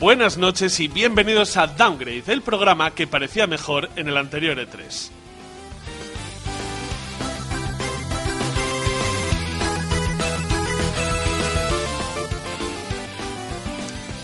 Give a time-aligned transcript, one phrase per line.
[0.00, 4.66] Buenas noches y bienvenidos a Downgrade, el programa que parecía mejor en el anterior E
[4.66, 5.10] E3.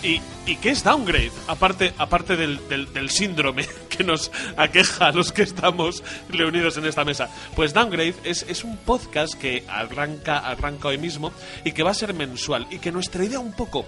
[0.02, 1.32] ¿Y, y qué es Downgrade?
[1.48, 6.84] Aparte, aparte del, del- del síndrome que nos aqueja a los que estamos reunidos en
[6.87, 7.29] esta mesa.
[7.56, 11.32] Pues Downgrade es, es un podcast que arranca, arranca hoy mismo
[11.65, 12.66] y que va a ser mensual.
[12.70, 13.84] Y que nuestra idea un poco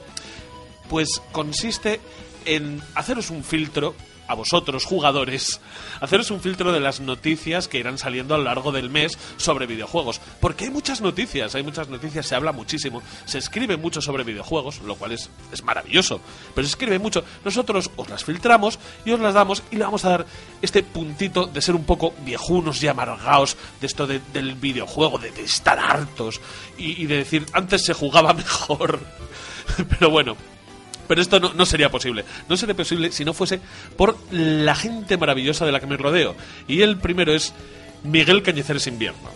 [0.89, 2.01] pues consiste
[2.45, 3.95] en haceros un filtro
[4.31, 5.59] a vosotros, jugadores,
[6.03, 9.65] haceros un filtro de las noticias que irán saliendo a lo largo del mes sobre
[9.67, 10.21] videojuegos.
[10.39, 14.81] Porque hay muchas noticias, hay muchas noticias, se habla muchísimo, se escribe mucho sobre videojuegos,
[14.83, 16.21] lo cual es, es maravilloso,
[16.55, 17.25] pero se escribe mucho.
[17.43, 20.27] Nosotros os las filtramos y os las damos y le vamos a dar
[20.61, 25.31] este puntito de ser un poco viejunos y amargaos de esto de- del videojuego, de,
[25.43, 26.39] estar hartos
[26.77, 29.01] y de decir, antes se jugaba mejor.
[29.89, 30.37] pero bueno,
[31.09, 32.25] pero esto no, no sería posible.
[32.49, 33.59] No sería posible si no fuese
[33.97, 36.37] por la gente maravillosa de la que me rodeo.
[36.69, 37.53] Y el primero es
[38.05, 39.31] Miguel Cañizares Invierno.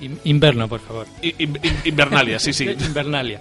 [0.00, 1.06] In- Inverno, por favor.
[1.22, 2.64] In- in- Invernalia, sí, sí.
[2.80, 3.40] Invernalia.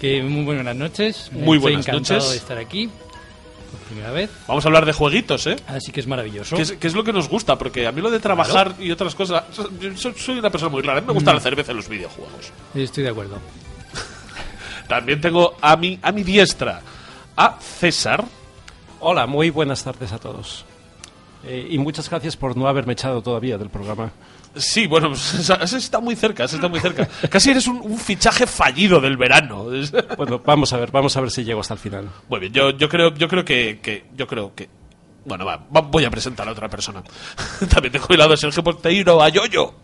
[0.00, 1.30] Que muy buenas noches.
[1.32, 2.30] Muy buenas encantado noches.
[2.32, 4.30] de estar aquí por primera vez.
[4.46, 5.56] Vamos a hablar de jueguitos, ¿eh?
[5.66, 6.56] Así que es maravilloso.
[6.56, 8.90] Que es, que es lo que nos gusta, porque a mí lo de trabajar y
[8.90, 9.44] otras cosas.
[9.80, 10.98] yo soy- una persona muy rara.
[10.98, 12.52] A mí me gusta la cerveza en los videojuegos.
[12.74, 13.38] Estoy de acuerdo.
[14.88, 16.80] También tengo a mi, a mi diestra
[17.36, 18.24] a César.
[19.00, 20.64] Hola, muy buenas tardes a todos.
[21.44, 24.10] Eh, y muchas gracias por no haberme echado todavía del programa.
[24.56, 25.12] Sí, bueno,
[25.60, 27.06] has estado muy cerca, has estado muy cerca.
[27.28, 29.66] Casi eres un, un fichaje fallido del verano.
[30.16, 32.08] Bueno, vamos a ver, vamos a ver si llego hasta el final.
[32.28, 34.68] Muy bien, yo, yo creo, yo creo que, que- yo creo que.
[35.26, 37.02] Bueno, va, va- voy a presentar a otra persona.
[37.70, 39.74] También tengo al lado a Sergio Porteiro, a Yoyo.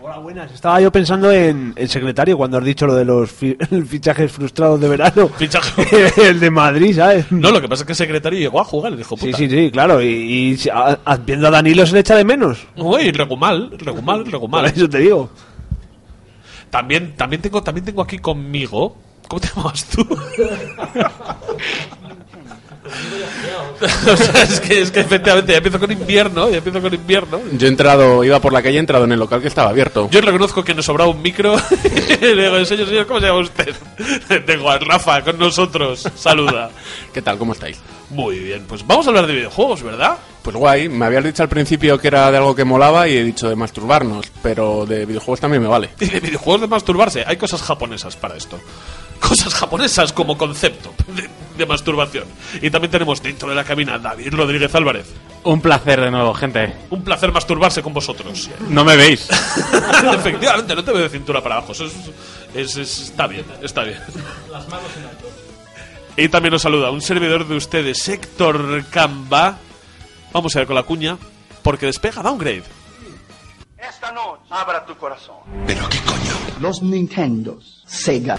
[0.00, 0.52] Hola, buenas.
[0.52, 3.56] Estaba yo pensando en el secretario cuando has dicho lo de los fi-
[3.86, 5.28] fichajes frustrados de verano.
[5.36, 5.84] Fichaje.
[6.28, 7.30] el de Madrid, ¿sabes?
[7.30, 9.36] No, lo que pasa es que el secretario llegó a jugar y dijo, Sí, puta.
[9.38, 10.00] sí, sí, claro.
[10.02, 10.06] Y,
[10.64, 12.66] y a- a- viendo a Danilo se le echa de menos.
[12.76, 14.66] Uy, regumal, regumal, Por regumal.
[14.66, 15.30] eso te digo.
[16.70, 18.96] También, también tengo, también tengo aquí conmigo.
[19.28, 20.06] ¿Cómo te llamas tú?
[23.82, 27.40] O sea, es que, es que efectivamente ya empiezo con invierno, ya empiezo con invierno.
[27.52, 30.08] Yo he entrado, iba por la calle, he entrado en el local que estaba abierto.
[30.10, 31.56] Yo reconozco que nos sobraba un micro.
[32.20, 33.74] Le digo, señor, señor, ¿cómo se llama usted?
[34.46, 36.08] Tengo a Rafa con nosotros.
[36.14, 36.70] Saluda.
[37.12, 37.38] ¿Qué tal?
[37.38, 37.78] ¿Cómo estáis?
[38.10, 40.18] Muy bien, pues vamos a hablar de videojuegos, ¿verdad?
[40.42, 43.24] Pues guay, me habías dicho al principio que era de algo que molaba y he
[43.24, 45.90] dicho de masturbarnos, pero de videojuegos también me vale.
[45.98, 48.60] Y de videojuegos de masturbarse, hay cosas japonesas para esto.
[49.28, 52.24] Cosas japonesas como concepto de, de masturbación.
[52.60, 55.06] Y también tenemos dentro de la cabina a David Rodríguez Álvarez.
[55.44, 56.74] Un placer de nuevo, gente.
[56.90, 58.50] Un placer masturbarse con vosotros.
[58.68, 59.28] No me veis.
[60.14, 61.72] Efectivamente, no te veo de cintura para abajo.
[61.72, 61.92] Eso es,
[62.54, 63.98] es- es- está bien, está bien.
[66.16, 69.58] Y también nos saluda un servidor de ustedes, Héctor Camba.
[70.32, 71.16] Vamos a ver con la cuña,
[71.62, 72.64] porque despega Downgrade.
[73.82, 75.38] Esta noche abra tu corazón.
[76.60, 78.38] los Nintendos, Sega,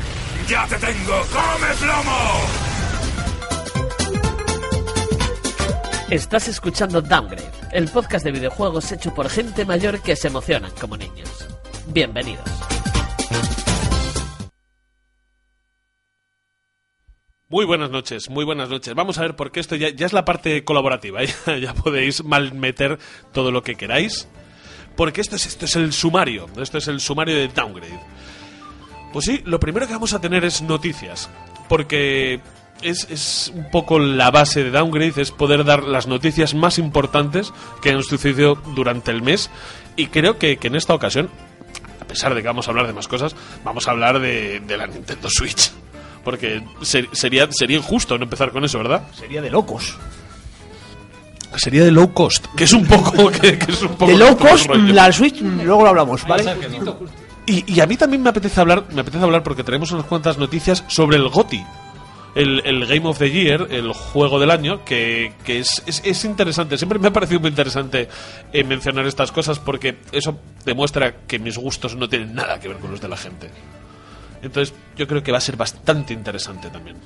[6.09, 10.95] Estás escuchando Downgrade, el podcast de videojuegos hecho por gente mayor que se emocionan como
[10.95, 11.45] niños.
[11.87, 12.45] Bienvenidos.
[17.49, 18.95] Muy buenas noches, muy buenas noches.
[18.95, 21.19] Vamos a ver porque esto ya, ya es la parte colaborativa.
[21.45, 22.97] Ya, ya podéis malmeter
[23.33, 24.29] todo lo que queráis.
[24.95, 26.47] Porque esto es, esto es el sumario.
[26.57, 27.99] Esto es el sumario de Downgrade.
[29.11, 31.29] Pues sí, lo primero que vamos a tener es noticias.
[31.69, 32.39] Porque
[32.81, 37.53] es, es un poco la base de Downgrade, es poder dar las noticias más importantes
[37.81, 39.49] que han sucedido durante el mes.
[39.95, 41.29] Y creo que, que en esta ocasión,
[42.01, 44.77] a pesar de que vamos a hablar de más cosas, vamos a hablar de, de
[44.77, 45.71] la Nintendo Switch.
[46.23, 49.07] Porque ser- sería, sería injusto no empezar con eso, ¿verdad?
[49.13, 49.97] Sería de locos.
[51.55, 53.31] Sería de low cost, que es un poco...
[53.41, 56.45] Que, que es un poco De low cost, la Switch, luego lo hablamos, ¿vale?
[57.45, 60.37] Y, y a mí también me apetece hablar, me apetece hablar porque tenemos unas cuantas
[60.37, 61.63] noticias sobre el GOTI.
[62.35, 66.25] El, el Game of the Year, el juego del año, que, que es, es, es
[66.25, 66.77] interesante.
[66.77, 68.09] Siempre me ha parecido muy interesante
[68.51, 72.77] eh, mencionar estas cosas porque eso demuestra que mis gustos no tienen nada que ver
[72.77, 73.51] con los de la gente.
[74.41, 76.97] Entonces yo creo que va a ser bastante interesante también.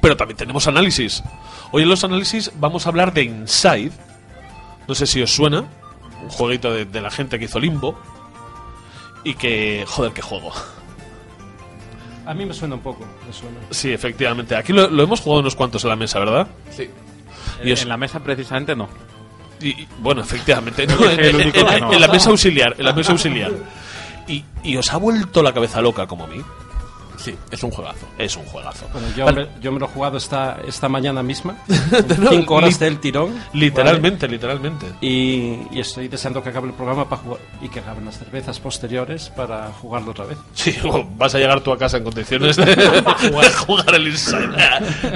[0.00, 1.22] Pero también tenemos análisis.
[1.72, 3.92] Hoy en los análisis vamos a hablar de Inside.
[4.88, 5.64] No sé si os suena.
[6.22, 7.98] Un jueguito de, de la gente que hizo Limbo.
[9.24, 9.84] Y que...
[9.86, 10.52] Joder, qué juego.
[12.26, 13.58] A mí me suena un poco, me suena.
[13.70, 14.54] Sí, efectivamente.
[14.56, 16.46] Aquí lo, lo hemos jugado unos cuantos en la mesa, ¿verdad?
[16.70, 16.88] Sí.
[17.64, 18.88] Y os- En la mesa precisamente no.
[19.60, 20.86] Y, y, bueno, efectivamente.
[20.86, 21.92] no, Yo soy el en, único en- que en- no.
[21.92, 22.74] en la mesa auxiliar.
[22.78, 23.50] En la mesa auxiliar.
[24.28, 26.40] Y, y os ha vuelto la cabeza loca como a mí.
[27.20, 28.06] Sí, es un juegazo.
[28.18, 28.88] Es un juegazo.
[28.92, 29.44] Bueno, yo, Vale.
[29.44, 31.56] me, yo me lo he jugado esta, esta mañana misma.
[32.30, 33.34] Cinco horas del tirón.
[33.52, 34.86] Literalmente, literalmente.
[34.86, 34.96] ¿vale?
[35.00, 38.58] Y, y estoy deseando que acabe el programa para jugar, y que acaben las cervezas
[38.58, 40.38] posteriores para jugarlo otra vez.
[40.54, 43.02] Sí, o vas a llegar tú a casa en condiciones de, de
[43.66, 44.48] jugar el Inside.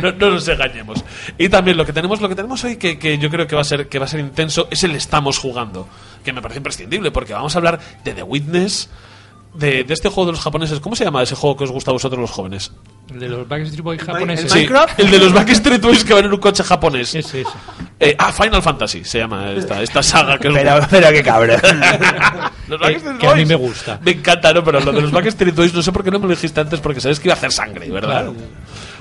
[0.03, 1.03] No, no nos engañemos.
[1.39, 3.63] Y también lo que tenemos, lo que tenemos hoy que, que yo creo que va
[3.63, 5.89] a ser que va a ser intenso es el estamos jugando,
[6.23, 8.91] que me parece imprescindible porque vamos a hablar de The Witness,
[9.55, 10.81] de, de este juego de los japoneses.
[10.81, 12.73] ¿Cómo se llama ese juego que os gusta a vosotros los jóvenes?
[13.11, 14.51] El de los Backstreet Boys japoneses.
[14.51, 14.67] Sí,
[14.99, 17.15] el de los Backstreet Boys que van en un coche japonés.
[17.15, 17.51] Ese, ese.
[18.01, 21.61] Eh, ah, Final Fantasy se llama esta, esta saga que es Pero, pero qué cabrón.
[22.69, 23.49] Los Que- Backstreet que a mí Boys.
[23.49, 24.01] me gusta.
[24.03, 24.65] Me encanta, ¿no?
[24.65, 26.81] Pero lo de los Backstreet Boys no sé por qué no me lo dijiste antes
[26.81, 28.33] porque sabes que iba a hacer sangre, ¿verdad?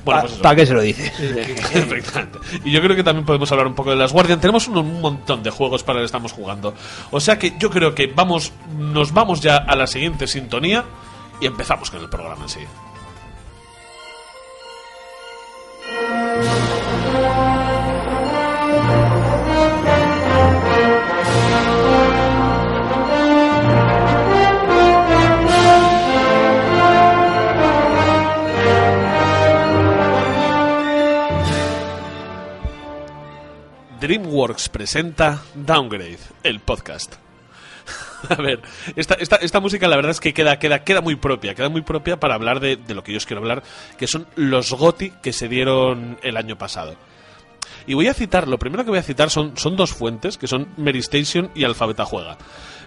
[0.04, 0.34] Bueno, pues.
[0.34, 1.06] ¿Para qué se lo dice?
[1.08, 2.40] Efectivamente.
[2.66, 4.40] Y yo creo que también podemos hablar un poco de las Guardian.
[4.40, 6.74] Tenemos un, un montón de juegos para el que estamos jugando.
[7.12, 10.84] O sea que yo creo que vamos, nos vamos ya a la siguiente sintonía
[11.40, 12.60] y empezamos con el programa en sí.
[34.04, 37.16] DreamWorks presenta Downgrade, el podcast.
[38.30, 38.60] A ver,
[38.98, 41.84] esta, esta, esta música la verdad es que queda, queda, queda muy propia, queda muy
[41.84, 43.64] propia para hablar de, de lo que yo os quiero hablar,
[43.98, 46.98] que son los GOTI que se dieron el año pasado.
[47.88, 50.48] Y voy a citar, lo primero que voy a citar son, son dos fuentes, que
[50.48, 52.38] son Meristation y Alfabeta Juega.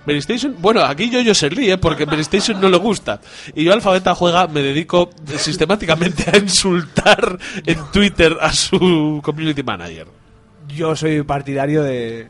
[0.05, 3.23] Meristation, bueno, aquí yo yo se ríe porque Meristation no le gusta.
[3.55, 5.09] Y yo Alfabeta Juega me dedico
[5.39, 10.16] sistemáticamente a insultar en Twitter a su community manager.
[10.69, 12.29] Yo soy partidario de,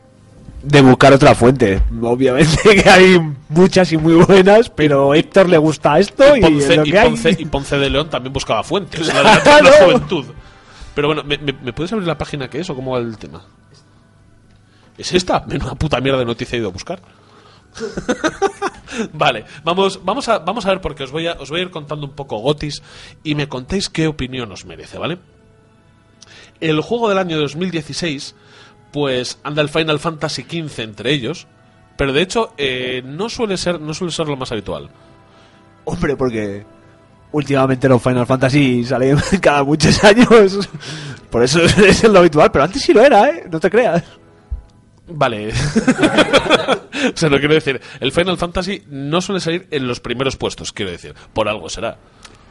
[0.63, 1.81] de buscar otra fuente.
[2.01, 3.19] Obviamente que hay
[3.49, 7.09] muchas y muy buenas, pero a Héctor le gusta esto y, Ponce, lo y hay.
[7.09, 9.07] Ponce- y Ponce de León también buscaba fuentes.
[9.07, 9.63] la, Claro.
[9.65, 10.25] la juventud.
[10.95, 13.17] Pero bueno, ¿me, me, me puedes abrir la página que es o cómo va el
[13.17, 13.43] tema?
[14.97, 15.41] ¿Es esta?
[15.47, 16.99] Menuda puta mierda de noticia he ido a buscar.
[19.13, 21.69] vale, vamos, vamos, a, vamos a ver porque os voy a, os voy a ir
[21.69, 22.81] contando un poco Gotis
[23.23, 25.19] y me contéis qué opinión os merece, ¿vale?
[26.59, 28.35] El juego del año 2016,
[28.91, 31.47] pues anda el Final Fantasy XV entre ellos,
[31.97, 34.89] pero de hecho eh, no suele ser no suele ser lo más habitual.
[35.85, 36.65] Hombre, porque
[37.31, 40.69] últimamente los Final Fantasy salen cada muchos años.
[41.29, 43.45] Por eso es, lo habitual, pero antes sí lo era, ¿eh?
[43.51, 44.03] No te creas.
[45.09, 45.49] Vale.
[47.13, 50.73] o sea, no quiero decir, el Final Fantasy no suele salir en los primeros puestos,
[50.73, 51.97] quiero decir, por algo será.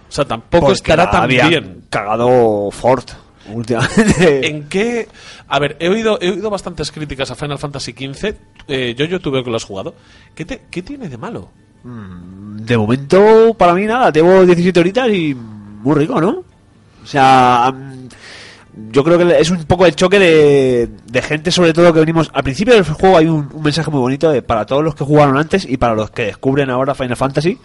[0.08, 1.84] O sea, tampoco Porque estará tan bien.
[1.90, 3.04] cagado Ford
[3.52, 4.46] últimamente.
[4.48, 5.08] ¿En qué?
[5.48, 8.34] A ver, he oído, he oído bastantes críticas a Final Fantasy XV.
[8.68, 9.94] Eh, yo, yo tuve que lo has jugado.
[10.34, 11.48] ¿Qué, te- ¿Qué tiene de malo?
[11.84, 16.42] De momento, para mí nada, tengo 17 horitas y muy rico, ¿no?
[17.02, 18.08] O sea, mm,
[18.90, 22.28] yo creo que es un poco el choque de, de gente, sobre todo que venimos.
[22.34, 25.04] Al principio del juego hay un, un mensaje muy bonito de, para todos los que
[25.04, 27.56] jugaron antes y para los que descubren ahora Final Fantasy.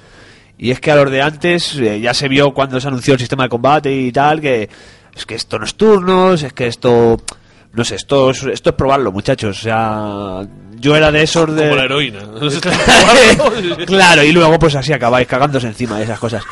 [0.60, 3.20] Y es que a los de antes eh, ya se vio cuando se anunció el
[3.20, 4.70] sistema de combate y tal, que
[5.16, 7.20] es que esto no es turnos, es que esto.
[7.74, 9.60] No sé, esto es, esto es probarlo, muchachos.
[9.60, 10.42] O sea,
[10.78, 11.64] yo era de esos de.
[11.64, 12.20] Como la heroína.
[13.86, 16.44] claro, y luego pues así acabáis cagándose encima de esas cosas.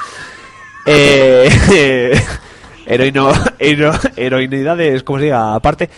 [0.86, 2.20] Eh,
[2.86, 5.90] heroino, hero- heroinidades, como se diga, aparte.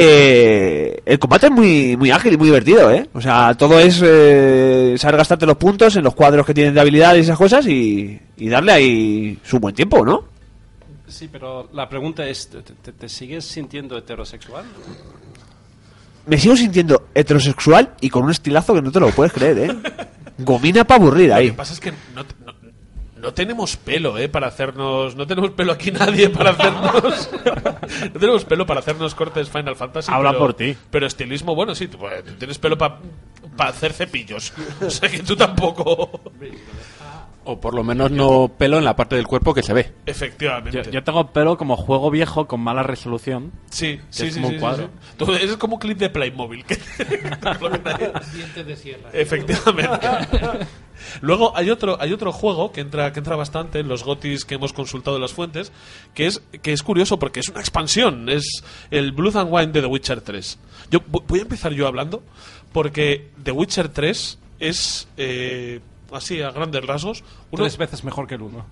[0.00, 3.08] Eh, el combate es muy, muy ágil y muy divertido, ¿eh?
[3.14, 6.80] O sea, todo es eh, saber gastarte los puntos en los cuadros que tienen de
[6.80, 10.22] habilidades y esas cosas y, y darle ahí su buen tiempo, ¿no?
[11.08, 14.64] Sí, pero la pregunta es, ¿te, te- te sigues sintiendo heterosexual?
[16.26, 19.76] Me sigo sintiendo heterosexual y con un estilazo que no te lo puedes creer, ¿eh?
[20.38, 21.46] Gomina para aburrir Lo ahí.
[21.50, 22.52] que pasa es que no, te- no-
[23.16, 24.28] no tenemos pelo, ¿eh?
[24.28, 25.16] Para hacernos...
[25.16, 27.30] No tenemos pelo aquí nadie para hacernos...
[28.14, 30.12] no tenemos pelo para hacernos cortes Final Fantasy.
[30.12, 30.76] Habla pero- por ti.
[30.90, 31.88] Pero estilismo, bueno, sí.
[31.88, 33.00] tú, pues, tienes pelo para
[33.58, 34.52] hacer cepillos.
[34.86, 36.20] O sea que tú tampoco...
[37.50, 39.90] O por lo menos no pelo en la parte del cuerpo que se ve.
[40.04, 40.82] Efectivamente.
[40.84, 43.52] Yo, yo tengo pelo como juego viejo con mala resolución.
[43.70, 44.84] Sí, sí, es sí, como sí, un cuadro.
[44.86, 45.14] sí.
[45.16, 46.64] Tú eres como un clip de Playmobil.
[46.66, 46.74] que-
[48.34, 49.08] Dientes de sierra.
[49.12, 49.98] Efectivamente.
[51.22, 54.56] Luego hay otro, hay otro juego que entra, que entra bastante en los gotis que
[54.56, 55.72] hemos consultado en las fuentes,
[56.12, 59.80] que es, que es curioso porque es una expansión, es el Blood and Wine de
[59.80, 60.58] The Witcher 3.
[60.90, 62.22] Yo vo- voy a empezar yo hablando
[62.72, 65.80] porque The Witcher 3 es eh,
[66.12, 68.66] así a grandes rasgos uno, Tres veces mejor que el uno.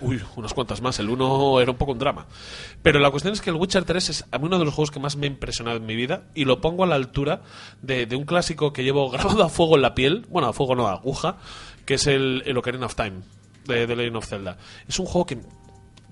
[0.00, 0.98] Uy, unas cuantas más.
[1.00, 2.26] El 1 era un poco un drama.
[2.82, 4.90] Pero la cuestión es que el Witcher 3 es a mí uno de los juegos
[4.90, 7.42] que más me ha impresionado en mi vida y lo pongo a la altura
[7.82, 10.76] de, de un clásico que llevo grabado a fuego en la piel, bueno, a fuego
[10.76, 11.38] no, a aguja,
[11.84, 13.22] que es el, el Ocarina of Time.
[13.66, 14.56] de The Legend of Zelda.
[14.86, 15.38] Es un juego que,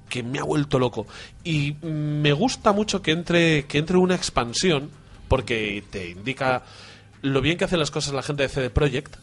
[0.09, 1.07] que me ha vuelto loco.
[1.45, 4.91] Y me gusta mucho que entre, que entre una expansión,
[5.29, 6.65] porque te indica
[7.23, 9.17] lo bien que hacen las cosas la gente de CD Projekt.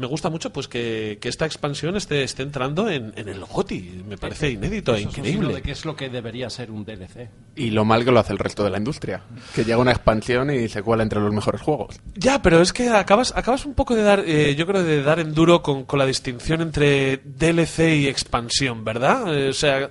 [0.00, 4.02] Me gusta mucho pues que, que esta expansión esté, esté entrando en, en el GOTI.
[4.08, 5.54] Me parece inédito e Eso es un signo increíble.
[5.56, 7.28] de que es lo que debería ser un DLC.
[7.54, 9.22] Y lo mal que lo hace el resto de la industria.
[9.54, 12.00] Que llega una expansión y se cuela entre los mejores juegos.
[12.14, 15.20] Ya, pero es que acabas, acabas un poco de dar, eh, yo creo, de dar
[15.20, 19.36] en duro con, con la distinción entre DLC y expansión, ¿verdad?
[19.36, 19.90] Eh, o sea,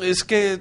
[0.00, 0.60] es que.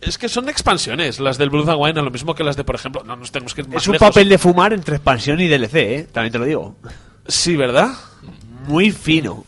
[0.00, 2.64] Es que son expansiones, las del Blood and Wine, a lo mismo que las de,
[2.64, 4.08] por ejemplo, no nos tenemos que ir más Es un lejos.
[4.08, 6.08] papel de fumar entre expansión y DLC, ¿eh?
[6.12, 6.76] También te lo digo.
[7.26, 7.90] Sí, ¿verdad?
[8.66, 9.44] Muy fino.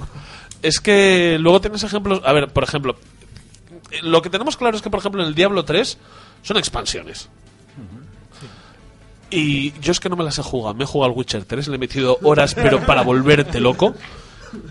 [0.62, 2.20] Es que luego tienes ejemplos.
[2.24, 2.96] A ver, por ejemplo,
[4.02, 5.98] lo que tenemos claro es que, por ejemplo, en el Diablo 3
[6.42, 7.28] son expansiones.
[9.30, 10.74] Y yo es que no me las he jugado.
[10.74, 13.94] Me he jugado al Witcher 3, le he metido horas, pero para volverte loco.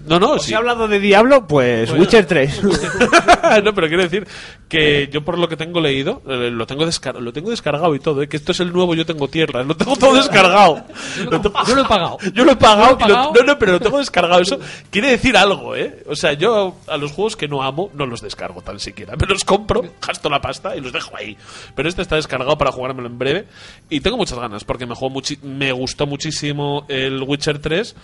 [0.05, 0.53] No, no, Si sí.
[0.53, 2.61] he hablado de Diablo, pues Witcher 3.
[3.63, 4.27] no, pero quiero decir
[4.67, 7.99] que yo por lo que tengo leído, eh, lo tengo descar- lo tengo descargado y
[7.99, 10.83] todo, eh, que esto es el nuevo Yo tengo tierra, lo tengo todo descargado.
[11.29, 12.17] Lo tengo- Yo lo he pagado.
[12.33, 13.33] Yo lo he pagado, Yo lo he lo- pagado.
[13.35, 14.41] no, no, pero lo tengo descargado.
[14.41, 14.59] Eso
[14.89, 16.03] quiere decir algo, ¿eh?
[16.07, 19.15] O sea, yo a los juegos que no amo no los descargo tan siquiera.
[19.15, 21.37] Me los compro, gasto la pasta y los dejo ahí.
[21.75, 23.47] Pero este está descargado para jugármelo en breve.
[23.89, 27.95] Y tengo muchas ganas porque me, jugó muchi- me gustó muchísimo el Witcher 3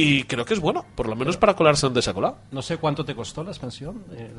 [0.00, 2.38] y creo que es bueno, por lo menos para colarse donde se ha colado.
[2.52, 4.04] No sé cuánto te costó la expansión.
[4.16, 4.30] el-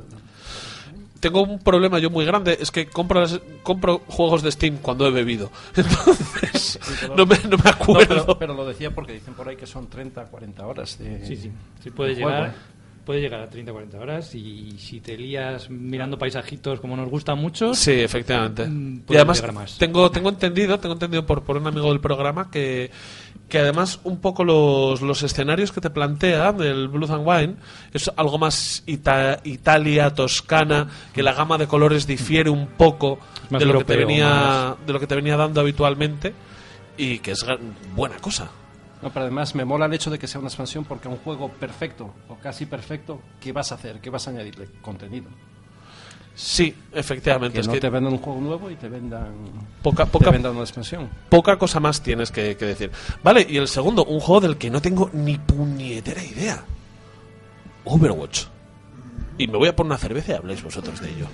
[1.19, 5.05] Tengo un problema yo muy grande, es que compro, las- compro juegos de Steam cuando
[5.05, 5.51] he bebido.
[5.75, 6.79] Entonces,
[7.15, 8.07] no me, no me No, acuerdo.
[8.25, 11.25] pero, pero lo decía porque dicen por ahí que son 30, 40 horas de.
[11.27, 11.51] Sí, sí.
[11.83, 12.49] Sí, puede juego, llegar.
[12.49, 12.53] ¿eh?
[13.05, 17.39] Puede llegar a 30 40 horas y si te lías mirando paisajitos como nos gustan
[17.39, 18.65] mucho, Sí, efectivamente.
[18.67, 19.77] Mm, Y puede además llegar más.
[19.79, 22.91] tengo tengo entendido, tengo entendido por, por un amigo del programa que
[23.47, 27.55] que además un poco los, los escenarios que te plantea del Blood and Wine
[27.91, 33.17] es algo más ita- Italia, Toscana, que la gama de colores difiere un poco
[33.49, 36.31] de lo que te venía más- de lo que te venía dando habitualmente
[36.95, 37.43] y que es
[37.95, 38.51] buena cosa.
[39.01, 41.49] No, pero además me mola el hecho de que sea una expansión porque un juego
[41.49, 44.01] perfecto o casi perfecto, ¿qué vas a hacer?
[44.01, 44.67] ¿Qué vas a añadirle?
[44.81, 45.29] Contenido.
[46.35, 47.55] Sí, efectivamente.
[47.55, 49.33] Que es no que te vendan un juego nuevo y te vendan,
[49.81, 51.09] poca, te poca, vendan una expansión.
[51.27, 52.91] poca cosa más tienes que, que decir.
[53.23, 56.63] Vale, y el segundo, un juego del que no tengo ni puñetera idea.
[57.83, 58.45] Overwatch.
[59.37, 61.27] Y me voy a poner una cerveza y habléis vosotros de ello.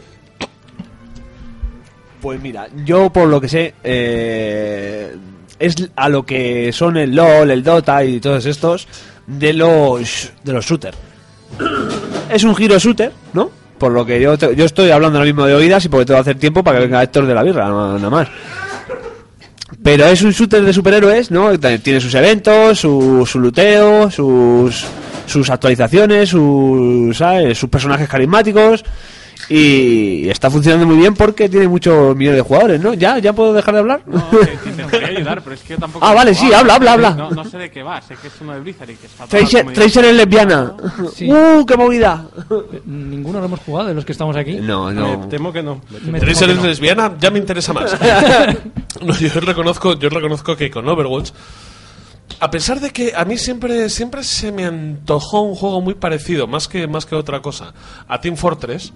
[2.21, 5.15] Pues mira, yo por lo que sé, eh,
[5.59, 8.87] es a lo que son el LOL, el Dota y todos estos
[9.27, 10.97] de los de los shooters.
[12.29, 13.49] Es un giro shooter, ¿no?
[13.77, 16.17] Por lo que yo, te- yo estoy hablando ahora mismo de oídas y porque tengo
[16.17, 18.27] que hacer tiempo para que venga Héctor de la birra, nada más.
[19.83, 21.57] Pero es un shooter de superhéroes, ¿no?
[21.59, 24.85] Tiene sus eventos, su, luteo, sus,
[25.25, 28.83] sus actualizaciones, sus, sus personajes carismáticos.
[29.47, 32.93] Y está funcionando muy bien porque tiene muchos millones de jugadores, ¿no?
[32.93, 33.19] ¿Ya?
[33.19, 34.01] ¿Ya puedo dejar de hablar?
[34.07, 36.05] No, que te intentaría ayudar, pero es que yo tampoco.
[36.05, 37.11] Ah, vale, sí, habla, habla, habla.
[37.11, 39.27] No, no sé de qué va, sé que es uno de Blizzard y que está.
[39.27, 40.73] Tracer, Tracer es lesbiana.
[41.13, 41.31] Sí.
[41.31, 42.25] ¡Uh, qué movida!
[42.85, 44.55] ninguno lo hemos jugado de los que estamos aquí.
[44.55, 45.81] No, Me temo que no.
[45.91, 46.63] Me temo ¿Queréis que ser no.
[46.65, 47.15] lesbiana?
[47.19, 47.95] Ya me interesa más.
[49.01, 51.31] No, yo reconozco, yo reconozco que con Overwatch,
[52.39, 56.47] a pesar de que a mí siempre, siempre se me antojó un juego muy parecido,
[56.47, 57.73] más que, más que otra cosa,
[58.07, 58.93] a Team Fortress,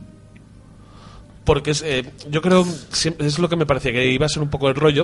[1.43, 4.43] porque es, eh, yo creo, siempre- es lo que me parecía, que iba a ser
[4.43, 5.03] un poco el rollo,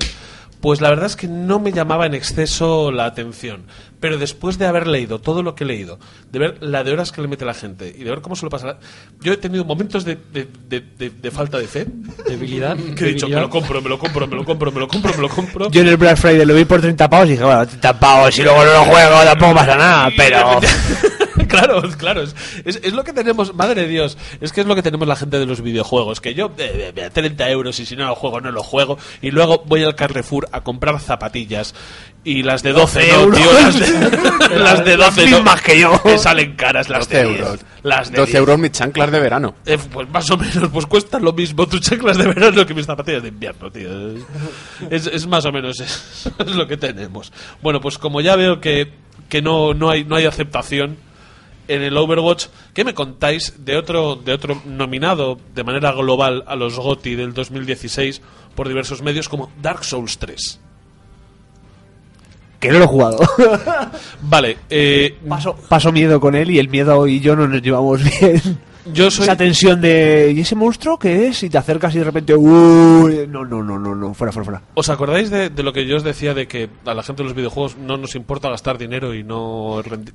[0.61, 3.63] pues la verdad es que no me llamaba en exceso la atención.
[3.99, 5.99] Pero después de haber leído todo lo que he leído,
[6.31, 8.45] de ver la de horas que le mete la gente y de ver cómo se
[8.45, 8.77] lo pasa,
[9.21, 11.85] yo he tenido momentos de, de- de- de- de falta de fe.
[12.27, 12.77] Debilidad.
[12.95, 15.11] Que he dicho, me lo compro, me lo compro, me lo compro, me lo compro,
[15.15, 15.69] me lo compro.
[15.71, 18.37] Yo en el Black Friday lo vi por 30 pavos y dije, bueno, 30 pavos
[18.37, 20.59] y luego no lo juego, tampoco pasa nada, pero...
[21.55, 22.35] claro, claro, es,
[22.65, 25.15] es, es lo que tenemos, madre de Dios, es que es lo que tenemos la
[25.15, 28.41] gente de los videojuegos, que yo, eh, eh, 30 euros y si no lo juego,
[28.41, 31.73] no lo juego, y luego voy al Carrefour a comprar zapatillas,
[32.25, 33.39] y las de 12 no, euros.
[33.39, 36.01] tío, las de, las de 12 no, mismas que yo.
[36.03, 37.59] me salen caras, las 12 de 10, euros.
[37.83, 38.39] las de 12 10.
[38.39, 39.55] euros mis chanclas de verano.
[39.65, 42.87] Eh, pues más o menos, pues cuesta lo mismo tus chanclas de verano que mis
[42.87, 43.89] zapatillas de invierno, tío.
[44.89, 47.31] Es, es más o menos eso, es lo que tenemos.
[47.61, 48.91] Bueno, pues como ya veo que,
[49.29, 50.97] que no, no, hay, no hay aceptación
[51.67, 56.55] en el Overwatch, ¿qué me contáis de otro, de otro nominado de manera global a
[56.55, 58.21] los GOTY del 2016
[58.55, 60.59] por diversos medios como Dark Souls 3?
[62.59, 63.19] Que no lo he jugado.
[64.21, 68.01] Vale, eh, paso, paso miedo con él y el miedo y yo no nos llevamos
[68.03, 68.41] bien.
[68.93, 71.41] Yo soy- esa tensión de ¿y ese monstruo qué es?
[71.43, 74.61] y te acercas y de repente uy, no, no, no, no, no, fuera, fuera, fuera.
[74.75, 77.29] ¿Os acordáis de, de lo que yo os decía de que a la gente de
[77.29, 80.13] los videojuegos no nos importa gastar dinero y no rendi-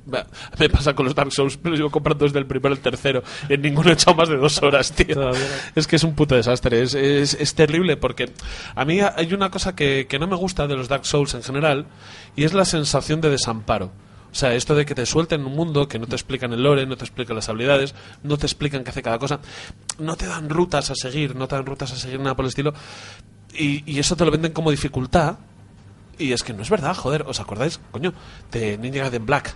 [0.57, 3.23] Me pasa con los Dark Souls, pero yo comprando desde el primero al tercero.
[3.49, 5.31] En ninguno he echado más de dos horas, tío.
[5.75, 6.81] Es que es un puto desastre.
[6.81, 8.31] Es, es, es terrible porque
[8.75, 11.43] a mí hay una cosa que, que no me gusta de los Dark Souls en
[11.43, 11.87] general
[12.35, 13.91] y es la sensación de desamparo.
[14.31, 16.85] O sea, esto de que te suelten un mundo, que no te explican el lore,
[16.85, 19.39] no te explican las habilidades, no te explican qué hace cada cosa,
[19.99, 22.49] no te dan rutas a seguir, no te dan rutas a seguir nada por el
[22.49, 22.73] estilo,
[23.53, 25.37] y, y eso te lo venden como dificultad,
[26.21, 28.13] y es que no es verdad, joder, ¿os acordáis, coño,
[28.51, 29.55] de Ninja Gaiden Black?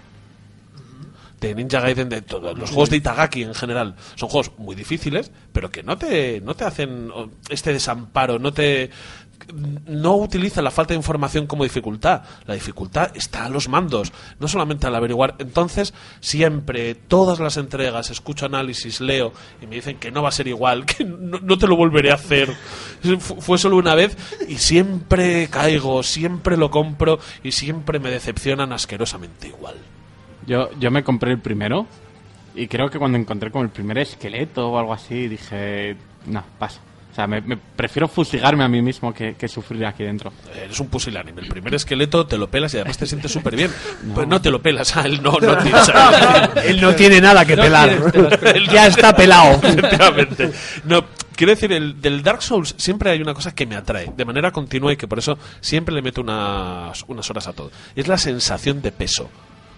[1.40, 3.96] De Ninja Gaiden, de todos los juegos de Itagaki en general.
[4.16, 7.12] Son juegos muy difíciles, pero que no te, no te hacen
[7.50, 8.90] este desamparo, no te.
[9.88, 12.24] No utiliza la falta de información como dificultad.
[12.46, 15.36] La dificultad está a los mandos, no solamente al averiguar.
[15.40, 20.32] Entonces, siempre, todas las entregas, escucho análisis, leo y me dicen que no va a
[20.34, 22.54] ser igual, que no, te lo volveré a hacer.
[23.20, 28.74] Fu- Fue solo una vez y siempre caigo, siempre lo compro y siempre me decepcionan
[28.74, 29.76] asquerosamente igual.
[30.48, 31.88] Yo, yo me compré el primero
[32.56, 36.80] y creo que cuando encontré como el primer esqueleto o algo así dije, no, paso.
[37.16, 40.34] O sea, me, me prefiero fustigarme a mí mismo que, que sufrir aquí dentro.
[40.54, 41.44] Eres un pusilánime.
[41.44, 43.72] El primer esqueleto te lo pelas y además te sientes súper bien.
[44.14, 45.80] Pues no te lo pelas, a él no, no tiene-
[46.66, 47.90] Él no tiene nada que pelar.
[48.54, 49.54] Él ya está pelado.
[49.64, 50.52] Efectivamente.
[50.84, 51.06] No,
[51.38, 54.52] quiero decir, el, del Dark Souls siempre hay una cosa que me atrae de manera
[54.52, 57.72] continua y que por eso siempre le meto unas, unas horas a todo.
[57.96, 59.30] Y es la sensación de peso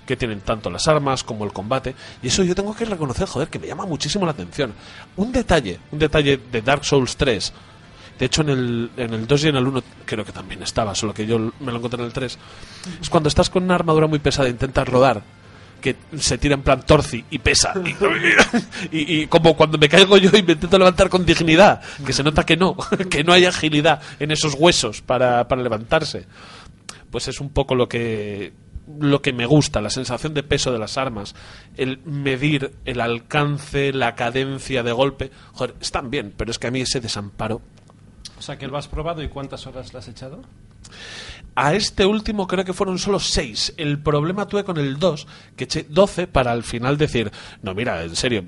[0.07, 1.93] que tienen tanto las armas como el combate.
[2.23, 4.73] Y eso yo tengo que reconocer, joder, que me llama muchísimo la atención.
[5.17, 7.53] Un detalle, un detalle de Dark Souls 3.
[8.17, 10.95] De hecho, en el, en el 2 y en el 1 creo que también estaba,
[10.95, 12.39] solo que yo me lo encontré en el 3.
[13.01, 15.21] Es cuando estás con una armadura muy pesada e intentas rodar
[15.81, 17.73] que se tira en plan torci y pesa.
[18.91, 22.43] Y, como cuando me caigo yo y me intento levantar con dignidad, que se nota
[22.43, 22.75] que no,
[23.11, 26.25] que no hay agilidad en esos huesos para, para levantarse.
[27.11, 28.53] Pues es un poco lo que
[29.00, 31.36] lo que me gusta, la sensación de peso de las armas,
[31.76, 35.32] el medir el alcance, la cadencia de golpe.
[35.54, 37.62] Joder, están bien, pero es que a mí ese desamparo
[38.38, 40.41] O sea, que lo has probado y cuántas horas le has echado.
[41.60, 43.74] A este último creo que fueron solo 6.
[43.78, 47.32] El problema tuve con el 2, que eché 12 para al final decir,
[47.63, 48.43] no, mira, en serio,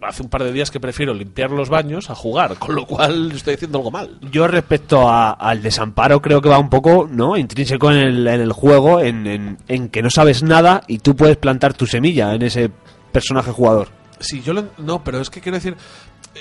[0.00, 3.32] hace un par de días que prefiero limpiar los baños a jugar, con lo cual
[3.32, 4.18] estoy haciendo algo mal.
[4.32, 8.40] Yo respecto a- al desamparo creo que va un poco no intrínseco en el, en
[8.40, 12.32] el juego, en, en- en que no sabes nada y tú puedes plantar tu semilla
[12.34, 12.70] en ese
[13.12, 13.88] personaje jugador.
[14.20, 15.76] Sí, yo lo, no, pero es que quiero decir,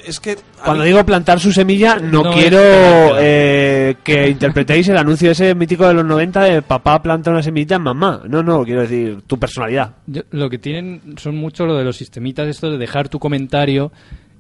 [0.06, 0.38] es que...
[0.64, 2.60] Cuando mí- digo plantar su semilla, no, quiero
[3.20, 7.76] eh, que interpretéis el anuncio ese mítico de los 90 de papá planta una semillita
[7.76, 8.22] en mamá.
[8.28, 9.92] No, no, quiero decir tu personalidad.
[10.08, 13.92] Yo- lo que tienen son mucho lo de los sistemitas esto de dejar tu comentario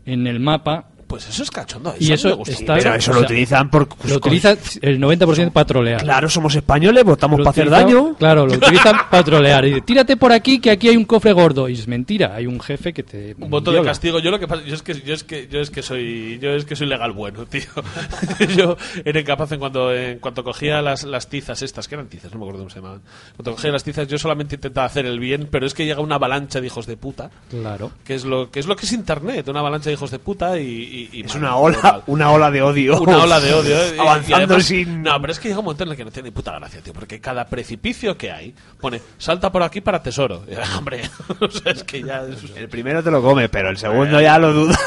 [0.05, 1.93] en el mapa Pues eso es cachondo.
[1.99, 2.53] y eso me gusta.
[2.53, 3.87] está Pero eso o lo sea, utilizan por...
[4.09, 8.15] lo utiliza el 90% para trolear Claro, somos españoles, votamos Lo para hacer daño.
[8.17, 9.63] Claro, lo utilizan para trolear.
[9.65, 11.69] Y dice, tírate por aquí que aquí hay un cofre gordo.
[11.69, 13.35] Y es mentira, hay un jefe que te.
[13.39, 15.59] un voto de castigo yo lo que pasa yo es que yo es que yo
[15.59, 17.61] es que soy yo es que soy legal bueno tío
[18.57, 22.31] yo era incapaz en cuando en cuanto cogía las, las tizas estas que eran tizas
[22.31, 23.01] no me acuerdo cómo se llamaban
[23.35, 26.15] cuando cogía las tizas yo solamente intentaba hacer el bien pero es que llega una
[26.15, 27.91] avalancha de hijos de puta Claro.
[28.03, 30.57] que es lo que es lo que es internet una avalancha de hijos de puta
[30.59, 32.03] y, y- y Es mal, una ola, mal.
[32.07, 33.01] una ola de odio.
[33.01, 33.75] Una ola de odio.
[33.75, 33.95] ¿eh?
[33.99, 35.03] Avanzando además- sin...
[35.03, 36.81] No, pero es que llega un momento en el que no tiene ni puta gracia,
[36.81, 36.93] tío.
[36.93, 40.43] Porque cada precipicio que hay pone salta por aquí para tesoro.
[40.49, 41.01] Y, hombre,
[41.39, 42.23] o sea, es que ya.
[42.25, 44.79] es- El primero te lo come, pero el segundo ya lo dudas.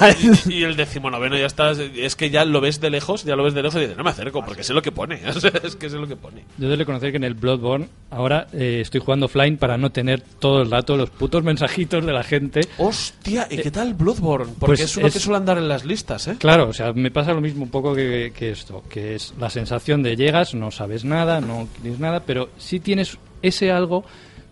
[0.49, 1.79] y el decimonoveno ya estás.
[1.79, 4.05] Es que ya lo ves de lejos, ya lo ves de lejos y dices, no
[4.05, 5.21] me acerco, porque sé lo que pone.
[5.29, 6.45] O sea, es que sé lo que pone.
[6.59, 10.21] Yo debo reconocer que en el Bloodborne ahora eh, estoy jugando offline para no tener
[10.39, 12.61] todo el rato los putos mensajitos de la gente.
[12.79, 14.53] Hostia, ¿y qué tal Bloodborne?
[14.59, 16.37] Porque pues es uno es- que suele andar en las listas, ¿eh?
[16.39, 19.51] Claro, o sea, me pasa lo mismo un poco que, que esto, que es la
[19.51, 24.05] sensación de llegas, no sabes nada, no quieres nada, pero sí tienes ese algo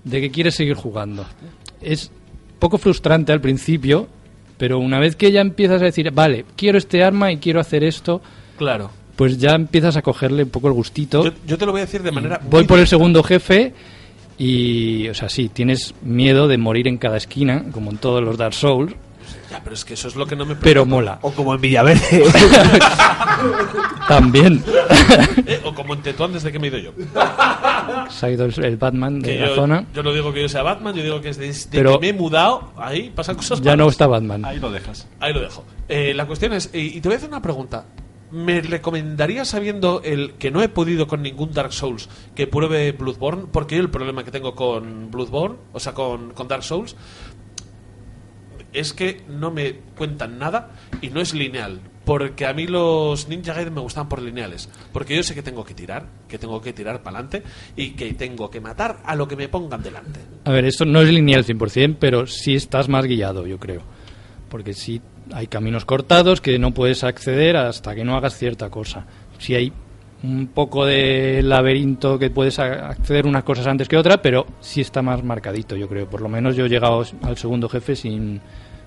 [0.05, 1.25] de que quieres seguir jugando.
[1.81, 2.11] Es
[2.59, 4.07] poco frustrante al principio,
[4.59, 7.85] pero una vez que ya empiezas a decir, vale, quiero este arma y quiero hacer
[7.85, 8.21] esto,
[8.59, 8.90] Claro.
[9.17, 11.25] pues ya empiezas a cogerle un poco el gustito.
[11.25, 12.40] Yo, yo te lo voy a decir de manera.
[12.43, 13.73] Voy muy por el segundo jefe
[14.38, 18.37] y, o sea, sí, tienes miedo de morir en cada esquina, como en todos los
[18.37, 18.95] Dark Souls,
[19.51, 21.19] Ya, pero es que eso es lo que no me pero mola.
[21.23, 22.25] O como en Villaverde.
[24.09, 24.63] También
[25.47, 26.93] Eh, o como en Tetuán desde que me he ido yo.
[28.11, 29.85] se ha ido el, el Batman de Que la yo, zona.
[29.95, 32.13] yo no digo que yo sea Batman, yo digo que desde Pero- que me he
[32.13, 33.95] mudado, ahí pasan cosas Ya no malas.
[33.95, 34.45] está Batman.
[34.45, 35.07] Ahí lo dejas.
[35.21, 35.65] Ahí lo dejo.
[35.89, 37.85] Eh, la cuestión es, y, y te voy a hacer una pregunta.
[38.31, 43.45] ¿Me recomendarías, sabiendo el que no he podido con ningún Dark Souls, que pruebe Bloodborne?
[43.53, 46.97] Porque yo el problema que tengo con Bloodborne, o sea, con, con Dark Souls,
[48.75, 51.81] es que no me cuentan nada y no es lineal.
[52.05, 54.69] Porque a mí los Ninja Gaiden me gustaban por lineales.
[54.93, 57.43] Porque yo sé que tengo que tirar, que tengo que tirar para adelante
[57.77, 60.21] y que tengo que matar a lo que me pongan delante.
[60.45, 63.81] A ver, esto no es lineal 100%, pero sí estás más guiado, yo creo.
[64.51, 65.01] Porque sí
[65.33, 69.07] hay caminos cortados que no puedes acceder hasta que no hagas cierta cosa.
[69.39, 69.73] Sí hay
[70.23, 75.03] un poco de laberinto que puedes acceder unas cosas antes que otra, pero sí está
[75.03, 76.09] más marcadito, yo creo.
[76.09, 78.41] Por lo menos yo he llegado al segundo jefe sin,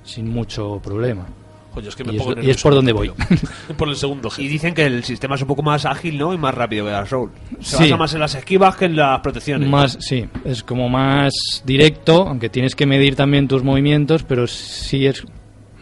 [0.08, 1.28] sin mucho problema.
[1.76, 2.17] Oye, es que me Y
[2.50, 3.12] es- y por donde voy.
[3.78, 6.34] por el segundo Y dicen que el sistema es un poco más ágil, ¿no?
[6.34, 7.32] Y más rápido que Dark Souls.
[7.60, 7.84] Se Sí.
[7.84, 9.70] basa más en las esquivas que en las protecciones.
[9.70, 15.06] Más, sí, es como más directo, aunque tienes que medir también tus movimientos, pero sí
[15.06, 15.24] es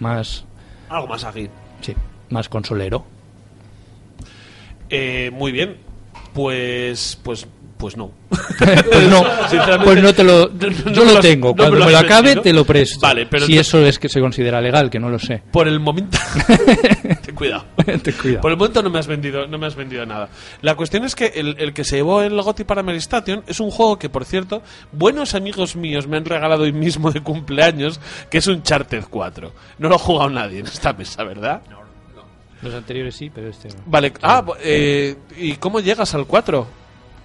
[0.01, 0.43] más,
[0.89, 1.49] Algo más ágil.
[1.79, 1.93] sí,
[2.29, 3.05] más consolero.
[4.89, 5.77] Eh, muy bien.
[6.33, 7.47] Pues, pues,
[7.85, 8.09] pues no.
[8.57, 11.49] Pues no, Sinceramente, pues no te lo, no yo lo tengo.
[11.49, 12.41] no Cuando me me lo acabe vendido.
[12.41, 12.99] te lo presto.
[13.01, 15.43] Vale, pero si entonces- eso es que se considera legal, que no lo sé.
[15.51, 16.17] Por el momento.
[17.25, 17.65] Ten cuidado.
[17.85, 18.41] Ten cuidado.
[18.41, 20.29] Por el momento no me has vendido, no me has vendido nada.
[20.61, 23.69] La cuestión es que el, el que se llevó el GOTY para Meristation es un
[23.69, 27.99] juego que, por cierto, buenos amigos míos me han regalado hoy mismo de cumpleaños,
[28.31, 29.51] que es un Charted 4.
[29.79, 31.61] No lo ha jugado nadie en esta mesa, ¿verdad?
[32.61, 33.75] Los anteriores sí, pero este no.
[33.85, 34.13] Vale.
[34.23, 36.65] Ah, eh, ¿y cómo llegas al 4?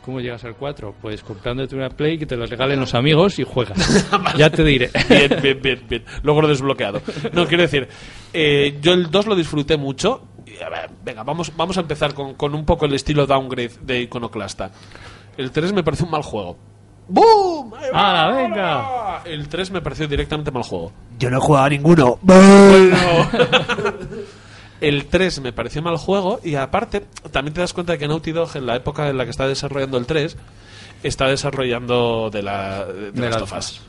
[0.05, 0.95] ¿Cómo llegas al 4?
[1.01, 4.11] Pues comprándote una Play que te lo regalen los amigos y juegas.
[4.37, 4.91] ya te diré.
[5.09, 6.05] Bien, bien, bien, bien.
[6.23, 7.03] Luego lo he desbloqueado.
[7.33, 7.89] No, quiero decir,
[8.33, 10.23] eh, yo el 2 lo disfruté mucho.
[10.47, 13.73] Y, a ver, venga, vamos, vamos a empezar con, con un poco el estilo downgrade
[13.83, 14.71] de Iconoclasta.
[15.37, 16.57] El 3 me pareció un mal juego.
[17.09, 17.75] ¡Boom!
[17.93, 19.23] ¡Hala, venga!
[19.25, 20.93] El 3 me pareció directamente mal juego.
[21.19, 22.19] Yo no he jugado a ninguno.
[24.81, 28.33] El 3 me pareció mal juego y aparte también te das cuenta de que Naughty
[28.33, 30.37] Dog en la época en la que está desarrollando el 3
[31.03, 33.81] está desarrollando de la de, De las of Us.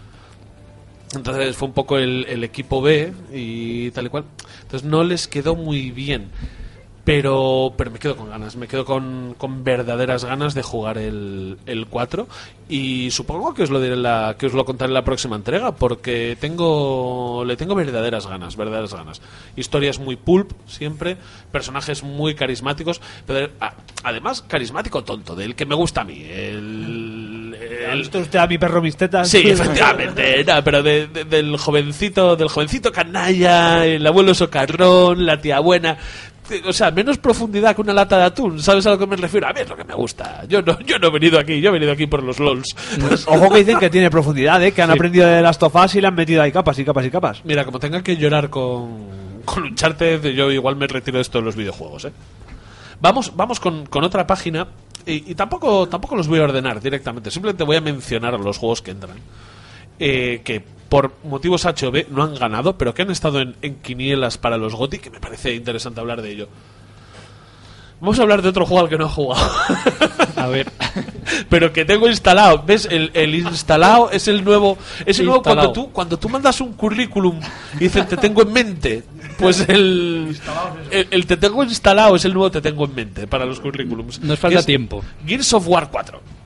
[1.13, 4.25] Entonces fue un poco el, el equipo B y tal y cual.
[4.62, 6.30] Entonces no les quedó muy bien.
[7.13, 11.58] Pero, pero me quedo con ganas, me quedo con, con verdaderas ganas de jugar el,
[11.65, 12.26] el 4
[12.69, 15.74] y supongo que os lo diré la, que os lo contaré en la próxima entrega
[15.76, 19.21] porque tengo le tengo verdaderas ganas, verdaderas ganas.
[19.58, 21.17] Historias muy pulp siempre,
[21.52, 23.50] personajes muy carismáticos, pero
[24.04, 27.58] además carismático tonto, del que me gusta a mí, el,
[27.89, 29.28] ¿Ha el- visto usted a mi perro mis tetas?
[29.28, 35.41] Sí, efectivamente, no, pero de- de- del jovencito, del jovencito canalla, el abuelo socarrón, la
[35.41, 35.97] tía buena.
[36.65, 39.47] O sea, menos profundidad que una lata de atún, ¿sabes a lo que me refiero?
[39.47, 40.43] A mí es lo que me gusta.
[40.47, 42.75] Yo no, yo no he venido aquí, yo he venido aquí por los LOLs.
[43.27, 44.71] Ojo que dicen que tiene profundidad, ¿eh?
[44.71, 47.11] Que han aprendido de las tofas y le han metido ahí capas y capas y
[47.11, 47.41] capas.
[47.45, 51.45] Mira, como tenga que llorar con, con Uncharted, yo igual me retiro de esto de
[51.45, 52.11] los videojuegos, ¿eh?
[52.99, 54.67] Vamos, vamos con, con otra página
[55.05, 58.81] y, y tampoco, tampoco los voy a ordenar directamente, simplemente voy a mencionar los juegos
[58.81, 59.17] que entran.
[60.03, 64.38] Eh, que por motivos HOB no han ganado, pero que han estado en, en quinielas
[64.38, 66.49] para los GOTY, que me parece interesante hablar de ello.
[68.01, 69.49] Vamos a hablar de otro juego al que no he jugado.
[70.36, 70.69] A ver.
[71.49, 72.63] pero que tengo instalado.
[72.67, 72.89] ¿Ves?
[72.91, 74.77] El, el instalado es el nuevo.
[75.06, 77.39] Es el nuevo cuando tú, cuando tú mandas un currículum
[77.75, 79.04] y dices te tengo en mente.
[79.38, 80.38] Pues el,
[80.91, 84.19] el, el te tengo instalado es el nuevo te tengo en mente para los currículums.
[84.19, 85.01] Nos falta es tiempo.
[85.25, 86.40] Gears of War 4.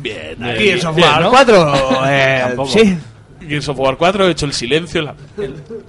[0.00, 0.36] Bien.
[0.38, 1.30] Gears of War ¿no?
[1.30, 1.72] 4.
[2.06, 2.98] eh, sí.
[3.46, 5.14] Gears of War 4, he hecho el silencio en la,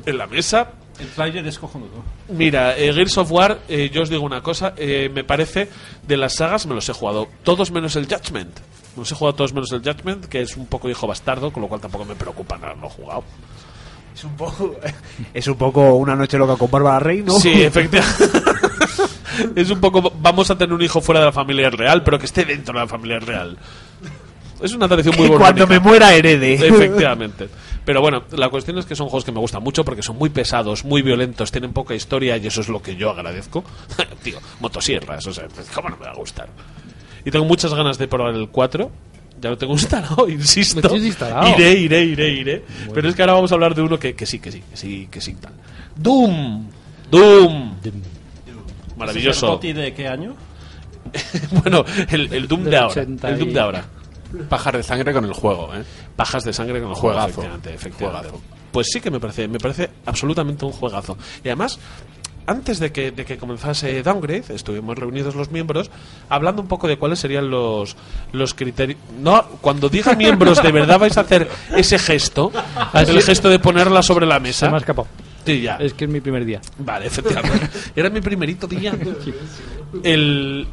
[0.05, 0.71] en la mesa.
[0.99, 2.03] El trailer es cojonudo.
[2.29, 5.67] Mira, eh, Gears of War, eh, yo os digo una cosa, eh, me parece,
[6.07, 8.59] de las sagas me los he jugado todos menos el Judgment.
[8.95, 11.61] Me los he jugado todos menos el Judgment, que es un poco hijo bastardo, con
[11.61, 13.23] lo cual tampoco me preocupa no haberlo jugado.
[14.13, 14.75] Es un poco.
[15.33, 17.39] Es un poco una noche loca con Bárbara Rey, ¿no?
[17.39, 18.41] Sí, efectivamente.
[19.55, 22.25] es un poco, vamos a tener un hijo fuera de la familia real, pero que
[22.25, 23.57] esté dentro de la familia real.
[24.61, 25.45] Es una tradición muy Y bonita.
[25.45, 26.53] cuando me muera herede.
[26.53, 27.49] Efectivamente.
[27.83, 30.29] Pero bueno, la cuestión es que son juegos que me gustan mucho porque son muy
[30.29, 33.63] pesados, muy violentos, tienen poca historia y eso es lo que yo agradezco.
[34.23, 36.47] Tío, motosierras, o sea, ¿cómo no me va a gustar?
[37.25, 38.91] Y tengo muchas ganas de probar el 4.
[39.41, 40.87] Ya lo tengo instalado, insisto.
[40.87, 41.49] Lo instalado.
[41.57, 42.65] Iré, iré, iré, iré.
[42.93, 44.77] Pero es que ahora vamos a hablar de uno que, que sí, que sí, que
[44.77, 45.53] sí, que sí, tal.
[45.95, 46.67] Doom.
[47.09, 47.73] Doom.
[48.97, 49.39] Maravilloso.
[49.39, 50.35] ¿Sacerdote de qué año?
[51.63, 52.91] bueno, el, el Doom de ahora.
[53.01, 53.85] 80 El Doom de ahora.
[54.49, 55.83] Pajas de sangre con el juego, ¿eh?
[56.15, 57.29] Pajas de sangre con el juego, Juegazo.
[57.41, 58.29] efectivamente, efectivamente.
[58.71, 61.17] Pues sí que me parece, me parece absolutamente un juegazo.
[61.43, 61.77] Y además,
[62.47, 65.91] antes de que, de que comenzase Downgrade, estuvimos reunidos los miembros
[66.29, 67.95] hablando un poco de cuáles serían los,
[68.31, 68.97] los criterios.
[69.21, 72.51] No, cuando diga miembros, de verdad vais a hacer ese gesto,
[72.93, 73.25] el es.
[73.25, 74.69] gesto de ponerla sobre la Se mesa.
[74.69, 75.07] me ha escapado.
[75.45, 75.75] Sí, ya.
[75.77, 76.61] Es que es mi primer día.
[76.77, 77.67] Vale, efectivamente.
[77.95, 78.93] Era mi primerito día.
[80.03, 80.67] El,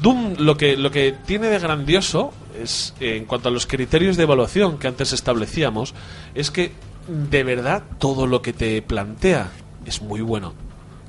[0.00, 4.16] Doom lo que, lo que tiene de grandioso es, eh, en cuanto a los criterios
[4.16, 5.94] de evaluación que antes establecíamos,
[6.34, 6.72] es que
[7.08, 9.50] de verdad todo lo que te plantea
[9.84, 10.54] es muy bueno.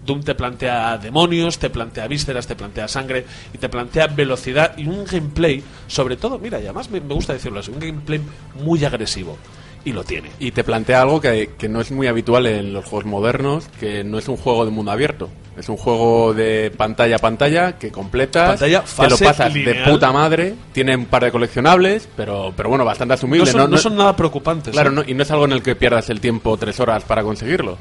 [0.06, 4.86] Doom te plantea demonios, te plantea vísceras, te plantea sangre y te plantea velocidad y
[4.88, 8.20] un gameplay, sobre todo, mira, y además me, me gusta decirlo así, un gameplay
[8.62, 9.38] muy agresivo.
[9.86, 10.32] Y lo tiene.
[10.40, 14.04] Y te plantea algo que, que no es muy habitual en los juegos modernos, que
[14.04, 15.30] no es un juego de mundo abierto.
[15.58, 19.60] Es un juego de pantalla a pantalla que completas, Pantalla, te lo fase pasas de
[19.60, 19.92] lineal.
[19.92, 23.46] puta madre, tiene un par de coleccionables, pero, pero bueno, bastante No asumible.
[23.52, 24.72] son, no son nada preocupantes.
[24.72, 24.94] Claro, ¿eh?
[24.94, 27.78] no- y no es algo en el que pierdas el tiempo tres horas para conseguirlo.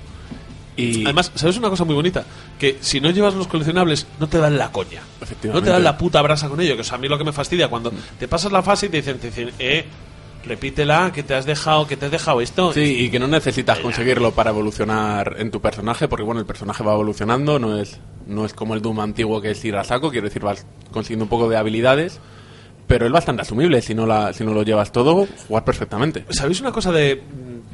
[0.76, 2.24] Y Además, ¿sabes una cosa muy bonita?
[2.58, 5.02] Que si no llevas los coleccionables, no te dan la coña.
[5.44, 6.74] No te dan la puta brasa con ello.
[6.76, 8.88] Que o sea, a mí lo que me fastidia cuando te pasas la fase y
[8.88, 9.84] te dicen, te dicen eh,
[10.44, 12.72] repítela, que te has dejado, que te has dejado esto.
[12.72, 16.82] Sí, y que no necesitas conseguirlo para evolucionar en tu personaje, porque bueno, el personaje
[16.82, 20.10] va evolucionando, no es, no es como el Doom antiguo que es ir a saco,
[20.10, 22.20] quiero decir, vas consiguiendo un poco de habilidades,
[22.86, 26.24] pero es bastante asumible, si no, la, si no lo llevas todo, jugar perfectamente.
[26.30, 27.22] ¿Sabéis una cosa de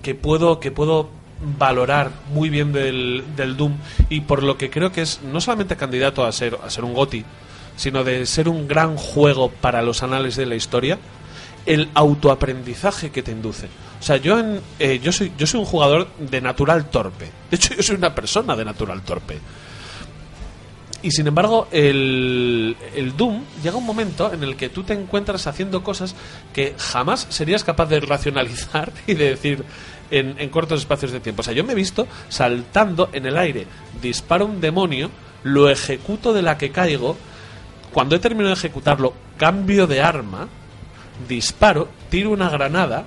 [0.02, 1.10] que puedo que puedo
[1.58, 3.74] valorar muy bien del, del Doom
[4.08, 6.94] y por lo que creo que es no solamente candidato a ser a ser un
[6.94, 7.24] GOTI,
[7.76, 10.98] sino de ser un gran juego para los anales de la historia,
[11.68, 13.66] el autoaprendizaje que te induce.
[14.00, 17.30] O sea, yo en, eh, yo soy yo soy un jugador de natural torpe.
[17.50, 19.38] De hecho, yo soy una persona de natural torpe.
[21.02, 25.46] Y sin embargo, el, el Doom llega un momento en el que tú te encuentras
[25.46, 26.16] haciendo cosas
[26.54, 29.62] que jamás serías capaz de racionalizar y de decir
[30.10, 31.42] en, en cortos espacios de tiempo.
[31.42, 33.66] O sea, yo me he visto saltando en el aire,
[34.00, 35.10] disparo un demonio,
[35.44, 37.16] lo ejecuto de la que caigo,
[37.92, 40.48] cuando he terminado de ejecutarlo, cambio de arma,
[41.26, 43.06] disparo, tiro una granada,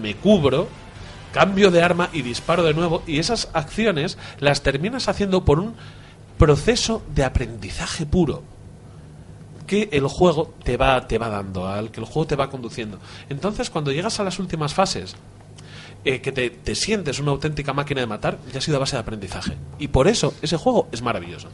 [0.00, 0.68] me cubro,
[1.32, 3.02] cambio de arma y disparo de nuevo.
[3.06, 5.74] Y esas acciones las terminas haciendo por un
[6.38, 8.42] proceso de aprendizaje puro
[9.66, 12.98] que el juego te va, te va dando, al que el juego te va conduciendo.
[13.28, 15.16] Entonces, cuando llegas a las últimas fases,
[16.04, 18.94] eh, que te, te sientes una auténtica máquina de matar, ya ha sido a base
[18.94, 19.56] de aprendizaje.
[19.78, 21.48] Y por eso ese juego es maravilloso.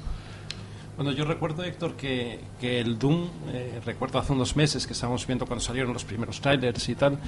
[0.97, 5.27] Bueno, yo recuerdo, Héctor, que, que el Doom, eh, recuerdo hace unos meses que estábamos
[5.27, 7.19] viendo cuando salieron los primeros trailers y tal,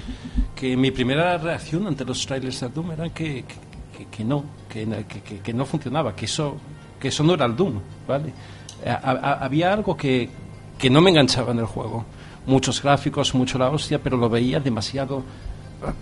[0.55, 3.43] que mi primera reacción ante los trailers del Doom era que,
[4.11, 6.57] que, no, que, no funcionaba, que eso,
[6.99, 8.31] que eso no era el Doom, ¿vale?
[8.85, 10.29] Ha- ha- había algo que,
[10.77, 12.05] que no me enganchaba en el juego.
[12.45, 15.23] Muchos gráficos, mucho la hostia, pero lo veía demasiado...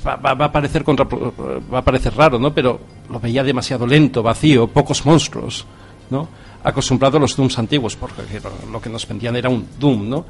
[0.06, 0.14] Va
[0.46, 2.54] a parecer contra, va a parecer raro, ¿no?
[2.54, 5.66] Pero lo veía demasiado lento, vacío, pocos monstruos,
[6.10, 6.28] ¿no?
[6.64, 8.22] Acostumbrado a los Dooms antiguos, porque
[8.72, 10.26] lo- que nos vendían era un Doom, ¿no?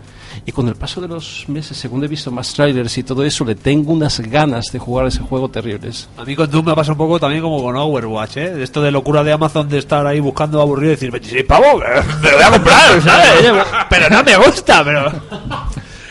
[0.45, 3.45] Y con el paso de los meses, según he visto más trailers y todo eso,
[3.45, 6.09] le tengo unas ganas de jugar ese juego terribles.
[6.17, 8.63] A mí con Doom me pasa un poco también como con Overwatch, ¿eh?
[8.63, 11.83] Esto de locura de Amazon de estar ahí buscando aburrido y decir, 26 pavos,
[12.21, 13.65] me lo voy a comprar, ¿sabes?
[13.89, 15.11] pero no me gusta, pero...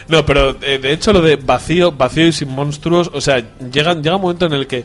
[0.08, 3.38] No, pero eh, de hecho lo de vacío, vacío y sin monstruos, o sea,
[3.72, 4.84] llega, llega un momento en el que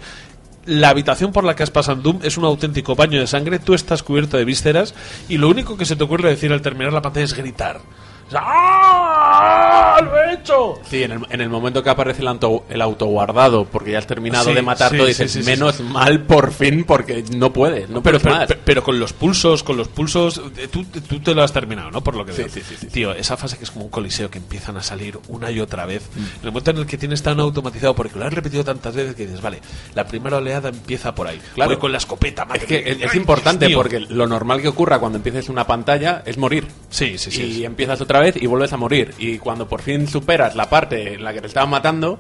[0.68, 3.74] la habitación por la que has pasado Doom es un auténtico baño de sangre, tú
[3.74, 4.94] estás cubierto de vísceras
[5.28, 7.80] y lo único que se te ocurre decir al terminar la pantalla es gritar.
[8.28, 10.00] O sea, ¡Ah!
[10.04, 10.80] ¡Lo he hecho!
[10.90, 14.08] Sí, en el, en el momento que aparece el, auto, el autoguardado, porque ya has
[14.08, 15.84] terminado Sí, de matar sí, todo, sí, dices, sí, sí, menos sí.
[15.84, 18.48] mal por fin, porque no puedes, no Pero, puedes pero, más.
[18.48, 21.90] pero- pero con los pulsos, con los pulsos, eh, tú, tú te lo has terminado,
[21.92, 22.04] ¿no?
[22.04, 22.50] Por lo que Sí, veo.
[22.50, 22.88] sí, sí, sí.
[22.88, 25.86] Tío, esa fase que es como un coliseo que empiezan a salir una y otra
[25.86, 26.04] vez.
[26.18, 29.16] En el momento en el que tienes tan automatizado, porque lo has repetido tantas veces
[29.16, 29.62] que dices, vale,
[29.96, 31.40] la primera oleada empieza por ahí.
[31.56, 31.70] Claro.
[31.72, 32.92] Voy con la escopeta, madre Es que mía.
[32.94, 33.78] es, es Ay, importante Dios mío.
[33.78, 36.68] porque lo normal que ocurra cuando empieces una pantalla es morir.
[36.90, 37.42] Sí, sí, sí.
[37.44, 37.66] y sí.
[37.66, 39.14] empiezas otra vez y vuelves a morir.
[39.18, 42.20] Y cuando por fin superas la parte en la que te estaban matando,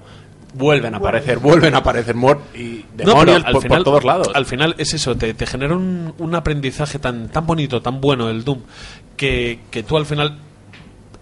[0.53, 3.83] vuelven a aparecer, vuelven a aparecer mor y No, demonios pero al por, final, por
[3.85, 4.29] todos lados.
[4.33, 8.29] Al final es eso, te, te genera un, un aprendizaje tan, tan bonito, tan bueno
[8.29, 8.61] el Doom,
[9.15, 10.39] que, que tú al final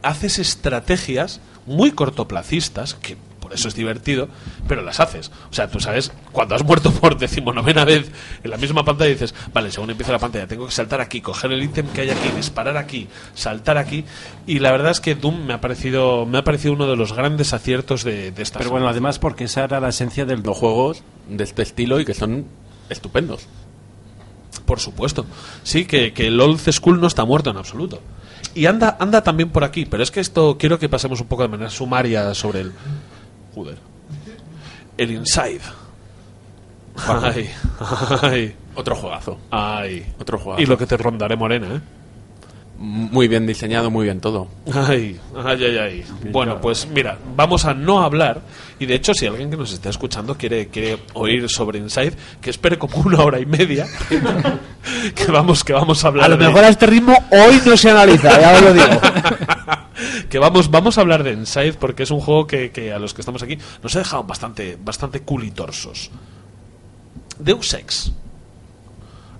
[0.03, 4.27] haces estrategias muy cortoplacistas, que por eso es divertido,
[4.67, 5.29] pero las haces.
[5.51, 8.09] O sea, tú sabes, cuando has muerto por decimonovena vez
[8.43, 11.51] en la misma pantalla dices, vale, según empieza la pantalla, tengo que saltar aquí, coger
[11.51, 14.03] el ítem que hay aquí, disparar aquí, saltar aquí.
[14.47, 17.13] Y la verdad es que Doom me ha parecido, me ha parecido uno de los
[17.13, 20.41] grandes aciertos de, de esta Pero bueno, además porque esa era la esencia Doom.
[20.43, 22.47] Los juegos de este estilo y que son
[22.89, 23.45] estupendos.
[24.65, 25.27] Por supuesto.
[25.61, 28.01] Sí, que, que el Old School no está muerto en absoluto.
[28.55, 31.43] Y anda, anda también por aquí, pero es que esto quiero que pasemos un poco
[31.43, 32.71] de manera sumaria sobre el.
[33.55, 33.77] Joder.
[34.97, 35.61] El Inside.
[37.07, 37.49] Ay,
[38.21, 39.37] ay, Otro juegazo.
[39.51, 40.05] ay.
[40.19, 40.61] Otro juegazo.
[40.61, 41.79] Y lo que te rondaré morena, ¿eh?
[42.77, 44.49] Muy bien diseñado, muy bien todo.
[44.73, 46.05] Ay, ay, ay, ay.
[46.29, 48.41] Bueno, pues mira, vamos a no hablar.
[48.79, 52.49] Y de hecho, si alguien que nos está escuchando quiere, quiere oír sobre Inside, que
[52.49, 53.87] espere como una hora y media.
[55.15, 56.25] que vamos, que vamos a hablar.
[56.25, 58.85] A lo de- mejor a este ritmo hoy no se analiza, ya os lo digo.
[60.29, 63.13] que vamos, vamos a hablar de Inside porque es un juego que, que a los
[63.13, 66.11] que estamos aquí nos ha dejado bastante, bastante culitorsos.
[67.39, 68.11] Deus Ex.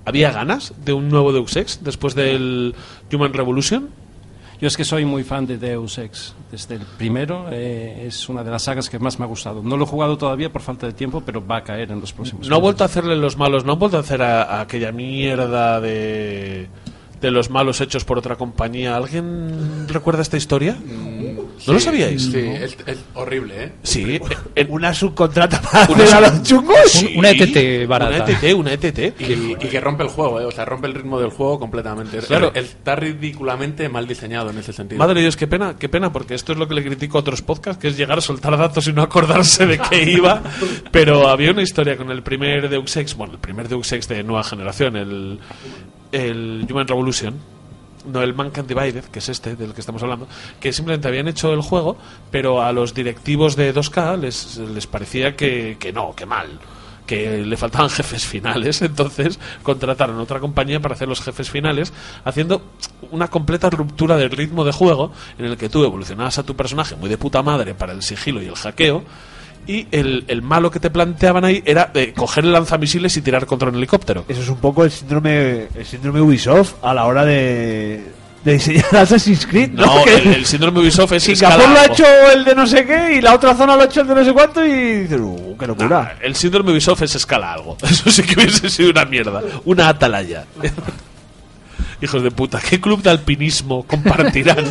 [0.05, 2.75] ¿Había ganas de un nuevo Deus Ex después del
[3.11, 3.89] Human Revolution?
[4.61, 6.33] Yo es que soy muy fan de Deus Ex.
[6.51, 9.61] Desde el primero eh, es una de las sagas que más me ha gustado.
[9.61, 12.13] No lo he jugado todavía por falta de tiempo, pero va a caer en los
[12.13, 14.61] próximos No ha vuelto a hacerle los malos, no han vuelto a hacer a, a
[14.61, 16.69] aquella mierda de,
[17.21, 18.95] de los malos hechos por otra compañía.
[18.95, 20.75] ¿Alguien recuerda esta historia?
[21.67, 22.21] ¿No lo sabíais?
[22.23, 23.71] Sí, es, es horrible, ¿eh?
[23.83, 24.19] Sí,
[24.55, 26.77] en- Una subcontrata para Una hacer a sub- los chungos.
[26.87, 28.23] Sí, una ETT barata.
[28.25, 29.21] Una ETT, una ETT.
[29.21, 30.45] Y, y que rompe el juego, ¿eh?
[30.45, 32.19] O sea, rompe el ritmo del juego completamente.
[32.19, 32.51] Claro.
[32.53, 34.99] Está ridículamente mal diseñado en ese sentido.
[34.99, 37.21] Madre de Dios, qué pena, qué pena, porque esto es lo que le critico a
[37.21, 40.43] otros podcasts, que es llegar a soltar datos y no acordarse de qué iba.
[40.91, 44.23] Pero había una historia con el primer Deus Ex, bueno, el primer Deus Ex de
[44.23, 45.39] nueva generación, el,
[46.11, 47.35] el Human Revolution,
[48.05, 50.27] no el Mankind Divided, que es este del que estamos hablando,
[50.59, 51.97] que simplemente habían hecho el juego,
[52.31, 56.59] pero a los directivos de 2K les, les parecía que, que no, que mal
[57.05, 62.63] que le faltaban jefes finales, entonces contrataron otra compañía para hacer los jefes finales, haciendo
[63.11, 66.95] una completa ruptura del ritmo de juego en el que tú evolucionabas a tu personaje
[66.95, 69.03] muy de puta madre para el sigilo y el hackeo,
[69.67, 73.45] y el, el malo que te planteaban ahí era de coger el lanzamisiles y tirar
[73.45, 74.25] contra un helicóptero.
[74.27, 78.03] Eso es un poco el síndrome, el síndrome Ubisoft a la hora de,
[78.43, 79.71] de diseñar Assassin's Creed.
[79.71, 83.15] No, el, el síndrome Ubisoft es Singapur lo ha hecho el de no sé qué
[83.17, 85.57] y la otra zona lo ha hecho el de no sé cuánto y dices, uh,
[85.57, 85.87] qué locura.
[85.89, 87.77] Nah, el síndrome Ubisoft es escala algo.
[87.83, 89.41] Eso sí que hubiese sido una mierda.
[89.65, 90.45] Una atalaya.
[92.01, 94.65] Hijos de puta, ¿qué club de alpinismo compartirán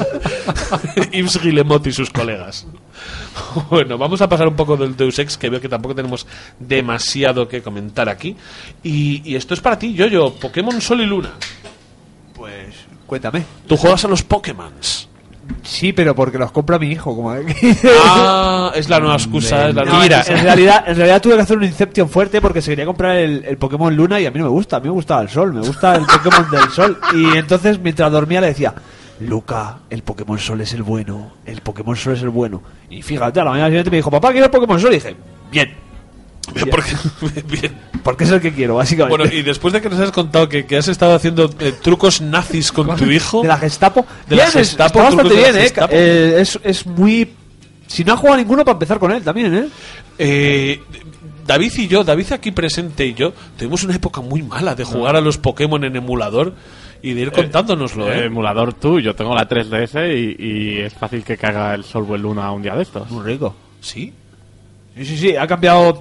[1.11, 2.67] Yves Guillemot y sus colegas?
[3.71, 6.27] Bueno, vamos a pasar un poco del Deus Ex, que veo que tampoco tenemos
[6.59, 8.37] demasiado que comentar aquí.
[8.83, 11.31] Y, y esto es para ti, yo Pokémon Sol y Luna.
[12.35, 12.75] Pues
[13.07, 13.45] cuéntame.
[13.67, 15.09] Tú juegas a los Pokémons.
[15.63, 17.35] Sí, pero porque los compra mi hijo, como
[18.07, 19.69] Ah, es la nueva excusa.
[19.69, 20.39] Es la nueva Mira, excusa.
[20.39, 23.45] en realidad, en realidad tuve que hacer un Inception fuerte porque se quería comprar el,
[23.45, 25.53] el Pokémon Luna y a mí no me gusta, a mí me gustaba el Sol,
[25.53, 26.99] me gusta el Pokémon del Sol.
[27.15, 28.75] Y entonces mientras dormía le decía,
[29.21, 32.63] Luca, el Pokémon Sol es el bueno, el Pokémon Sol es el bueno.
[32.91, 34.93] Y fíjate, a la mañana siguiente me dijo, papá, quiero el Pokémon Sol.
[34.93, 35.17] Y dije,
[35.51, 35.75] bien,
[36.71, 37.73] Porque, bien.
[38.03, 39.17] porque es el que quiero, básicamente.
[39.17, 42.21] Bueno, y después de que nos has contado que, que has estado haciendo eh, trucos
[42.21, 43.41] nazis con tu hijo.
[43.43, 44.05] De la Gestapo.
[44.29, 45.73] De la Bien, es- Gestapo, está bastante bien, ¿eh?
[45.91, 47.33] Eh, es, es muy...
[47.87, 49.69] Si no ha jugado ninguno, para empezar con él también, ¿eh?
[50.19, 50.83] Eh,
[51.47, 55.17] David y yo, David aquí presente y yo, tuvimos una época muy mala de jugar
[55.17, 56.55] a los Pokémon en emulador
[57.11, 58.25] y de ir contándonoslo, Eh, ¿eh?
[58.27, 62.15] emulador tú, yo tengo la 3DS y, y es fácil que caiga el Sol o
[62.15, 63.11] el Luna un día de estos.
[63.11, 63.55] Muy rico.
[63.81, 64.13] ¿Sí?
[64.97, 66.01] Sí, sí, sí, ha cambiado.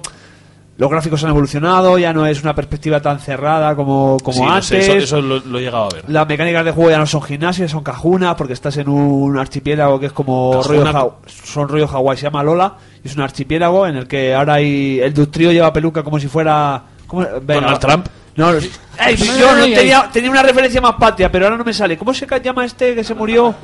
[0.76, 4.50] Los gráficos han evolucionado, ya no es una perspectiva tan cerrada como, como Sí, no
[4.54, 4.66] antes.
[4.66, 6.04] sé, eso, eso lo, lo he llegado a ver.
[6.08, 10.00] Las mecánicas de juego ya no son gimnasias, son cajunas, porque estás en un archipiélago
[10.00, 10.90] que es como Cajuna.
[10.90, 14.54] rollo son rollo Hawái, se llama Lola, y es un archipiélago en el que ahora
[14.54, 17.24] hay el Dustrío lleva peluca como si fuera ¿cómo?
[17.46, 18.06] Donald Trump.
[18.36, 21.72] No, no, Ey, yo no tenía, tenía una referencia más patria, pero ahora no me
[21.72, 21.96] sale.
[21.96, 23.54] ¿Cómo se ca- llama este que se murió?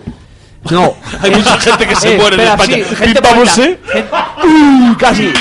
[0.70, 0.94] No.
[1.22, 2.84] Hay mucha gente que se Eh, muere en espera, España.
[2.88, 3.62] sí, gente Vamos, muerta.
[3.64, 3.78] ¿eh?
[3.92, 4.08] Gente-
[4.44, 4.96] ¡Uy!
[4.98, 5.32] casi.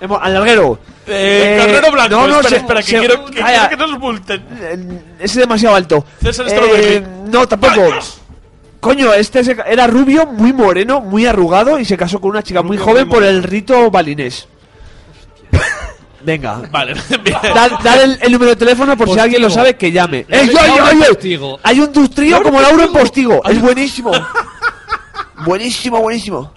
[0.00, 0.78] Hemos- Al larguero.
[1.06, 3.68] Eh, Eh, Carrero Blanco, no, no, espera, se- espera, que, se- quiero, que, calla.
[3.68, 4.44] quiero que nos multen.
[4.60, 6.04] Eh, Es demasiado alto.
[6.22, 7.06] César Eh, Strawberry.
[7.30, 7.82] no, tampoco.
[8.80, 12.62] Coño, este se era rubio, muy moreno, muy arrugado y se casó con una chica
[12.62, 14.46] muy Rubio, joven muy por el rito balinés.
[16.20, 16.62] Venga.
[16.70, 16.94] Vale,
[17.54, 20.26] dad el, el número de teléfono por si alguien lo sabe que llame.
[20.28, 20.58] ¡Eh, yo,
[20.92, 21.58] yo, yo!
[21.62, 23.40] Hay un dustrío como Lauro en Postigo.
[23.44, 24.10] Es buenísimo.
[25.44, 26.52] buenísimo, buenísimo.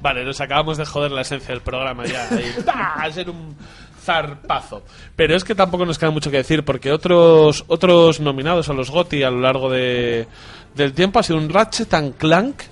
[0.00, 2.28] Vale, nos acabamos de joder la esencia del programa ya.
[3.12, 3.56] ser un
[4.04, 4.82] zarpazo.
[5.14, 8.90] Pero es que tampoco nos queda mucho que decir, porque otros otros nominados a los
[8.90, 10.26] GOTY a lo largo de,
[10.74, 12.62] del tiempo ha sido un Ratchet and Clank.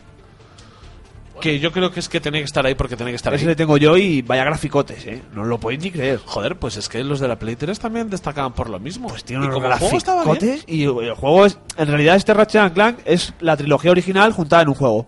[1.44, 3.42] Que yo creo que es que tenía que estar ahí porque tenía que estar Ese
[3.44, 3.48] ahí.
[3.48, 5.20] le tengo yo y vaya graficotes, ¿eh?
[5.34, 6.18] No lo podéis ni creer.
[6.24, 9.08] Joder, pues es que los de la Play 3 también destacaban por lo mismo.
[9.08, 11.58] Pues tiene y unos graficotes y el juego es...
[11.76, 15.06] En realidad este Ratchet and Clank es la trilogía original juntada en un juego.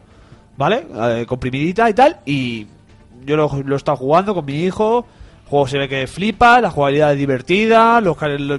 [0.58, 0.86] ¿Vale?
[0.94, 2.18] Eh, comprimidita y tal.
[2.26, 2.66] Y
[3.24, 5.06] yo lo, lo he estado jugando con mi hijo.
[5.44, 8.14] El juego se ve que flipa, la jugabilidad es divertida, los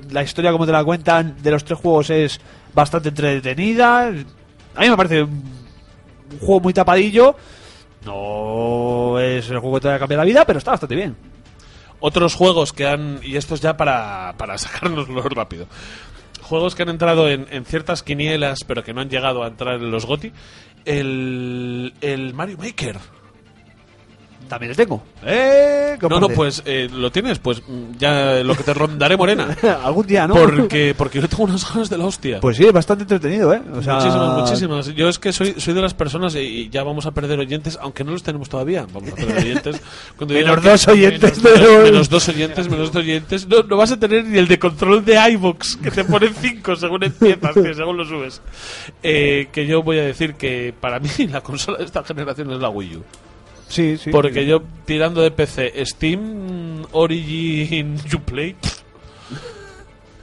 [0.10, 2.42] la historia como te la cuentan de los tres juegos es
[2.74, 4.08] bastante entretenida.
[4.08, 7.36] A mí me parece un juego muy tapadillo.
[8.08, 11.16] No es el juego que te va a cambiar la vida, pero está bastante bien.
[12.00, 13.20] Otros juegos que han.
[13.22, 15.68] Y estos ya para, para sacárnoslo rápido.
[16.42, 19.76] Juegos que han entrado en, en ciertas quinielas, pero que no han llegado a entrar
[19.76, 20.32] en los GOTI.
[20.86, 22.98] El, el Mario Maker.
[24.48, 25.04] También le tengo.
[25.26, 25.98] ¿Eh?
[26.00, 29.56] ¿Qué No, no, pues eh, lo tienes, pues mm, ya lo que te rondaré morena.
[29.84, 30.36] Algún día, ¿no?
[30.36, 32.40] Porque, porque yo tengo unas ganas de la hostia.
[32.40, 33.62] Pues sí, es bastante entretenido, ¿eh?
[33.74, 34.88] O sea, Muchísimas, muchísimas.
[34.96, 37.78] Yo es que soy, soy de las personas y, y ya vamos a perder oyentes,
[37.82, 38.86] aunque no los tenemos todavía.
[38.94, 39.82] Vamos a perder oyentes.
[40.18, 43.48] Cuando Menos dos oyentes, Menos, pero- menos dos oyentes, menos dos oyentes.
[43.48, 46.76] No, no vas a tener ni el de control de iVoox, que te pone cinco
[46.76, 48.42] según empiezas, que según lo subes.
[49.04, 52.60] Eh, que yo voy a decir que para mí la consola de esta generación es
[52.60, 53.04] la Wii U.
[53.68, 54.12] Sí, sí.
[54.12, 58.56] Porque yo tirando de PC, Steam, Origin, Uplay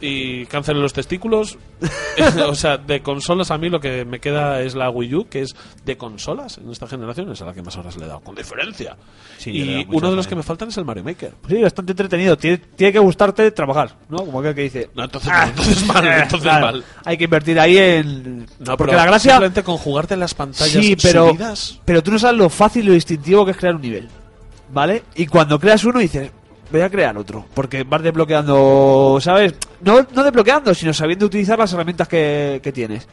[0.00, 1.56] y cáncer en los testículos.
[2.48, 5.42] o sea, de consolas a mí lo que me queda es la Wii U, que
[5.42, 8.20] es de consolas en esta generación, es a la que más horas le he dado,
[8.20, 8.96] con diferencia.
[9.38, 11.32] Sí, y uno de los que me faltan es el Mario Maker.
[11.48, 12.36] Sí, bastante entretenido.
[12.36, 14.18] Tiene, tiene que gustarte trabajar, ¿no?
[14.18, 14.90] Como aquel que dice.
[14.94, 16.84] No, entonces, no, entonces mal, eh, entonces claro, mal.
[17.04, 18.46] Hay que invertir ahí en.
[18.58, 19.32] No, porque pero la gracia.
[19.32, 21.80] simplemente con jugarte en las pantallas Sí, pero, subidas.
[21.84, 24.08] pero tú no sabes lo fácil y lo instintivo que es crear un nivel.
[24.72, 25.02] ¿Vale?
[25.14, 26.30] Y cuando creas uno dices,
[26.70, 27.44] voy a crear otro.
[27.54, 29.54] Porque vas desbloqueando, ¿sabes?
[29.80, 33.06] No, no desbloqueando, sino sabiendo utilizar las herramientas que, que tienes.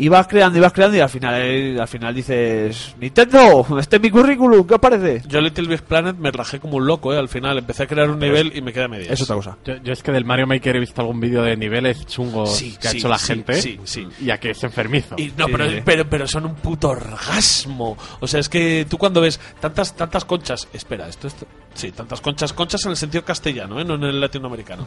[0.00, 3.96] Y vas creando y vas creando y al final, eh, al final dices, Nintendo, este
[3.96, 5.22] es mi currículum, ¿qué os parece?
[5.26, 7.18] Yo Little Big Planet me rajé como un loco, ¿eh?
[7.18, 9.10] Al final empecé a crear un nivel y me quedé a medias.
[9.10, 9.56] Es otra cosa.
[9.64, 12.76] Yo, yo es que del Mario Maker he visto algún vídeo de niveles chungos Sí,
[12.80, 13.60] que ha hecho la sí, gente.
[13.60, 14.06] sí, sí.
[14.20, 15.16] Y a que es enfermizo.
[15.18, 17.96] Y no, Sí, pero, pero, pero son un puto orgasmo.
[18.20, 20.68] O sea, es que tú cuando ves tantas tantas conchas.
[20.72, 21.34] Espera, esto es.
[21.74, 22.52] Sí, tantas conchas.
[22.52, 23.84] Conchas en el sentido castellano, ¿eh?
[23.84, 24.86] no en el latinoamericano.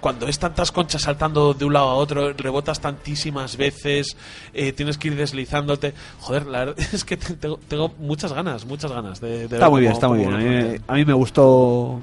[0.00, 4.16] Cuando ves tantas conchas saltando de un lado a otro, rebotas tantísimas veces,
[4.54, 5.94] eh, tienes que ir deslizándote.
[6.20, 9.58] Joder, la verdad es que te- tengo, tengo muchas ganas, muchas ganas de, de Está
[9.58, 10.32] ver muy bien, está muy bien.
[10.34, 12.00] A mí, a mí me gustó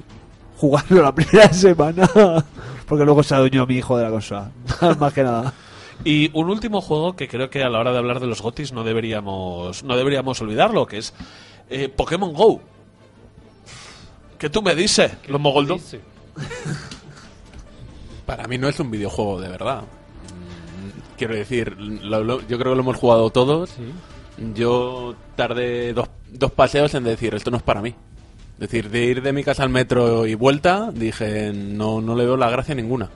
[0.56, 2.08] jugarlo la primera semana.
[2.86, 4.50] Porque luego se adueñó mi hijo de la consola.
[4.98, 5.52] Más que nada.
[6.04, 8.72] Y un último juego que creo que a la hora de hablar de los GOTIS
[8.72, 11.14] no deberíamos, no deberíamos olvidarlo, que es
[11.68, 12.60] eh, Pokémon Go.
[14.38, 15.74] ¿Qué tú me dices, los mogoldo?
[15.74, 16.00] Dice.
[18.26, 19.82] Para mí no es un videojuego de verdad.
[21.20, 23.72] Quiero decir, lo- lo- yo creo que lo hemos jugado todos.
[24.54, 27.90] Yo tardé dos, dos paseos en decir, esto no es para mí.
[28.54, 32.24] Es decir, de ir de mi casa al metro y vuelta, dije, no, no le
[32.24, 33.10] veo la gracia ninguna.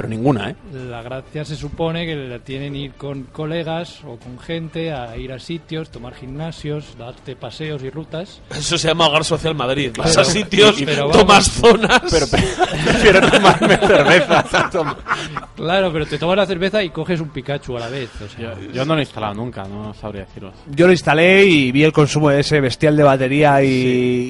[0.00, 0.56] Pero ninguna, ¿eh?
[0.88, 5.30] La gracia se supone que la tienen ir con colegas o con gente a ir
[5.30, 8.40] a sitios, tomar gimnasios, darte paseos y rutas.
[8.48, 9.92] Eso se llama Hogar Social Madrid.
[9.98, 11.18] Vas Pero- a sitios, pero vamos.
[11.18, 12.00] tomas zonas.
[12.10, 12.26] Pero
[12.84, 14.44] prefiero tomarme cerveza.
[15.54, 18.08] Claro, pero te tomas la cerveza y coges un Pikachu a la vez.
[18.22, 20.54] O sea, Yo, yo no lo he instalado nunca, no sabría deciros.
[20.74, 23.68] Yo lo instalé y vi el consumo de ese bestial de batería y,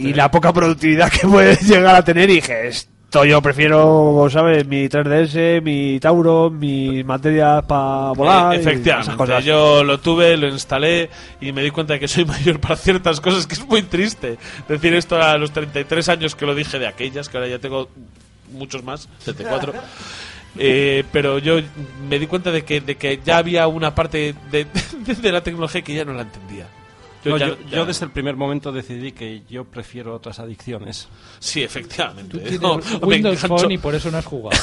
[0.05, 2.69] y la poca productividad que puede llegar a tener y dije,
[3.11, 4.65] esto yo prefiero, ¿sabes?
[4.69, 8.55] Mi 3DS, mi Tauro, mis materias para volar.
[8.55, 9.45] Eh, esas efectivamente, cosas.
[9.45, 13.21] yo lo tuve, lo instalé y me di cuenta de que soy mayor para ciertas
[13.21, 14.39] cosas, que es muy triste
[14.69, 17.89] decir esto a los 33 años que lo dije de aquellas, que ahora ya tengo
[18.53, 19.75] muchos más, 74.
[20.59, 21.61] Eh, pero yo
[22.09, 24.67] me di cuenta de que, de que ya había una parte de,
[25.23, 26.67] de la tecnología que ya no la entendía.
[27.25, 31.09] Yo, ya- yo- ya- yo desde el primer momento decidí que yo prefiero otras adicciones.
[31.39, 32.31] Sí, efectivamente.
[32.31, 34.59] tú tienes No, me Windows Phone y por eso no has jugado.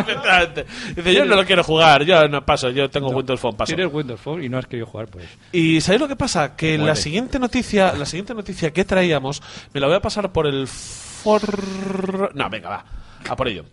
[0.00, 0.66] Efectivamente.
[0.96, 3.74] Dice, yo no lo quiero jugar, yo no paso, yo tengo Windows Phone, paso.
[3.74, 5.24] Tienes Windows Phone y no has querido jugar, pues.
[5.52, 6.56] Y ¿sabéis lo que pasa?
[6.56, 9.42] Que la siguiente noticia, la siguiente noticia que traíamos,
[9.72, 12.34] me la voy a pasar por el for...
[12.34, 12.84] No, venga, va.
[13.28, 13.64] A por ello.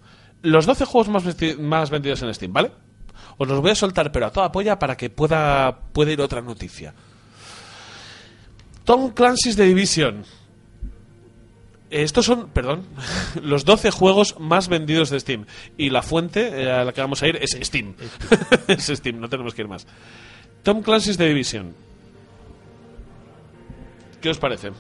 [0.42, 1.24] Los 12 juegos más,
[1.60, 2.72] más vendidos en Steam, ¿vale?
[3.38, 6.42] Os los voy a soltar, pero a toda polla para que pueda, pueda ir otra
[6.42, 6.94] noticia.
[8.86, 10.24] Tom Clancy's The Division.
[11.90, 12.84] Estos son, perdón,
[13.42, 15.46] los 12 juegos más vendidos de Steam.
[15.78, 17.96] Y la fuente eh, a la que vamos a ir es Steam.
[18.68, 19.86] es Steam, no tenemos que ir más.
[20.64, 21.74] Tom Clancy's The Division.
[24.22, 24.72] ¿Qué os parece?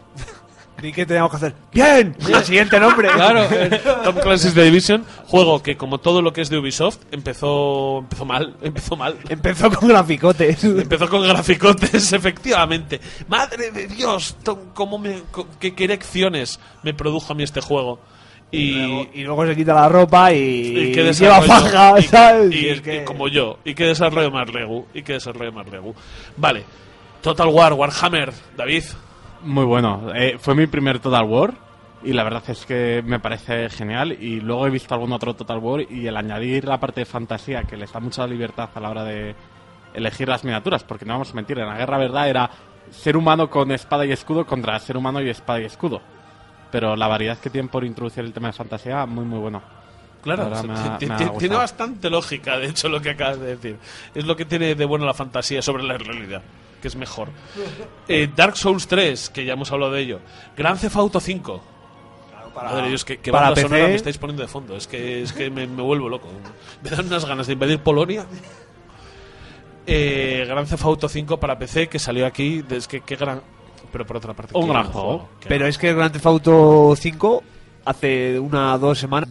[0.85, 1.53] ¿Y qué teníamos que hacer?
[1.73, 2.15] ¡Bien!
[2.27, 3.09] El siguiente nombre.
[3.09, 6.99] Claro, eh, Tom Clancy's The Division, juego que como todo lo que es de Ubisoft,
[7.11, 9.17] empezó empezó mal, empezó mal.
[9.27, 10.63] Empezó con graficotes.
[10.63, 12.99] Empezó con graficotes, efectivamente.
[13.27, 15.21] Madre de Dios, Tom, cómo me,
[15.59, 17.99] qué, qué erecciones me produjo a mí este juego.
[18.51, 18.77] Y,
[19.13, 22.55] y luego se quita la ropa y, lleva faja, ¿sabes?
[22.55, 25.93] y- que- como yo, y qué desarrollo más regu, y qué desarrollo más regu.
[26.37, 26.63] Vale,
[27.21, 28.83] Total War, Warhammer, David.
[29.45, 30.11] Muy bueno.
[30.13, 31.53] Eh, fue mi primer Total War
[32.03, 34.11] y la verdad es que me parece genial.
[34.11, 37.63] Y luego he visto algún otro Total War y el añadir la parte de fantasía
[37.63, 39.35] que les da mucha libertad a la hora de
[39.93, 42.49] elegir las miniaturas, porque no vamos a mentir, en la guerra verdad era
[42.91, 46.01] ser humano con espada y escudo contra ser humano y espada y escudo.
[46.71, 49.61] Pero la variedad que tienen por introducir el tema de fantasía, muy muy bueno.
[50.21, 50.43] Claro,
[50.73, 50.97] ha-
[51.37, 53.77] tiene bastante lógica, de hecho, lo que acabas de decir.
[54.13, 56.41] Es lo que tiene de bueno la fantasía sobre la realidad.
[56.85, 57.29] Que es mejor.
[58.07, 60.19] Eh, Dark Souls 3, que ya hemos hablado de ello.
[60.55, 61.63] Grand Theft Auto 5.
[62.55, 63.89] Madre Dios, qué, qué para banda sonora PC.
[63.89, 64.77] me estáis poniendo de fondo.
[64.77, 66.27] Es que, es que me, me vuelvo loco.
[66.83, 68.27] Me dan unas ganas de invadir Polonia.
[69.87, 72.63] Eh, Grand Theft Auto 5 para PC, que salió aquí.
[72.69, 73.41] Es que, qué gran...
[73.91, 74.55] Pero por otra parte...
[74.55, 75.27] Un gran juego.
[75.47, 77.43] Pero es que el Grand Theft Auto 5
[77.83, 79.27] hace una o dos semanas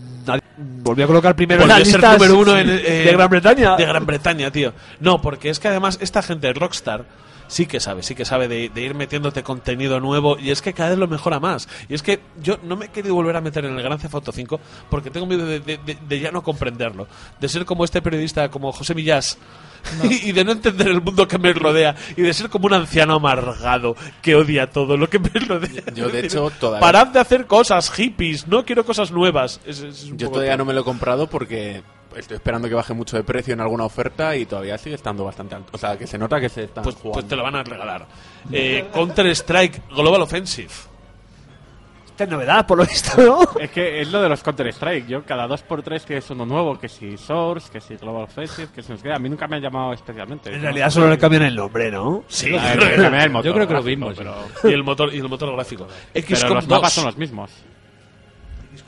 [0.56, 3.30] volvió a colocar primero en las a ser listas número uno en, eh, de Gran
[3.30, 3.76] Bretaña.
[3.76, 4.72] De Gran Bretaña, tío.
[5.00, 7.04] No, porque es que además esta gente de Rockstar
[7.48, 10.72] sí que sabe, sí que sabe de, de ir metiéndote contenido nuevo y es que
[10.72, 11.68] cada vez lo mejora más.
[11.88, 14.14] Y es que yo no me he querido volver a meter en el Gran Theft
[14.14, 17.06] Auto 5 porque tengo miedo de, de- de- de ya no comprenderlo.
[17.40, 19.38] De ser como este periodista, como José Millás.
[20.08, 22.72] Y, y de no entender el mundo que me rodea y de ser como un
[22.74, 25.82] anciano amargado que odia todo lo que me rodea.
[25.94, 29.60] Yo, de hecho, todavía- Parad de hacer cosas hippies, no quiero cosas nuevas.
[29.66, 31.82] Es- es un Yo poco todavía no me lo he comprado porque
[32.16, 35.54] estoy esperando que baje mucho de precio en alguna oferta y todavía sigue estando bastante
[35.54, 35.70] alto.
[35.72, 37.14] O sea, que se nota que se está pues, jugando.
[37.14, 38.06] pues te lo van a regalar.
[38.52, 40.72] Eh, Counter Strike Global Offensive.
[42.14, 43.60] Esta es novedad, por lo visto, ¿no?
[43.60, 45.08] Es que es lo de los Counter-Strike.
[45.08, 48.92] Yo cada 2x3 tienes uno nuevo, que si Source, que si Global Offensive, que si
[48.92, 49.12] no sé qué.
[49.12, 50.48] A mí nunca me ha llamado especialmente.
[50.48, 50.62] En ¿no?
[50.62, 52.22] realidad solo le cambian el nombre, ¿no?
[52.28, 54.14] Sí, A ver, que cambiar el motor Yo creo que lo.
[54.14, 55.88] Pero, y el motor y el motor gráfico.
[56.12, 56.92] pero XCOM los mapas 2.
[56.92, 57.50] son los mismos.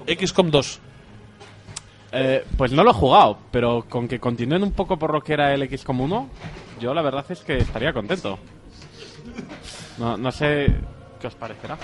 [0.06, 0.80] XCOM 2.
[2.12, 5.32] Eh, pues no lo he jugado, pero con que continúen un poco por lo que
[5.34, 6.28] era el XCOM 1,
[6.80, 8.38] yo la verdad es que estaría contento.
[9.98, 10.66] No, no sé
[11.20, 11.76] qué os parecerá.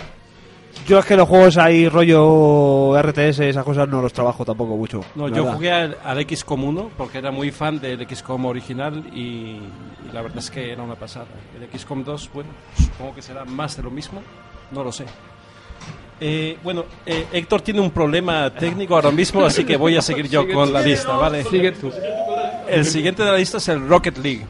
[0.87, 5.01] Yo es que los juegos ahí, rollo RTS, esas cosas no los trabajo tampoco mucho.
[5.15, 5.55] No, yo verdad.
[5.55, 9.61] jugué al, al XCOM 1 porque era muy fan del XCOM original y, y
[10.13, 11.27] la verdad es que era una pasada.
[11.61, 14.23] El XCOM 2, bueno, supongo que será más de lo mismo,
[14.71, 15.05] no lo sé.
[16.25, 20.29] Eh, bueno, eh, Héctor tiene un problema técnico ahora mismo, así que voy a seguir
[20.29, 21.43] yo con la lista, ¿vale?
[21.43, 21.91] Sigue tú.
[22.69, 24.47] El siguiente de la lista es el Rocket League.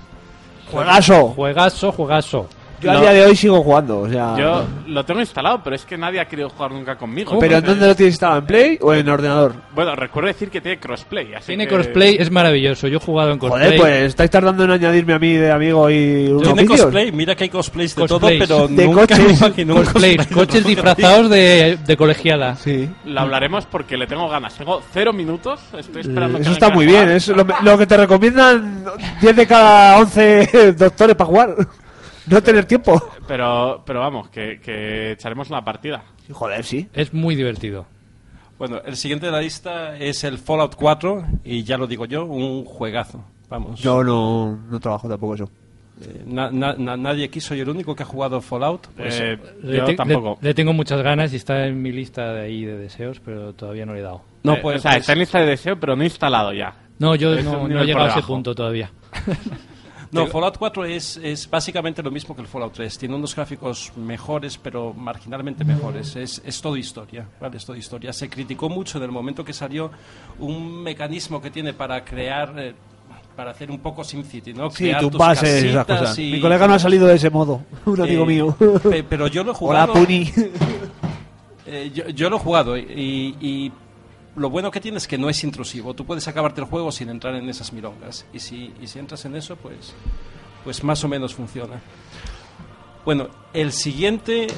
[0.71, 1.29] Juegazo.
[1.29, 2.47] Juegazo, juegazo.
[2.83, 4.35] Yo a día de hoy sigo jugando, o sea...
[4.37, 7.39] Yo lo tengo instalado, pero es que nadie ha querido jugar nunca conmigo.
[7.39, 8.41] ¿Pero en dónde lo tienes instalado?
[8.41, 9.55] ¿En Play o en ordenador?
[9.75, 11.35] Bueno, recuerdo decir que tiene crossplay.
[11.35, 12.89] Así Tiene que- crossplay, es maravilloso.
[12.89, 13.65] Yo he jugado en crossplay.
[13.67, 17.45] Joder, pues estáis tardando en añadirme a mí de amigo y Tiene cosplay, mira que
[17.45, 18.47] hay cosplays de Cosplays.
[18.49, 19.19] todo, pero De nunca coches.
[19.19, 22.57] me imagino un Cosplay, cosplay de coches disfrazados de, de colegiala.
[22.57, 22.89] Sí.
[23.05, 24.55] Lo hablaremos porque le tengo ganas.
[24.55, 25.61] Tengo cero minutos.
[25.79, 28.85] Estoy esperando que Eso está muy bien, es lo, lo que te recomiendan
[29.21, 31.55] 10 de cada 11 doctores para jugar.
[32.27, 33.01] No tener tiempo.
[33.27, 36.03] Pero, pero vamos, que, que echaremos una partida.
[36.31, 36.89] Joder, sí.
[36.93, 37.87] Es muy divertido.
[38.59, 42.25] Bueno, el siguiente de la lista es el Fallout 4 y ya lo digo yo,
[42.25, 43.25] un juegazo.
[43.49, 43.81] Vamos.
[43.81, 45.51] Yo no, no trabajo tampoco eso.
[46.01, 48.87] Eh, na- na- na- nadie aquí, soy el único que ha jugado Fallout.
[48.97, 50.39] Pues, Eh, Le, yo te- tampoco.
[50.41, 53.53] le- le tengo muchas ganas y está en mi lista de ahí de deseos, pero
[53.53, 54.23] todavía no le he dado.
[54.45, 56.73] no, Eh, pues, o sea, pues- está en lista de deseo, pero no instalado ya.
[56.99, 58.91] No, yo no, no he llegado a ese punto todavía.
[60.13, 62.99] no, Fallout 4 es, es básicamente lo mismo que el Fallout 3.
[62.99, 66.15] Tiene unos gráficos mejores, pero marginalmente mejores.
[66.17, 67.57] Es, es todo historia, ¿vale?
[67.57, 68.13] Es todo historia.
[68.13, 69.91] Se criticó mucho en el momento que salió
[70.39, 72.55] un mecanismo que tiene para crear...
[72.59, 72.75] eh,
[73.35, 74.69] para hacer un poco SimCity, ¿no?
[74.71, 76.19] Sí, Crear tus pases esas casitas cosas.
[76.19, 77.63] y- Mi colega no ha salido de ese modo.
[77.87, 78.57] Un amigo Eh, mío.
[78.83, 79.93] pe- Pero yo lo he Hola, jugado.
[79.95, 80.31] Puni.
[81.65, 83.73] Eh, yo, yo lo he jugado y, y
[84.37, 85.95] lo bueno que tiene es que no es intrusivo.
[85.95, 88.27] Tú puedes acabarte el juego sin entrar en esas milongas.
[88.33, 89.95] Y si, y si entras en eso, pues,
[90.65, 91.81] pues más o menos funciona.
[93.05, 94.47] Bueno, el siguiente...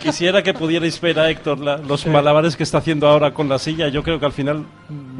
[0.00, 3.58] Quisiera que pudierais ver a Héctor la- los malabares que está haciendo ahora con la
[3.60, 3.86] silla.
[3.88, 4.64] Yo creo que al final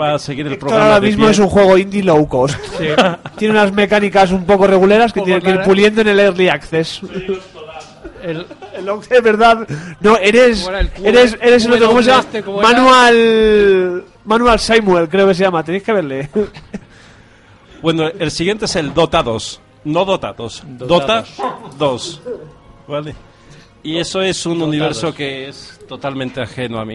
[0.00, 0.84] va a seguir el programa.
[0.86, 1.30] ahora de mismo pie.
[1.30, 2.59] es un juego indie low cost.
[3.38, 6.48] Tiene unas mecánicas un poco reguleras que Poco tiene que ir puliendo en el early
[6.48, 7.00] access.
[8.23, 9.66] El, El Ox es verdad.
[10.01, 10.62] No, eres.
[10.62, 11.89] Bueno, el cubo- Eres, eres el otro.
[11.89, 12.20] ¿Cómo se llama?
[12.23, 12.68] este, ¿cómo era?
[12.73, 14.05] Manual.
[14.25, 15.62] Manual Samuel, creo que se llama.
[15.64, 16.31] Tenéis que verle.
[17.83, 19.61] Bueno, el siguiente es el Dota 2.
[19.87, 20.62] No Dota 2.
[20.79, 21.25] Dota
[21.79, 22.23] 2.
[22.87, 23.14] ¿Vale?
[23.83, 26.95] Y eso es un universo que es totalmente ajeno a mí.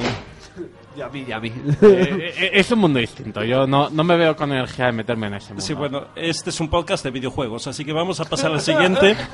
[0.95, 1.49] Y a mí, y a mí.
[1.81, 3.43] Eh, eh, es un mundo distinto.
[3.43, 5.61] Yo no, no me veo con energía de meterme en ese mundo.
[5.61, 9.17] Sí, bueno, este es un podcast de videojuegos, así que vamos a pasar al siguiente.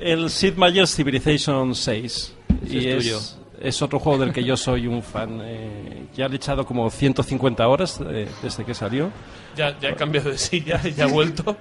[0.00, 2.34] El Sid Meier's Civilization 6.
[2.68, 3.16] y es tuyo.
[3.18, 5.40] es, es otro juego del que yo soy un fan.
[5.42, 9.10] Eh, ya le he echado como 150 horas eh, desde que salió.
[9.56, 11.56] Ya, ya he cambiado de silla y ya he vuelto.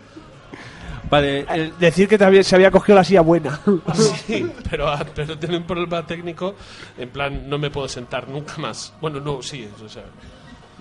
[1.10, 3.60] Vale, el- Decir que te había- se había cogido la silla buena.
[4.28, 6.56] Sí, pero, ah, pero tiene un problema técnico.
[6.98, 8.94] En plan, no me puedo sentar nunca más.
[9.02, 10.04] Bueno, no, sí, o sea.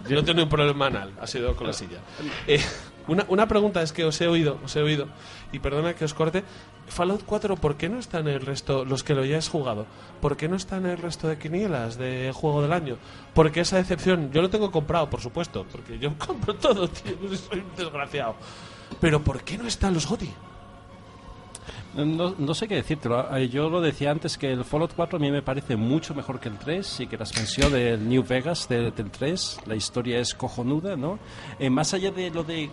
[0.08, 1.98] Yo no tengo un problema anal, ha sido con la silla.
[2.46, 2.60] Eh,
[3.08, 5.08] una, una pregunta es que os he oído, os he oído,
[5.50, 6.44] y perdona que os corte.
[6.88, 9.86] Fallout 4, ¿por qué no está en el resto, los que lo hayáis jugado?
[10.20, 12.96] ¿Por qué no está en el resto de quinielas de juego del año?
[13.34, 17.60] Porque esa decepción, yo lo tengo comprado, por supuesto, porque yo compro todo, tío, soy
[17.60, 18.36] un desgraciado.
[19.00, 20.32] Pero ¿por qué no están los GOTY?
[21.94, 23.08] No, no sé qué decirte.
[23.50, 26.48] Yo lo decía antes que el Fallout 4 a mí me parece mucho mejor que
[26.48, 30.34] el 3 y que la expansión del New Vegas del, del 3, la historia es
[30.34, 31.18] cojonuda, ¿no?
[31.58, 32.68] Eh, más allá de lo de,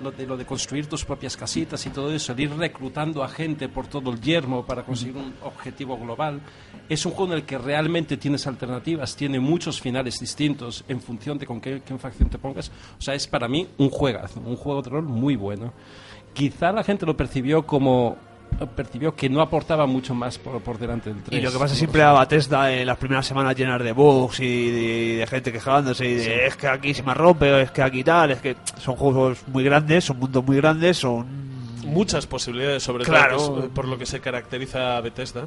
[0.00, 3.28] lo de lo de construir tus propias casitas y todo eso, de ir reclutando a
[3.28, 6.40] gente por todo el yermo para conseguir un objetivo global,
[6.88, 11.36] es un juego en el que realmente tienes alternativas, tiene muchos finales distintos en función
[11.36, 12.70] de con qué, qué facción te pongas.
[12.96, 15.72] O sea, es para mí un juegazo, un juego de rol muy bueno.
[16.32, 18.16] Quizá la gente lo percibió como
[18.76, 21.38] percibió que no aportaba mucho más por, por delante del 3.
[21.40, 24.70] Y lo que pasa siempre a Bethesda en las primeras semanas llenas de bugs y
[24.70, 28.04] de, de gente quejándose y de es que aquí se me rompe, es que aquí
[28.04, 31.42] tal, es que son juegos muy grandes, son mundos muy grandes, son
[31.84, 33.36] Muchas posibilidades, sobre Claro.
[33.36, 35.46] todo que es, eh, por lo que se caracteriza a Bethesda.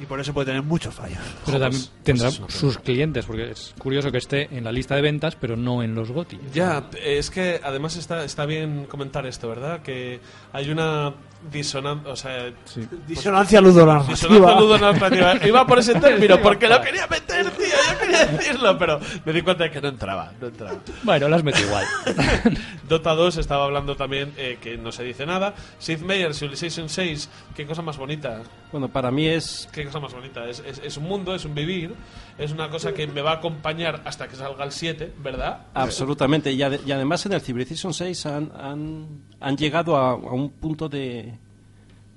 [0.00, 1.18] y por eso puede tener muchos fallos.
[1.46, 4.94] Pero también pues- pues tendrá sus clientes, porque es curioso que esté en la lista
[4.94, 6.38] de ventas, pero no en los GOTI.
[6.52, 9.80] Ya, es que además está, está bien comentar esto, ¿verdad?
[9.82, 10.20] Que
[10.52, 11.12] hay una
[11.50, 12.52] disonancia, o sea,
[13.06, 14.12] Disonancia ludonarrativa.
[14.14, 15.46] disonancia ludonarrativa.
[15.46, 19.42] Iba por ese término porque lo quería meter, tío, yo quería decirlo, pero me di
[19.42, 20.78] cuenta de que no entraba, no entraba.
[21.02, 21.84] Bueno, las metí igual.
[22.88, 25.54] Dota 2 estaba hablando también eh, que no se dice nada.
[25.78, 28.42] Sid Meier, Civilization 6, qué cosa más bonita.
[28.72, 30.48] Bueno, para mí es Qué cosa más bonita.
[30.48, 31.94] Es, es, es un mundo, es un vivir,
[32.40, 35.66] es una cosa que me va a acompañar hasta que salga el 7, ¿verdad?
[35.74, 36.50] absolutamente.
[36.52, 39.06] Y, ade- y además en el Civilization 6 han, han,
[39.40, 41.34] han llegado a, a un punto de,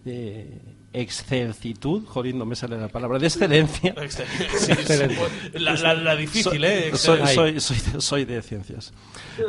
[0.05, 0.47] de
[0.93, 3.95] excelsitud, joder, no me sale la palabra, de excelencia.
[4.09, 4.93] Sí, sí,
[5.53, 6.91] la, la- la difícil, ¿eh?
[6.95, 8.93] soy, soy, soy de, soy de ciencias.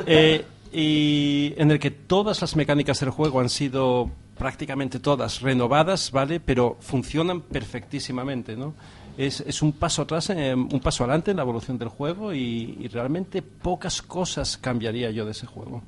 [0.07, 6.11] Eh, y en el que todas las mecánicas del juego han sido prácticamente todas renovadas,
[6.11, 6.41] ¿vale?
[6.41, 8.75] Pero funcionan perfectísimamente, ¿no?
[9.17, 12.77] Es, es un paso atrás, eh, un paso adelante en la evolución del juego y,
[12.81, 15.83] y realmente pocas cosas cambiaría yo de ese juego.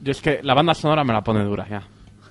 [0.00, 1.82] Yo es que la banda sonora me la pone dura ya.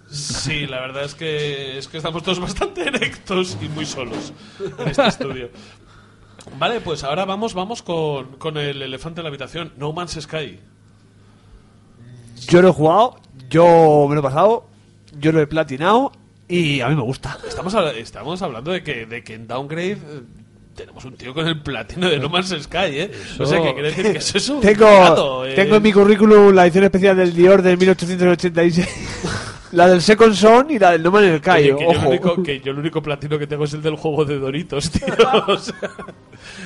[0.07, 4.33] Sí, la verdad es que, es que estamos todos bastante erectos y muy solos
[4.79, 5.49] en este estudio.
[6.59, 10.59] Vale, pues ahora vamos, vamos con, con el elefante en la habitación, No Man's Sky.
[12.47, 14.67] Yo lo he jugado, yo me lo he pasado,
[15.17, 16.11] yo lo he platinado
[16.47, 17.37] y a mí me gusta.
[17.47, 19.97] Estamos, habla- estamos hablando de que, de que en Downgrade eh,
[20.75, 23.11] tenemos un tío con el platino de No Man's Sky, ¿eh?
[23.39, 25.53] O sea, que quiere decir que eso es un Tengo, dato, eh.
[25.55, 28.87] tengo en mi currículum la edición especial del Dior de 1886,
[29.75, 31.49] la del Second Son y la del No Man's Sky.
[31.71, 32.09] Oye, que, yo el Ojo.
[32.09, 35.05] único, que yo el único platino que tengo es el del juego de Doritos, tío.
[35.47, 35.75] O sea,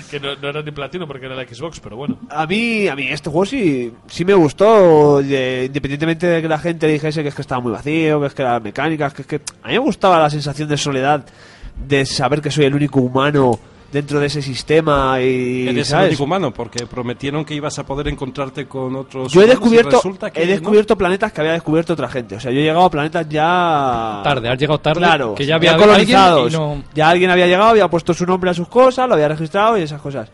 [0.10, 2.18] que no, no era ni platino porque era la Xbox, pero bueno.
[2.30, 6.60] A mí, a mí este juego sí, sí me gustó, de- independientemente de que la
[6.60, 9.28] gente dijese que es que estaba muy vacío, que es que las mecánicas, que es
[9.28, 11.26] que a mí me gustaba la sensación de soledad,
[11.88, 13.60] de saber que soy el único humano
[13.92, 16.08] dentro de ese sistema y Eres el ¿sabes?
[16.10, 19.32] único humano, porque prometieron que ibas a poder encontrarte con otros.
[19.32, 20.00] Yo he descubierto,
[20.32, 20.52] que he no.
[20.52, 22.36] descubierto planetas que había descubierto otra gente.
[22.36, 25.56] O sea, yo he llegado a planetas ya Tarde, has llegado tarde, Claro, que ya
[25.56, 26.44] había colonizados.
[26.44, 29.16] alguien y no- Ya alguien había llegado, había puesto su nombre a sus cosas, lo
[29.16, 30.30] había registrado y esas cosas.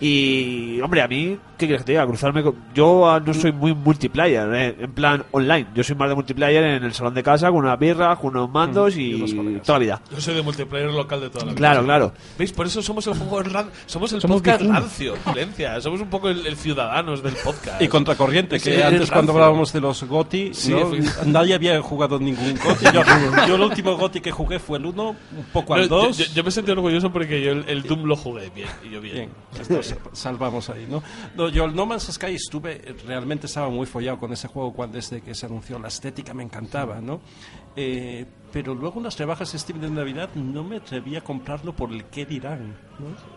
[0.00, 2.06] Y, hombre, a mí, ¿qué quieres que te diga?
[2.06, 2.54] Cruzarme con...
[2.72, 5.66] Yo ah, no soy muy multiplayer, eh, en plan online.
[5.74, 8.48] Yo soy más de multiplayer en el salón de casa, con una birra, con unos
[8.50, 9.62] mandos y, unos colegas.
[9.64, 10.02] toda la vida.
[10.12, 11.56] Yo soy de multiplayer local de toda la vida.
[11.58, 12.12] Claro, claro.
[12.38, 12.52] ¿Veis?
[12.52, 15.80] Por eso somos el juego ran- somos el Somos podcast rancio, Valencia.
[15.80, 17.82] Somos un poco el, el ciudadanos del podcast.
[17.82, 20.78] Y contracorriente, que Sí, antes cuando hablábamos de los GOTI, Sí, ¿no?
[20.92, 21.32] efectivamente.
[21.32, 22.84] nadie había jugado ningún GOTI.
[22.94, 23.02] Yo,
[23.48, 25.16] yo el último GOTI que jugué fue el 1, un
[25.52, 26.18] poco al yo, 2.
[26.18, 28.68] yo- yo me sentí orgulloso porque yo el, el Doom lo jugué bien.
[28.84, 29.14] Y yo bien.
[29.16, 29.30] Bien,
[29.60, 31.02] esto s- salvamos ahí, ¿no?
[31.36, 34.96] No, Yo el No Man's Sky estuve, realmente estaba muy follado con ese juego cuando
[34.96, 35.78] desde que se anunció.
[35.78, 37.20] La estética me encantaba, ¿no?
[37.76, 42.04] Eh, pero luego las rebajas Steam de Navidad no me atreví a comprarlo por el
[42.04, 42.74] qué dirán.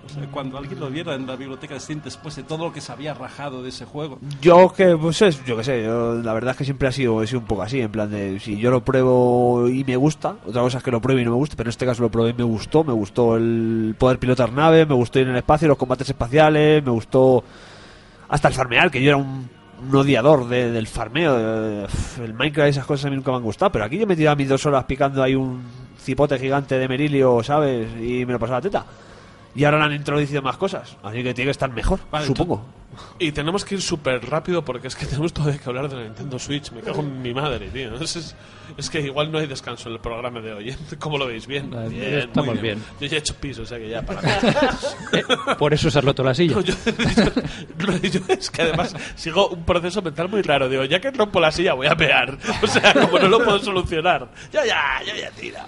[0.05, 2.74] O sea, cuando alguien lo viera en la biblioteca de Steam después de todo lo
[2.74, 4.20] que se había rajado de ese juego.
[4.41, 7.36] Yo que, pues es, yo qué sé, la verdad es que siempre ha sido, he
[7.36, 10.80] un poco así, en plan de, si yo lo pruebo y me gusta, otra cosa
[10.80, 12.34] es que lo pruebe y no me guste, pero en este caso lo probé y
[12.34, 15.78] me gustó, me gustó el poder pilotar naves, me gustó ir en el espacio, los
[15.78, 17.43] combates espaciales, me gustó
[18.30, 19.49] hasta el farmear, que yo era un,
[19.88, 21.86] un odiador de- del farmeo,
[22.23, 24.15] el Minecraft y esas cosas a mí nunca me han gustado, pero aquí yo me
[24.15, 25.63] tiraba mis dos horas picando ahí un
[25.99, 27.88] cipote gigante de Merilio, ¿sabes?
[28.01, 28.86] Y me lo pasaba teta.
[29.55, 32.63] Y ahora le han introducido más cosas, así que tiene que estar mejor, Vale, supongo.
[33.20, 36.04] Y tenemos que ir súper rápido porque es que tenemos todavía que hablar de la
[36.04, 36.72] Nintendo Switch.
[36.72, 37.96] Me cago en mi madre, tío.
[37.96, 38.36] Es, es-
[38.78, 40.70] es que igual no hay descanso en el programa de hoy.
[40.70, 40.78] ¿eh?
[41.00, 41.46] ¿Cómo lo veis?
[41.46, 41.70] Bien.
[41.76, 42.82] Ah, bien estamos muy bien.
[43.02, 44.22] Yo ya he hecho piso, o sea que ya para
[45.12, 45.24] Eh,
[45.60, 46.56] por eso se has roto la silla.
[46.56, 50.70] No, yo, yo- yo- es que además sigo un proceso mental muy raro.
[50.70, 52.38] Digo, ya que rompo la silla, voy a pegar.
[52.64, 54.30] O sea, como no lo puedo solucionar.
[54.54, 55.68] Ya, ya, ya, ya, tira.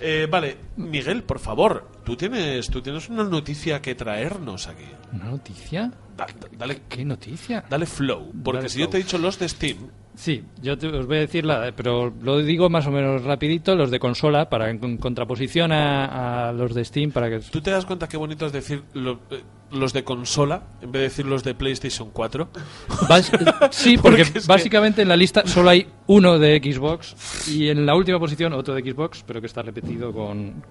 [0.00, 4.86] Eh, vale, Miguel, por favor, tú tienes, tú tienes una noticia que traernos aquí.
[5.12, 5.92] ¿Una noticia?
[6.16, 7.64] Da- da- dale, ¿Qué noticia?
[7.68, 8.32] dale flow.
[8.42, 9.90] Porque Dale si yo te he dicho los de Steam,
[10.20, 13.74] Sí, yo te- os voy a decir, la, pero lo digo más o menos rapidito,
[13.74, 17.38] los de consola, para en, contraposición a, a los de Steam, para que...
[17.38, 19.40] ¿Tú te das cuenta qué bonito es decir lo- eh,
[19.72, 22.48] los de consola en vez de decir los de PlayStation 4?
[23.08, 23.30] Bas-
[23.70, 27.68] sí, porque, Porque es que- básicamente en la lista solo hay uno de Xbox y
[27.70, 30.62] en la última posición otro de Xbox, pero que está repetido con,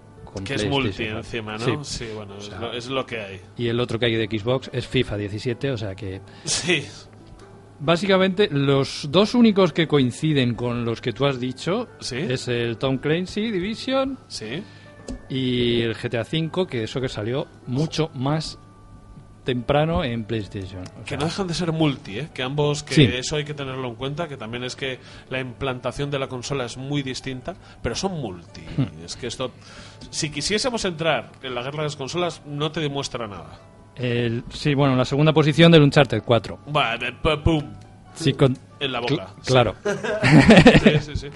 [0.45, 1.83] Que es multi encima, ¿no?
[1.83, 2.05] Sí.
[2.05, 3.41] Sí, bueno, es, lo, es lo que hay.
[3.57, 6.21] Y el otro que hay de Xbox es FIFA 17, o sea que...
[6.43, 6.85] Sí.
[7.81, 12.17] Básicamente, los dos únicos que coinciden con los que tú has dicho ¿Sí?
[12.17, 14.63] es el Tom Clancy Division Sí.
[15.29, 18.59] y el GTA V, que eso que salió mucho más
[19.45, 20.83] temprano en PlayStation.
[21.01, 22.29] O Que no dejan de ser multi, ¿eh?
[22.33, 23.03] Que ambos, que Sí.
[23.05, 24.99] eso hay que tenerlo en cuenta, que también es que
[25.29, 28.61] la implantación de la consola es muy distinta, pero son multi.
[28.77, 29.03] Hmm.
[29.05, 29.51] Es que esto,
[30.11, 33.59] si quisiésemos entrar en la guerra de las consolas, no te demuestra nada.
[33.99, 36.59] El- sí, bueno, la segunda posición del Uncharted 4.
[36.75, 37.63] Va, de pu- pum,
[38.15, 39.33] Sí, con- en la boca.
[39.45, 41.27] Claro, Sí, sí, sí.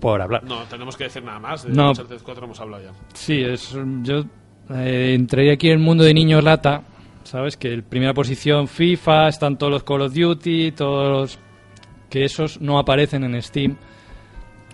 [0.00, 0.42] por hablar.
[0.44, 1.62] No, tenemos que decir nada más.
[1.64, 1.90] De No.
[1.90, 2.90] Uncharted 4 hemos hablado ya.
[3.12, 4.24] Sí, es, yo
[4.70, 6.82] eh, entré aquí en el mundo de niños lata,
[7.24, 7.56] ¿sabes?
[7.56, 11.38] Que en primera posición FIFA, están todos los Call of Duty, todos los...
[12.10, 13.76] que esos no aparecen en Steam.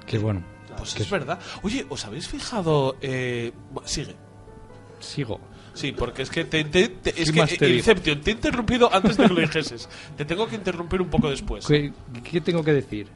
[0.06, 0.42] Que bueno,
[0.76, 1.38] Pues que es verdad.
[1.62, 2.96] Oye, ¿os habéis fijado?
[3.00, 3.52] Eh,
[3.84, 4.14] sigue.
[5.00, 5.40] sigo.
[5.74, 7.78] Sí, porque es que, te, te- te- es ¿Qué que te eh, digo?
[7.78, 9.88] Inception, te he interrumpido antes de que lo dijeses.
[10.16, 11.66] Te tengo que interrumpir un poco después.
[11.66, 11.92] ¿Qué,
[12.24, 13.06] qué tengo que decir?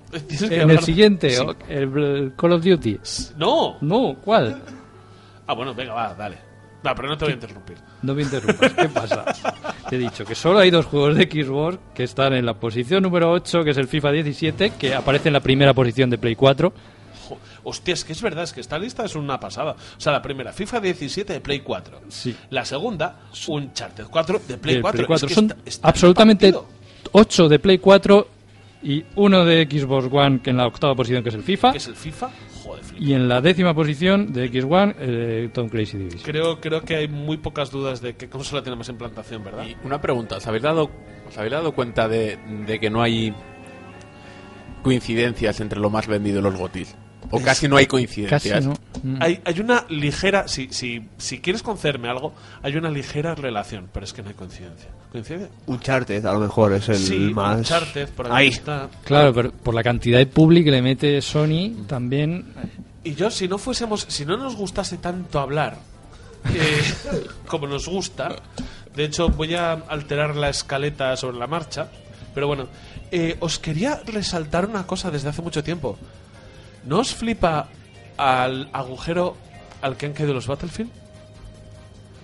[0.48, 1.42] Que En el siguiente, Sí.
[1.68, 2.98] el, el Call of Duty.
[3.36, 3.76] No.
[3.80, 4.62] No, ¿cuál?
[5.46, 6.38] Ah, bueno, venga, va, dale.
[6.82, 7.78] No, pero no te voy a interrumpir.
[8.02, 9.24] No me interrumpas, ¿qué pasa?
[9.88, 13.02] Te he dicho que solo hay dos juegos de Xbox que están en la posición
[13.02, 16.36] número 8, que es el FIFA 17, que aparece en la primera posición de Play
[16.36, 16.72] 4.
[17.64, 19.72] Hostia, es que es verdad, es que esta lista es una pasada.
[19.96, 22.02] O sea, la primera, FIFA 17 de Play 4.
[22.08, 22.36] Sí.
[22.50, 24.96] La segunda, Uncharted 4 de Play del 4.
[24.98, 25.26] Play 4.
[25.26, 26.74] Es que Son está- está absolutamente repartido.
[27.12, 28.28] 8 de Play 4
[28.82, 31.72] y uno de Xbox One, que en la octava posición, que es el FIFA.
[31.72, 32.30] ¿Qué es el FIFA?
[32.62, 33.04] Joder, flipa.
[33.04, 36.22] Y en la décima posición de Xbox One, eh, Tom Clancy Division.
[36.22, 39.64] Creo, creo que hay muy pocas dudas de qué consola tiene más implantación, ¿verdad?
[39.66, 40.90] Y una pregunta, ¿os habéis dado,
[41.28, 43.32] os habéis dado cuenta de, de que no hay
[44.82, 46.94] coincidencias entre lo más vendido y los gotis?
[47.34, 48.42] O casi no hay coincidencias.
[48.42, 48.74] Casi no.
[49.02, 49.22] Mm.
[49.22, 54.04] Hay, hay una ligera, si, si, si quieres concederme algo, hay una ligera relación, pero
[54.04, 54.88] es que no hay coincidencia.
[55.10, 55.48] ¿Coincidencia?
[55.66, 57.58] Uncharted, a lo mejor es el sí, más.
[57.58, 58.48] Uncharted, por Ahí.
[58.48, 58.88] está.
[59.04, 62.46] Claro, pero por la cantidad de public que le mete Sony, también.
[63.04, 65.78] Y yo, si no fuésemos, si no nos gustase tanto hablar,
[66.52, 66.82] eh,
[67.46, 68.36] como nos gusta,
[68.94, 71.88] de hecho voy a alterar la escaleta sobre la marcha,
[72.34, 72.68] pero bueno,
[73.10, 75.98] eh, os quería resaltar una cosa desde hace mucho tiempo.
[76.86, 77.68] ¿No os flipa
[78.16, 79.36] al agujero
[79.80, 80.90] al que han caído los Battlefield?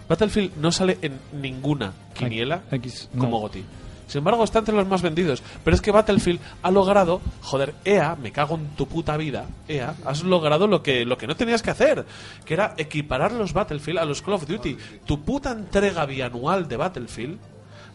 [0.08, 3.24] Battlefield no sale en ninguna quiniela X, no.
[3.24, 3.64] como GOTI.
[4.10, 5.40] Sin embargo, está entre los más vendidos.
[5.62, 9.94] Pero es que Battlefield ha logrado, joder, EA, me cago en tu puta vida, EA,
[10.04, 12.04] has logrado lo que, lo que no tenías que hacer,
[12.44, 14.76] que era equiparar los Battlefield a los Call of Duty.
[15.06, 17.38] Tu puta entrega bianual de Battlefield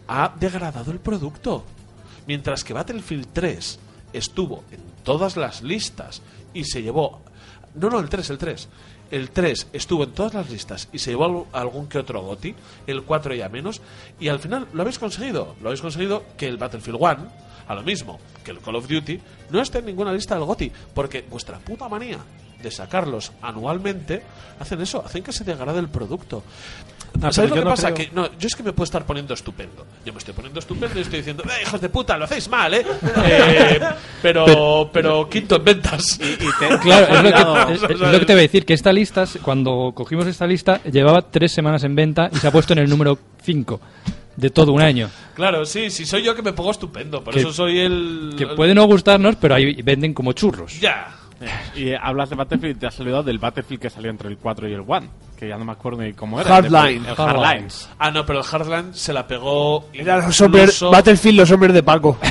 [0.08, 1.66] ha degradado el producto.
[2.28, 3.80] Mientras que Battlefield 3
[4.14, 6.22] estuvo en todas las listas
[6.56, 7.22] y se llevó...
[7.76, 8.70] No, no, el 3, el 3.
[9.12, 12.56] El 3 estuvo en todas las listas y se llevó al- algún que otro GOTI,
[12.88, 13.82] el 4 ya menos,
[14.20, 15.56] y al final lo habéis conseguido.
[15.62, 17.28] Lo habéis conseguido que el Battlefield 1,
[17.68, 19.20] a lo mismo que el Call of Duty,
[19.52, 22.18] no esté en ninguna lista del GOTI, porque vuestra puta manía
[22.64, 24.24] de sacarlos anualmente
[24.60, 26.42] hacen eso, hacen que se degrade el producto.
[27.20, 27.94] No, ¿Sabéis pero lo yo que no pasa?
[27.94, 29.86] creo- Que no, yo es que me puedo estar poniendo estupendo.
[30.06, 32.74] Yo me estoy poniendo estupendo y estoy diciendo, "Eh, hijos de puta, lo hacéis mal,
[32.74, 32.86] ¿eh?
[33.26, 33.80] Eh,
[34.22, 36.20] pero, pero quinto en ventas.
[36.82, 37.68] Claro, es lo, Cuidado.
[37.68, 40.46] que, es- es lo que te voy a decir, que esta lista, cuando cogimos esta
[40.48, 43.80] lista, llevaba tres semanas en venta y se ha puesto en el número 5
[44.36, 45.10] de todo un año.
[45.34, 47.24] Claro, sí, sí, soy yo que me pongo estupendo.
[47.24, 48.34] Por Que- eso soy el.
[48.38, 50.80] Que puede no gustarnos, pero ahí venden como churros.
[50.80, 51.16] Ya.
[51.76, 54.38] Y eh, hablas de Battlefield y te has olvidado del Battlefield que salió entre el
[54.38, 55.02] 4 y el 1,
[55.38, 56.50] que ya no me acuerdo ni cómo era.
[56.50, 57.06] Hardline.
[57.06, 57.90] El Hardlines.
[58.00, 59.90] Ah, no, pero el Hardline se la pegó.
[59.94, 62.18] Era los hombres, incluso- Battlefield, los hombres de Paco.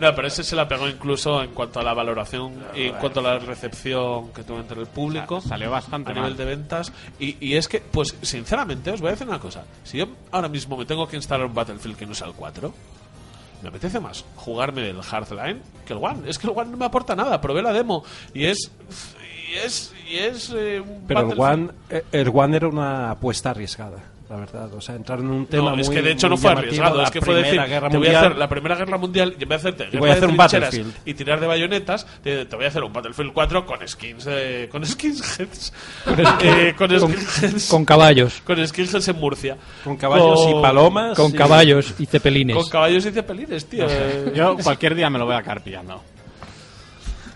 [0.00, 3.20] No, pero ese se la pegó incluso en cuanto a la valoración y en cuanto
[3.20, 5.40] a la recepción que tuvo entre el público.
[5.42, 6.36] Sa- salió bastante a nivel mal.
[6.38, 6.92] de ventas.
[7.18, 9.64] Y, y es que, pues, sinceramente, os voy a decir una cosa.
[9.84, 12.72] Si yo ahora mismo me tengo que instalar un Battlefield que no sea el 4,
[13.66, 16.28] me apetece más jugarme el Hardline que el One.
[16.28, 17.40] Es que el One no me aporta nada.
[17.40, 18.70] Probé la demo y es.
[19.50, 19.92] Y es.
[20.08, 23.98] Y es eh, un Pero el One, eh, el One era una apuesta arriesgada.
[24.28, 24.74] La verdad.
[24.74, 26.68] O sea, entrar en un tema No, es muy- que de hecho no fue llamativo,
[26.68, 28.24] arriesgado, la es que fue decir, Primera Guerra te voy a Mundial.
[28.26, 30.28] hacer la Primera Guerra Mundial, y en vez de hacerte guerra voy a de hacer
[30.30, 30.94] un trincheras Battlefield.
[31.04, 34.68] y tirar de bayonetas, te, te voy a hacer un Battlefield 4 con skins, de-
[34.70, 35.72] con skinheads,
[36.42, 38.42] Eh, con, Con, skinheads, con caballos.
[38.44, 41.16] con skinheads en Murcia, Con caballos y Con- palomas.
[41.16, 42.56] Con y- caballos y cepelines.
[42.56, 43.86] con caballos y cepelines, tío.
[43.88, 46.02] Eh, Yo cualquier día me lo voy a acabar pillando.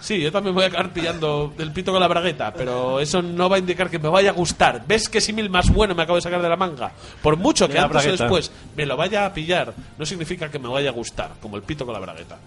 [0.00, 3.48] Sí, yo también voy a acabar pillando del pito con la bragueta, pero eso no
[3.50, 4.82] va a indicar que me vaya a gustar.
[4.86, 6.90] ¿Ves qué símil más bueno me acabo de sacar de la manga?
[7.22, 10.68] Por mucho que antes o después me lo vaya a pillar, no significa que me
[10.68, 12.38] vaya a gustar, como el pito con la bragueta.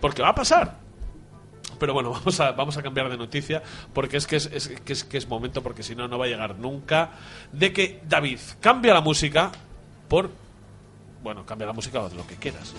[0.00, 0.74] Porque va a pasar.
[1.78, 4.92] Pero bueno, vamos a, vamos a cambiar de noticia, porque es que es, es- que
[4.92, 7.10] es, que es momento, porque si no, no va a llegar nunca,
[7.52, 9.50] de que David cambia la música
[10.08, 10.30] por...
[11.22, 12.72] Bueno, cambia la música o lo que quieras.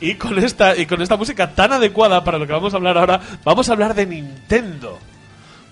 [0.00, 2.96] Y con esta y con esta música tan adecuada para lo que vamos a hablar
[2.96, 4.98] ahora, vamos a hablar de Nintendo.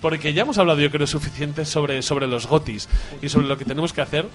[0.01, 2.87] Porque ya hemos hablado yo creo suficiente sobre, sobre los gotis
[3.21, 4.27] y sobre lo que tenemos que hacer.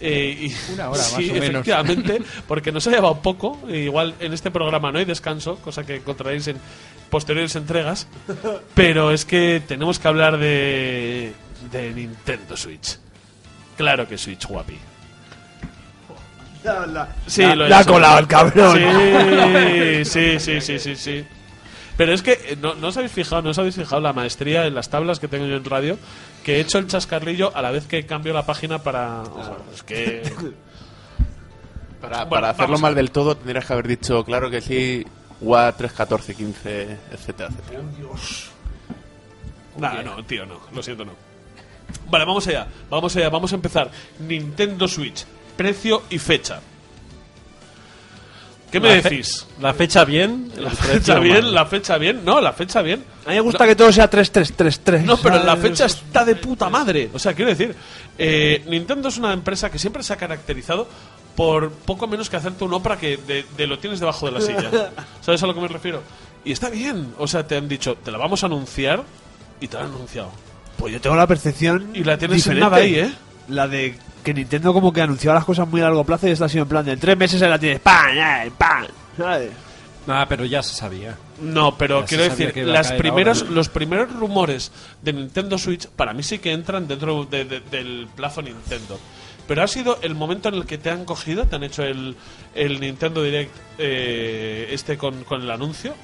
[0.00, 1.44] Eh, y, Una hora, sí, más o menos.
[1.44, 3.60] efectivamente, porque nos ha llevado poco.
[3.68, 6.56] e igual en este programa no hay descanso, cosa que encontraréis en
[7.14, 8.08] posteriores entregas.
[8.74, 11.32] Pero es que tenemos que hablar de,
[11.70, 12.98] de Nintendo Switch.
[13.76, 14.76] Claro que Switch, guapi.
[17.26, 18.76] Sí, la- lo he la ha colado el cabrón.
[18.76, 21.24] Sí, sí, sí, sí, sí, sí.
[21.96, 24.66] Pero es que eh, no, no os habéis fijado, no os habéis fijado la maestría
[24.66, 25.96] en las tablas que tengo yo en radio,
[26.42, 29.22] que he hecho el chascarrillo a la vez que cambio la página para.
[29.72, 30.22] es que.
[32.00, 35.06] Para, Bueno, para hacerlo mal del todo, tendrías que haber dicho, claro que sí,
[35.40, 37.80] WA 3, 14, 15, etcétera, etcétera.
[39.76, 41.12] Nah, no, tío, no, lo siento, no.
[42.08, 43.90] Vale, vamos allá, vamos allá, vamos a empezar.
[44.20, 45.24] Nintendo Switch,
[45.56, 46.60] precio y fecha.
[48.70, 49.46] ¿Qué me La fe- decís?
[49.60, 50.50] La fecha bien.
[50.56, 51.54] La fecha bien, mal.
[51.54, 53.04] la fecha bien, no, la fecha bien.
[53.24, 55.04] A mí me gusta que todo sea 3333.
[55.04, 55.62] No, pero la ¿sabes?
[55.70, 57.08] fecha está de puta madre.
[57.12, 57.74] O sea, quiero decir,
[58.18, 60.88] eh, Nintendo es una empresa que siempre se ha caracterizado
[61.36, 64.40] por poco menos que hacerte un Opera que de, de lo tienes debajo de la
[64.40, 64.70] silla.
[65.20, 66.02] ¿Sabes a lo que me refiero?
[66.44, 67.14] Y está bien.
[67.18, 69.02] O sea, te han dicho, te la vamos a anunciar
[69.60, 70.30] y te la han anunciado.
[70.76, 71.90] Pues yo tengo la percepción.
[71.94, 72.60] Y la tienes en diferente.
[72.60, 73.12] nada ahí, ¿eh?
[73.48, 76.46] La de que Nintendo como que anunciaba las cosas muy a largo plazo y está
[76.46, 77.80] así en plan de en tres meses se la tienes.
[77.80, 78.06] ¡Pam!
[78.56, 78.86] ¡Pam!
[79.16, 79.50] ¿sabes?
[80.06, 81.16] Nah, pero ya se sabía.
[81.40, 83.34] No, pero Ya quiero decir, las ahora.
[83.50, 84.70] los primeros rumores
[85.02, 88.98] de Nintendo Switch para mí sí que entran dentro de- de- del plazo Nintendo.
[89.46, 92.16] Pero ha sido el momento en el que te han cogido, te han hecho el,
[92.54, 95.94] el Nintendo Direct eh, este con, con el anuncio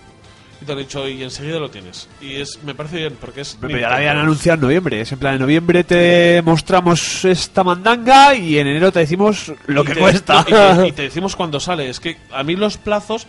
[0.60, 2.06] y te han dicho y enseguida lo tienes.
[2.20, 3.56] Y es me parece bien porque es...
[3.58, 5.00] Pero ya la habían anunciado en noviembre.
[5.00, 9.82] Es en plan, en noviembre te mostramos esta mandanga y en enero te decimos lo
[9.82, 10.44] Y que te- cuesta.
[10.46, 11.88] y, te, y te decimos cuando sale.
[11.88, 13.26] Es que a mí los plazos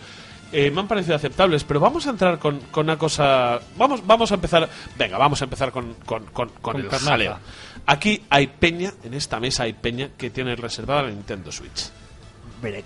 [0.52, 3.58] eh, me han parecido aceptables, pero vamos a entrar con, con una cosa.
[3.78, 4.68] Vamos, vamos a empezar.
[4.98, 7.38] Venga, vamos a empezar con, con, con, con Con el jaleo.
[7.86, 11.90] Aquí hay peña, en esta mesa hay peña que tiene reservada la Nintendo Switch.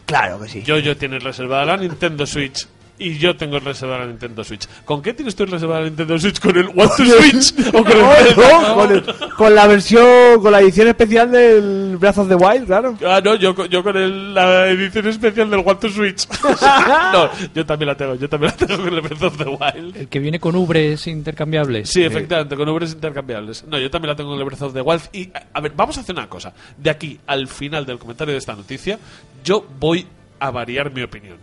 [0.07, 0.62] Claro que sí.
[0.62, 2.66] Yo, yo tiene reservada la Nintendo Switch.
[2.99, 4.66] Y yo tengo reservada la Nintendo Switch.
[4.86, 6.40] ¿Con qué tienes tú reservada la Nintendo Switch?
[6.40, 7.55] ¿Con el One to Switch?
[7.74, 9.05] ¿O con el No, con, el-
[9.36, 12.97] con la versión, con la edición especial del Breath of the Wild, claro.
[13.07, 16.26] Ah, no, yo, yo con el- la edición especial del One to Switch.
[17.12, 19.97] no, yo también la tengo, yo también la tengo con el Breath of the Wild.
[19.97, 21.90] El que viene con ubres intercambiables.
[21.90, 23.64] Sí, Eh, efectivamente, con ubres intercambiables.
[23.66, 25.03] No, yo también la tengo con el Breath of the Wild.
[25.12, 26.55] Y, a ver, vamos a hacer una cosa.
[26.78, 28.99] De aquí al final del comentario de esta noticia,
[29.44, 30.07] yo voy
[30.40, 31.36] a variar mi opinión.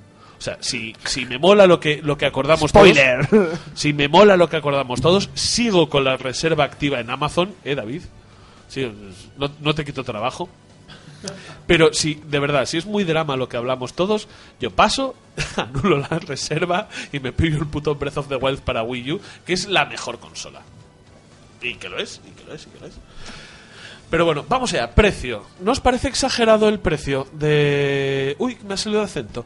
[0.44, 3.26] O sea, si, si me mola lo que, lo que acordamos Spoiler.
[3.28, 3.58] todos...
[3.76, 7.76] Si me mola lo que acordamos todos, sigo con la reserva activa en Amazon, ¿eh,
[7.76, 8.02] David?
[8.68, 8.92] Sí,
[9.38, 10.50] no, no te quito trabajo.
[11.66, 14.28] Pero si, de verdad, si es muy drama lo que hablamos todos,
[14.60, 15.16] yo paso,
[15.56, 19.22] anulo la reserva y me pillo el puto Breath of the Wild para Wii U,
[19.46, 20.62] que es la mejor consola.
[21.62, 22.96] Y que lo es, y que lo es, y que lo es.
[24.10, 25.46] Pero bueno, vamos allá, precio.
[25.62, 28.36] ¿No os parece exagerado el precio de...
[28.40, 29.46] Uy, me ha salido de acento.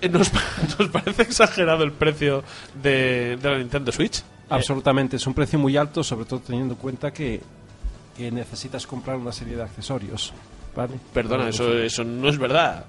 [0.00, 0.30] Eh, ¿Nos,
[0.78, 2.42] nos parece exagerado el precio
[2.82, 4.22] de, de la Nintendo Switch?
[4.48, 7.40] Absolutamente, es un precio muy alto, sobre todo teniendo en cuenta que,
[8.16, 10.32] que necesitas comprar una serie de accesorios.
[10.74, 10.94] ¿vale?
[11.12, 12.84] Perdona, eso, eso no es verdad.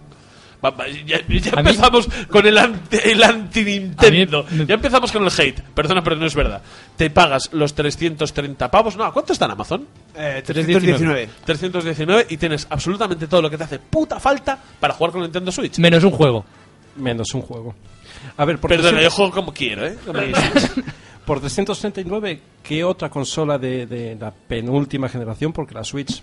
[0.61, 0.75] Ya,
[1.05, 4.39] ya A mí- empezamos con el anti, el anti-Nintendo.
[4.39, 5.61] A mí me- Ya empezamos con el hate.
[5.61, 6.61] Perdona, pero no es verdad.
[6.95, 8.97] Te pagas los 330 pavos.
[8.97, 9.85] No, ¿a ¿cuánto está en Amazon?
[10.15, 11.29] Eh, 319.
[11.45, 15.51] 319 y tienes absolutamente todo lo que te hace puta falta para jugar con Nintendo
[15.51, 15.77] Switch.
[15.77, 16.43] Menos un juego.
[16.97, 17.75] Menos un juego.
[18.37, 19.97] A ver, porque Perdona, siempre- yo juego como quiero, ¿eh?
[21.25, 25.51] Por 339, ¿qué otra consola de, de la penúltima generación?
[25.51, 26.21] Porque la Switch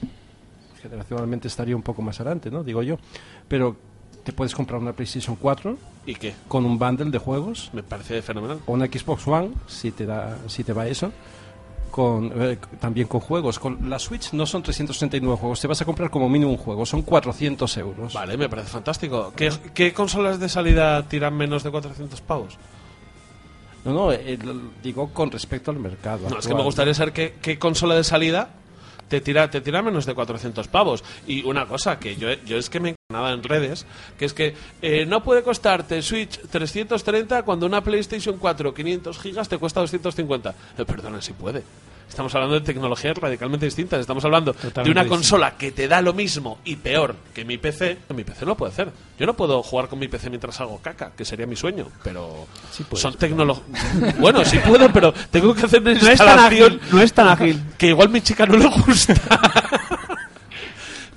[0.83, 2.63] generacionalmente estaría un poco más adelante, ¿no?
[2.65, 2.97] Digo yo.
[3.49, 3.77] Pero
[4.25, 6.35] te puedes comprar una PlayStation 4 ¿Y qué?
[6.49, 8.61] con un bundle de juegos Me parece fenomenal.
[8.67, 11.13] o una Xbox One, si te, da, si te va eso.
[11.95, 13.61] Con, eh, también con juegos.
[13.61, 16.85] Con la Switch no son 339 juegos, te vas a comprar como mínimo un juego,
[16.85, 18.13] son 400 euros.
[18.13, 19.33] Vale, me parece fantástico.
[19.37, 22.59] ¿Qué, qué consolas de salida tiran menos de 400 pavos?
[23.85, 24.37] No, no, eh,
[24.83, 26.29] digo con respecto al mercado.
[26.29, 28.51] No, es que me gustaría saber qué, qué consola de salida
[29.09, 31.05] te tira, te tira menos de 400 pavos.
[31.27, 33.87] Y una cosa que yo, es que me nada en redes,
[34.19, 39.49] que es que eh, no puede costarte Switch 330 cuando una PlayStation 4 500 gigas
[39.49, 40.55] te cuesta 250.
[40.79, 41.63] Eh, perdona, si puede.
[42.09, 44.01] Estamos hablando de tecnologías radicalmente distintas.
[44.01, 47.99] Estamos hablando de una consola que te da lo mismo y peor que mi PC.
[48.15, 48.91] Mi PC no lo puede hacer.
[49.19, 51.87] Yo no puedo jugar con mi PC mientras hago caca, que sería mi sueño.
[52.03, 52.47] Pero
[52.89, 53.65] puedes, son tecnologías.
[54.19, 57.13] bueno, sí puedo, pero tengo que hacer una No es tan instalación ágil, no es
[57.13, 57.63] tan ágil.
[57.79, 59.15] que igual mi chica no le gusta.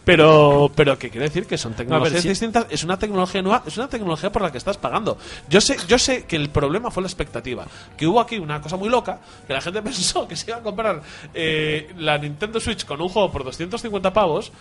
[0.08, 3.88] pero, pero que quiere decir que son tecnologías distintas, es una tecnología nueva, es una
[3.88, 5.18] tecnología por la que estás pagando.
[5.50, 8.78] Yo sé, yo sé que el problema fue la expectativa, que hubo aquí una cosa
[8.78, 11.02] muy loca, que la gente pensó que se iba a comprar
[11.34, 14.52] eh, la Nintendo Switch con un juego por 250 pavos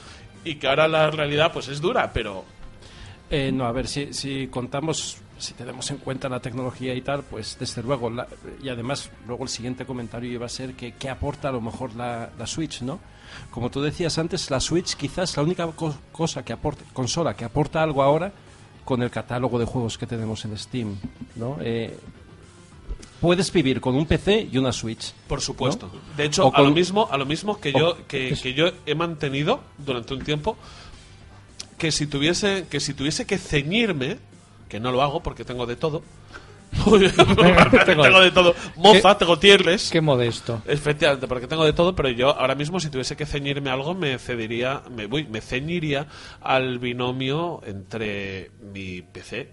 [0.45, 2.45] y que ahora la realidad pues es dura, pero
[3.29, 7.25] Eh, no, a ver, si, si contamos, si tenemos en cuenta la tecnología y tal,
[7.25, 8.29] pues desde luego, la-
[8.63, 11.97] y además luego el siguiente comentario iba a ser que, que aporta a lo mejor
[11.97, 13.01] la, la Switch, ¿no?
[13.51, 17.45] Como tú decías antes, la Switch quizás la única co- cosa que aporta, consola que
[17.45, 18.33] aporta algo ahora
[18.85, 20.97] con el catálogo de juegos que tenemos en Steam,
[21.37, 21.57] ¿no?
[21.61, 21.99] Eh,
[23.21, 25.13] puedes vivir con un PC y una Switch.
[25.27, 25.91] Por supuesto.
[25.93, 26.17] ¿no?
[26.17, 29.61] De hecho, a lo mismo, a lo mismo que yo que, que yo he mantenido
[29.79, 30.57] durante un tiempo
[31.79, 34.19] que si tuviese que si tuviese que ceñirme,
[34.69, 36.03] que no lo hago porque tengo de todo.
[37.87, 38.55] tengo de todo.
[38.77, 39.19] Moza, ¿Qué?
[39.21, 39.91] tengo tierles.
[39.91, 40.63] Qué modesto.
[40.67, 43.95] Efectivamente, porque tengo de todo, pero yo ahora mismo si tuviese que ceñirme a algo
[43.95, 46.07] me cedería, me voy, me ceñiría
[46.41, 49.51] al binomio entre mi PC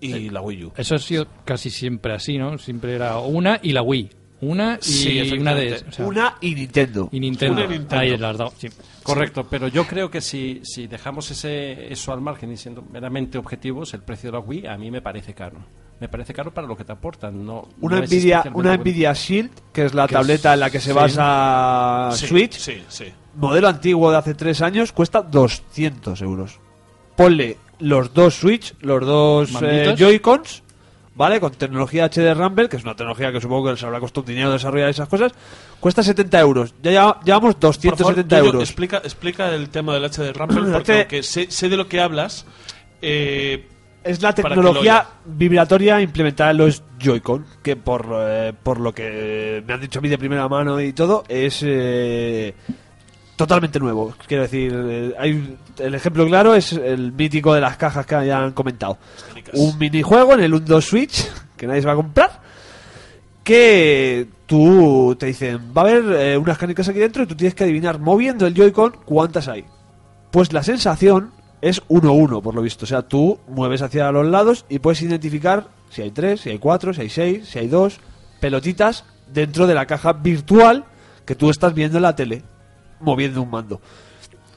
[0.00, 0.72] y la Wii U.
[0.76, 2.58] Eso ha sido casi siempre así, ¿no?
[2.58, 4.10] Siempre era una y la Wii.
[4.40, 7.08] Una y Sí, una de o sea, Una y Nintendo.
[7.10, 7.54] y Nintendo.
[7.54, 7.96] Una y Nintendo.
[7.98, 8.68] Ahí las dado, sí.
[9.02, 13.38] Correcto, pero yo creo que si, si dejamos ese, eso al margen y siendo meramente
[13.38, 15.64] objetivos, el precio de la Wii a mí me parece caro.
[16.04, 17.46] Me parece caro para lo que te aportan.
[17.46, 18.76] No, Una no Nvidia, una bueno.
[18.76, 20.92] Nvidia Shield, que es la Que es- tableta en la que se sí.
[20.92, 23.06] basa Sí, Switch, Sí, sí.
[23.36, 26.60] modelo antiguo de hace tres años, cuesta 200 euros.
[27.16, 29.94] Ponle los dos Switch, los dos eh.
[29.96, 30.62] Joy-Cons,
[31.14, 31.40] ¿vale?
[31.40, 34.26] Con tecnología HD Rumble, que es una tecnología que supongo que les habrá costado un
[34.26, 35.32] dinero desarrollar esas cosas,
[35.80, 36.74] cuesta 70 euros.
[36.82, 38.62] Ya lleva- llevamos Por favor, 270 Yuyo, euros.
[38.62, 42.02] Explica, explica el tema del HD Rumble, porque Este- aunque sé, sé de lo que
[42.02, 42.44] hablas,
[43.00, 43.68] eh,
[44.04, 49.64] Es la tecnología lo vibratoria implementada en los Joy-Con, que por, eh, por lo que
[49.66, 52.54] me han dicho a mí de primera mano y todo, es eh,
[53.36, 54.14] totalmente nuevo.
[54.26, 58.38] Quiero decir, eh, hay el ejemplo claro es el mítico de las cajas que ya
[58.38, 58.98] han comentado.
[59.54, 62.40] Un minijuego en el 1-2 Switch, que nadie se va a comprar,
[63.42, 67.54] que tú te dicen, va a haber eh, unas canicas aquí dentro y tú tienes
[67.54, 69.64] que adivinar moviendo el Joy-Con cuántas hay.
[70.30, 71.32] Pues la sensación
[71.64, 72.84] es 1-1, por lo visto.
[72.84, 76.58] O sea, tú mueves hacia los lados y puedes identificar si hay 3, si hay
[76.58, 78.00] 4, si hay 6, si hay 2
[78.38, 80.84] pelotitas dentro de la caja virtual
[81.24, 82.42] que tú estás viendo en la tele,
[83.00, 83.80] moviendo un mando.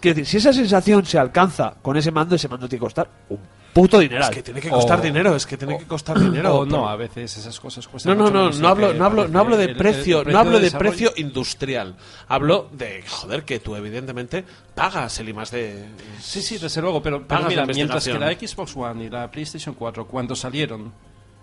[0.01, 3.09] Quiero decir, si esa sensación se alcanza con ese mando, ese mando tiene que costar
[3.29, 3.39] un
[3.73, 4.23] puto dinero.
[4.23, 6.55] es que tiene que costar O- dinero, es que tiene que costar dinero.
[6.55, 8.93] O no, a veces esas cosas cuestan No, no, mucho no, menos no lo hablo,
[8.93, 9.65] no hablo, no hablo de.
[9.65, 11.95] El- precio, el no hablo de precio industrial.
[12.27, 14.43] Hablo de, joder, que tú evidentemente
[14.75, 15.85] pagas el I más de...
[16.21, 18.31] Sí, sí, desde luego, pero, pero Pagas mira, mientras que la.
[18.33, 20.91] Xbox One y la PlayStation 4 cuando salieron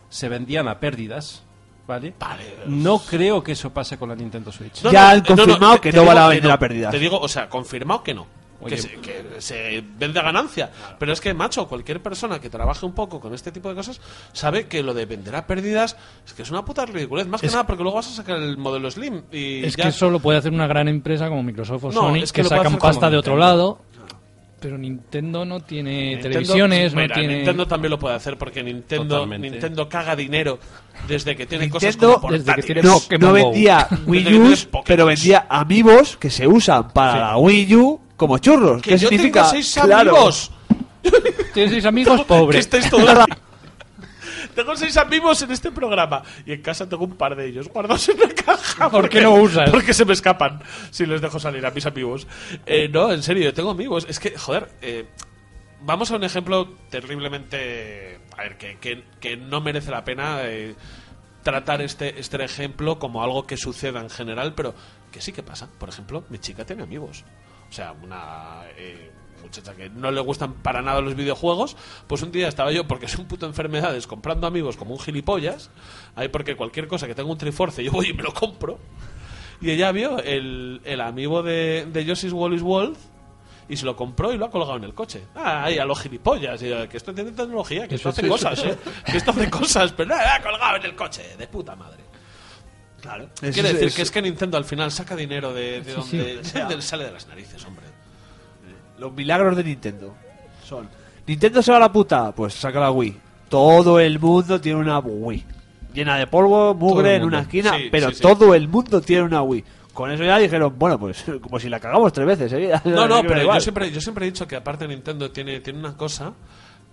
[0.08, 1.42] se vendían a pérdidas,
[1.86, 2.14] ¿vale?
[2.18, 2.44] Vale.
[2.66, 4.82] No creo que eso pase con la Nintendo Switch.
[4.82, 6.90] No, Ya no, han eh, no, confirmado que no van a vender a pérdidas.
[6.92, 8.26] Te digo, o sea, confirmado que no.
[8.60, 10.70] Oye, que, se, que se vende a ganancia.
[10.98, 14.00] Pero es que, macho, cualquier persona que trabaje un poco con este tipo de cosas
[14.32, 15.96] sabe que lo de vender a pérdidas
[16.26, 17.26] es que es una puta ridiculez.
[17.26, 19.22] Más que Es- nada porque luego vas a sacar el modelo Slim.
[19.32, 22.00] Y Es ya- que eso lo puede hacer una gran empresa como Microsoft o No,
[22.00, 23.80] Sony, es que que, sacan pasta de otro lado.
[24.60, 27.34] Pero Nintendo no tiene Nintendo- televisiones, Mira, no tiene...
[27.36, 29.50] Nintendo también lo puede hacer porque Nintendo, Totalmente.
[29.50, 30.58] Nintendo caga dinero
[31.06, 34.34] desde que tiene cosas Nintendo, como desde que tiene no, Pokémon no vendía Wii que
[34.38, 34.54] U,
[34.86, 38.82] pero vendía amigos que se usan para la Wii U como churros.
[38.82, 39.40] Que ¿Qué yo significa?
[39.42, 40.10] tengo seis Claro.
[40.10, 40.50] amigos.
[41.54, 42.60] Tienes seis amigos pobres.
[42.60, 43.08] estáis todos
[44.54, 48.08] Tengo seis amigos en este programa y en casa tengo un par de ellos guardados
[48.08, 48.88] en la caja.
[48.88, 49.68] ¿Por porque- qué no usas?
[49.70, 50.60] Porque se me escapan
[50.90, 52.26] si les dejo salir a mis amigos.
[52.64, 54.06] Eh, no, en serio, yo tengo amigos.
[54.08, 55.06] Es que, joder, eh,
[55.82, 58.20] vamos a un ejemplo terriblemente.
[58.38, 60.38] A ver, que, que, que no merece la pena.
[60.42, 60.74] eh,
[61.42, 64.74] tratar este, este ejemplo como algo que suceda en general, pero
[65.12, 65.68] que sí que pasa.
[65.78, 67.24] Por ejemplo, mi chica tiene amigos.
[67.74, 69.10] O sea, una eh,
[69.42, 73.08] muchacha que no le gustan para nada los videojuegos, pues un día estaba yo, porque
[73.08, 75.70] soy un puto enfermedades, comprando amigos como un gilipollas,
[76.14, 78.78] ahí porque cualquier cosa que tenga un triforce yo voy y me lo compro.
[79.60, 82.96] Y ella vio el, el amigo de, de Yoshi's Wallis World
[83.68, 85.24] y se lo compró y lo ha colgado en el coche.
[85.34, 86.62] Ah, ahí a los gilipollas.
[86.62, 88.78] Y que esto tiene tecnología, que esto hace cosas, ¿eh?
[89.04, 91.36] Que esto hace cosas, pero lo ha colgado en el coche.
[91.36, 92.04] De puta madre.
[93.04, 93.28] Claro.
[93.38, 96.80] Quiere decir que es que Nintendo al final saca dinero de, de Sí, donde sale,
[96.80, 97.84] sale de las narices, hombre.
[98.98, 100.14] Los milagros de Nintendo
[100.66, 100.88] son.
[101.26, 103.14] Nintendo se va a la puta, pues saca la Wii.
[103.50, 105.44] Todo el mundo tiene una Wii.
[105.92, 108.22] Llena de polvo, mugre en una esquina, Sí, pero sí, sí.
[108.22, 109.62] todo el mundo tiene una Wii.
[109.92, 112.82] Con eso ya dijeron, bueno, pues como si la cagamos tres veces seguidas.
[112.86, 113.60] No, no, pero yo igual.
[113.60, 116.32] siempre, yo siempre he dicho que aparte Nintendo tiene, tiene una cosa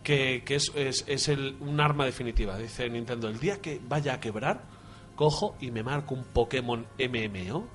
[0.04, 2.58] que, que es, es, es el, un arma definitiva.
[2.58, 4.62] Dice Nintendo, el día que vaya a quebrar,
[5.16, 7.68] cojo y me marco un Pokémon MMO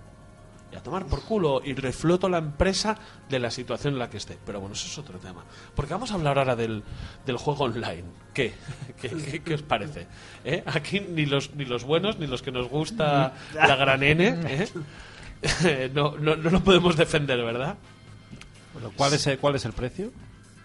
[0.73, 2.97] y a tomar por culo y refloto la empresa
[3.29, 4.37] de la situación en la que esté.
[4.45, 5.45] Pero bueno, eso es otro tema.
[5.77, 6.83] Porque vamos a hablar ahora del,
[7.25, 8.03] del juego online.
[8.35, 8.53] ¿Qué?
[9.01, 10.09] ¿Qué, qué- qué os parece?
[10.45, 10.65] ¿Eh?
[10.67, 15.91] Aquí ni los, ni los buenos, ni los que nos gusta la gran N, ¿eh?
[15.95, 17.77] no, no, no lo podemos defender, ¿verdad?
[18.73, 20.11] Bueno, ¿cuál, es el, ¿Cuál es el precio?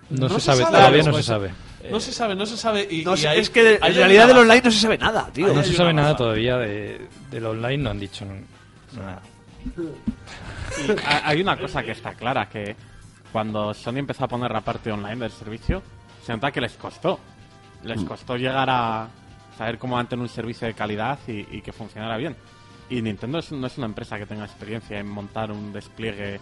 [0.10, 1.52] No, No se se sabe, sabe, todavía no pues, se sabe.
[1.90, 2.88] No se sabe, no se sabe.
[2.90, 5.48] Y, No es que de- en realidad del online no se sabe nada, tío.
[5.48, 8.26] Ahí No hay se una sabe nada todavía de, del online, no han dicho
[8.94, 9.22] nada.
[10.78, 10.92] Y
[11.26, 12.76] hay una cosa que está clara, que
[13.32, 15.82] cuando Sony empezó a poner la parte online del servicio,
[16.26, 17.20] se nota que les costó.
[17.84, 19.08] Les costó llegar a
[19.58, 22.36] saber cómo mantener un servicio de calidad y, y que funcionara bien.
[22.90, 26.40] Y Nintendo es- no es una empresa que tenga experiencia en montar un despliegue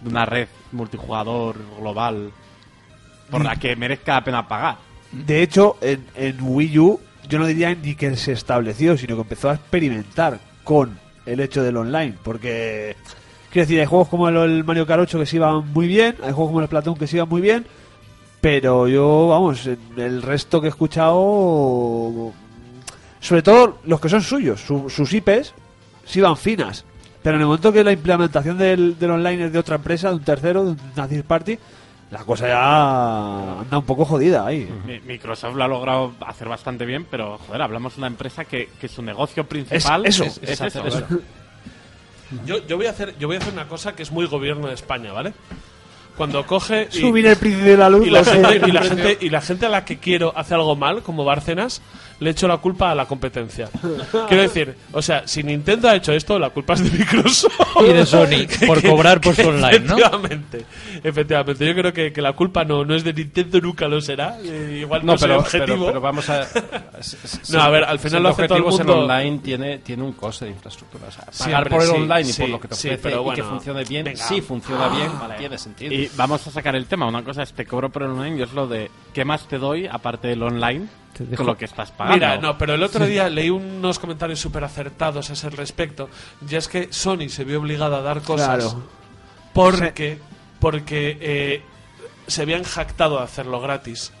[0.00, 2.30] de una red multijugador global
[3.32, 4.76] por la que merezca la pena pagar.
[5.10, 9.22] De hecho, en, en Wii U, yo no diría ni que se estableció, sino que
[9.22, 12.14] empezó a experimentar con el hecho del online.
[12.22, 12.96] Porque,
[13.50, 16.32] quiero decir, hay juegos como el, Mario Kart 8 que se iban muy bien, hay
[16.32, 17.66] juegos como el Platón que se iban muy bien,
[18.40, 22.32] pero yo, vamos, el resto que he escuchado,
[23.20, 25.54] sobre todo los que son suyos, su- sus IPs,
[26.04, 26.84] se iban finas.
[27.22, 30.24] Pero en el momento que la implementación del, online es de otra empresa, de un
[30.24, 31.56] tercero, de una third party,
[32.12, 34.68] la cosa ya anda un poco jodida ahí.
[34.86, 38.68] Mi- Microsoft lo ha logrado hacer bastante bien, pero joder, hablamos de una empresa que,
[38.80, 40.66] que su negocio principal eso, es, eso.
[40.66, 41.02] eso.
[42.46, 44.68] Yo, yo voy a hacer, yo voy a hacer una cosa que es muy gobierno
[44.68, 45.32] de España, ¿vale?
[46.16, 48.06] Cuando coge y, Subir el príncipe de la luz.
[48.06, 50.76] y la gente, y la gente y la gente a la que quiero hace algo
[50.76, 51.80] mal, como Bárcenas,
[52.22, 53.68] le echo la culpa a la competencia.
[54.28, 57.92] Quiero decir, o sea, si Nintendo ha hecho esto, la culpa es de Microsoft Y
[57.92, 59.96] de Sony, por cobrar por su online, ¿no?
[59.98, 60.64] Efectivamente,
[61.02, 61.66] efectivamente.
[61.66, 64.38] Yo creo que, que la culpa no, no es de Nintendo, nunca lo será.
[64.42, 65.66] Eh, igual no, No, pero, objetivo.
[65.66, 66.46] pero, pero vamos a.
[67.50, 69.12] No, a ver, al final lo hace todo el objetivos, mundo.
[69.14, 71.08] online tiene, tiene un coste de infraestructura.
[71.08, 71.32] O sea, pagar
[71.68, 73.18] Siempre, por el sí, online y sí, por lo que te sí, ofrece pero y
[73.18, 74.24] que bueno, funcione bien, venga.
[74.24, 75.34] sí funciona bien, Vale.
[75.36, 75.92] tiene sentido.
[75.92, 77.06] Y vamos a sacar el tema.
[77.08, 79.58] Una cosa es te cobro por el online y es lo de ¿qué más te
[79.58, 80.86] doy aparte del online
[81.36, 82.14] con lo que estás pagando?
[82.16, 86.08] Mira, no, pero el otro día leí unos comentarios súper acertados a ese respecto.
[86.48, 88.82] Y es que Sony se vio obligada a dar cosas Claro.
[89.52, 90.18] porque,
[90.60, 91.62] porque eh,
[92.26, 94.12] se habían jactado de hacerlo gratis.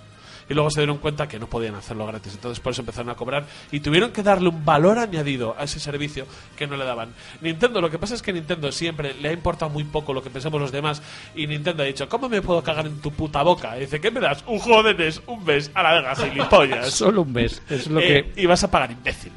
[0.48, 2.34] Y luego se dieron cuenta que no podían hacerlo gratis.
[2.34, 3.44] Entonces por eso empezaron a cobrar.
[3.70, 6.26] Y tuvieron que darle un valor añadido a ese servicio
[6.56, 7.10] que no le daban.
[7.40, 10.30] Nintendo, lo que pasa es que Nintendo siempre le ha importado muy poco lo que
[10.30, 11.02] pensamos los demás.
[11.34, 13.76] Y Nintendo ha dicho, ¿cómo me puedo cagar en tu puta boca?
[13.76, 14.44] Y dice, ¿qué me das?
[14.46, 16.90] Un juego de NES, un mes, a la vega, gilipollas.
[16.94, 17.62] Solo un mes.
[17.70, 18.42] Es lo Eh, que.
[18.42, 19.32] y vas a pagar imbécil.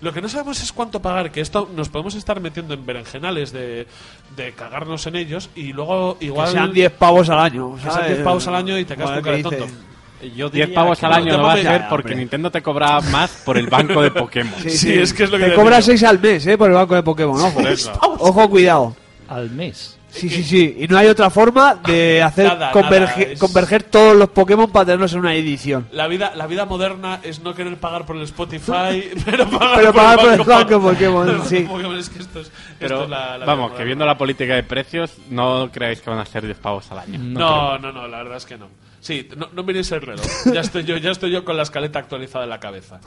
[0.00, 3.52] Lo que no sabemos es cuánto pagar, que esto nos podemos estar metiendo en berenjenales
[3.52, 3.86] de,
[4.36, 7.74] de cagarnos en ellos y luego Que igual sean 10 pavos al año.
[7.76, 8.08] que sean ¿sabes?
[8.10, 9.74] 10 pavos al año y te quedas Joder, con cara de ¿qué tonto.
[10.22, 12.16] Yo 10 diría pavos que al no, año lo va a Ya, porque hombre.
[12.16, 14.54] Nintendo te cobra más por el banco de Pokémon.
[14.60, 15.86] Sí, es que es lo que Te cobra digo.
[15.86, 17.38] 6 al mes, eh, por el banco de Pokémon.
[17.40, 17.60] Ojo,
[18.18, 18.96] ojo cuidado.
[19.28, 19.98] Al mes.
[20.10, 20.76] Sí, sí, sí.
[20.78, 24.70] Y no hay otra forma de hacer Nada, converge- nada, es- converger todos los Pokémon
[24.70, 25.88] para tenerlos en una edición.
[25.90, 29.92] La vida, la vida moderna es no querer pagar por el Spotify, pero pagar, Pero
[29.92, 31.60] por, pagar por el el banco Pokémon, sí.
[31.68, 34.54] Pokémon, es que esto es, esto Pero es la, la vamos, que viendo la política
[34.54, 37.18] de precios, no creáis que van a ser 10 pavos al año.
[37.18, 38.68] No, no, no, la verdad es que no.
[39.04, 40.24] Sí, no, no miréis el reloj.
[40.50, 43.00] Ya estoy yo, ya estoy yo con la escaleta actualizada en la cabeza.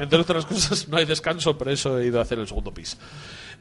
[0.00, 2.96] Entre otras cosas, no hay descanso, por eso he ido a hacer el segundo pis.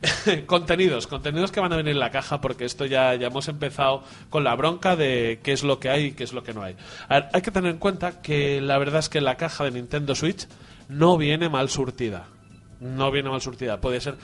[0.45, 4.01] contenidos, contenidos que van a venir en la caja, porque esto ya, ya hemos empezado
[4.30, 6.64] con la bronca de qué es lo que hay y qué es lo que no
[6.64, 6.77] hay.
[7.10, 9.72] A ver, hay que tener en cuenta que la verdad es que la caja de
[9.72, 10.47] Nintendo Switch
[10.88, 12.27] no viene mal surtida.
[12.80, 13.81] No viene mal surtida.
[13.81, 14.15] Puede ser,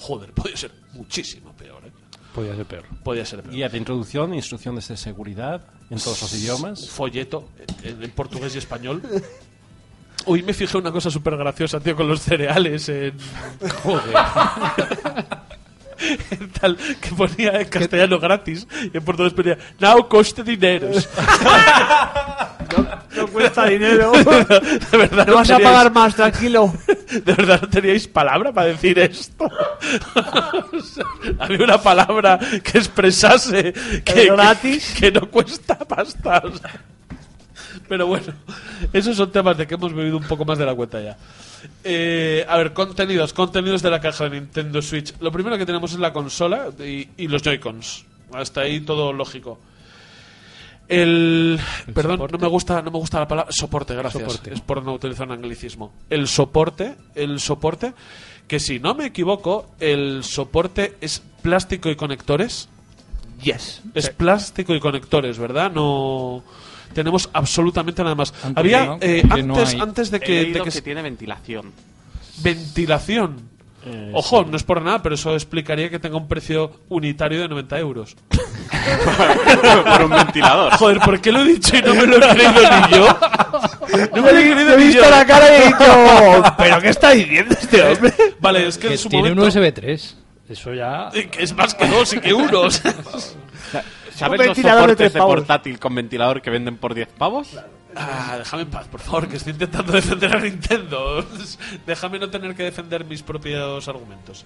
[0.00, 1.80] joder, puede ser muchísimo peor.
[1.86, 1.92] ¿eh?
[2.34, 2.84] Podría ser peor.
[3.04, 3.54] Podría ser peor.
[3.54, 6.88] Guía de introducción, instrucciones de seguridad en todos los idiomas.
[6.88, 7.48] folleto
[7.82, 9.02] en, en portugués y español.
[10.26, 13.12] Uy, me fijé una cosa súper graciosa, tío, con los cereales en...
[13.82, 14.14] Joder.
[16.60, 21.08] Tal, que ponía en castellano gratis y en portugués ponía Now coste dineros.
[23.16, 24.12] No cuesta dinero.
[24.90, 26.72] De verdad, No vas a teníais- pagar más, tranquilo.
[27.10, 29.44] ¿De verdad no teníais palabra para decir esto?
[30.72, 31.04] O sea,
[31.38, 33.72] había una palabra que expresase
[34.04, 34.94] que, gratis?
[34.98, 36.42] que, que no cuesta pasta.
[36.44, 36.80] o sea.
[37.88, 38.32] Pero bueno,
[38.92, 41.16] esos son temas de que hemos bebido un poco más de la cuenta ya.
[41.82, 45.14] Eh, a ver, contenidos, contenidos de la caja de Nintendo Switch.
[45.20, 48.04] Lo primero que tenemos es la consola y, y los Joy-Cons.
[48.32, 49.58] Hasta ahí todo lógico.
[50.88, 51.58] El,
[51.94, 52.36] perdón, soporte.
[52.36, 54.22] no me gusta, no me gusta la palabra soporte, gracias.
[54.22, 54.52] Soporte.
[54.52, 55.92] Es por no utilizar un anglicismo.
[56.10, 57.94] El soporte, el soporte,
[58.46, 62.68] que si no me equivoco, el soporte es plástico y conectores.
[63.42, 63.82] Yes.
[63.94, 65.70] Es plástico y conectores, ¿verdad?
[65.70, 66.42] No
[66.94, 68.32] tenemos absolutamente nada más.
[68.54, 71.72] Había eh, no antes, antes de He que, de que que se- tiene ventilación.
[72.38, 73.52] ventilación.
[73.86, 77.48] Eh, Ojo, no es por nada, pero eso explicaría que tenga un precio unitario de
[77.48, 78.16] 90 euros.
[79.84, 80.72] Por un ventilador.
[80.72, 83.18] Joder, ¿por qué lo he dicho y no me lo he creído ni yo?
[84.16, 85.10] No me lo he creído He ni visto yo.
[85.10, 88.12] la cara y he dicho, ¿pero qué está diciendo este hombre?
[88.40, 89.42] Vale, es que, Que en su tiene momento...
[89.42, 90.16] un USB 3.
[90.48, 91.10] Eso ya.
[91.12, 92.80] Eh, que Es más que dos y que unos.
[94.14, 95.34] ¿Sabes Un los de soportes de pavos.
[95.36, 97.58] portátil con ventilador que venden por 10 pavos?
[97.96, 101.24] Ah, déjame en paz, por favor, que estoy intentando defender a Nintendo.
[101.86, 104.44] déjame no tener que defender mis propios argumentos.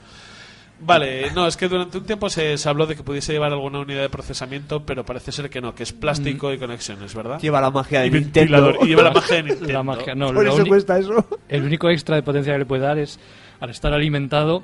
[0.80, 3.80] Vale, no, es que durante un tiempo se, se habló de que pudiese llevar alguna
[3.80, 7.40] unidad de procesamiento, pero parece ser que no, que es plástico y conexiones, ¿verdad?
[7.40, 8.74] Lleva la magia de y Nintendo.
[8.82, 9.72] y lleva la magia de Nintendo.
[9.72, 10.14] La magia.
[10.14, 11.26] No, Por eso cuesta eso.
[11.48, 13.18] el único extra de potencia que le puede dar es
[13.58, 14.62] al estar alimentado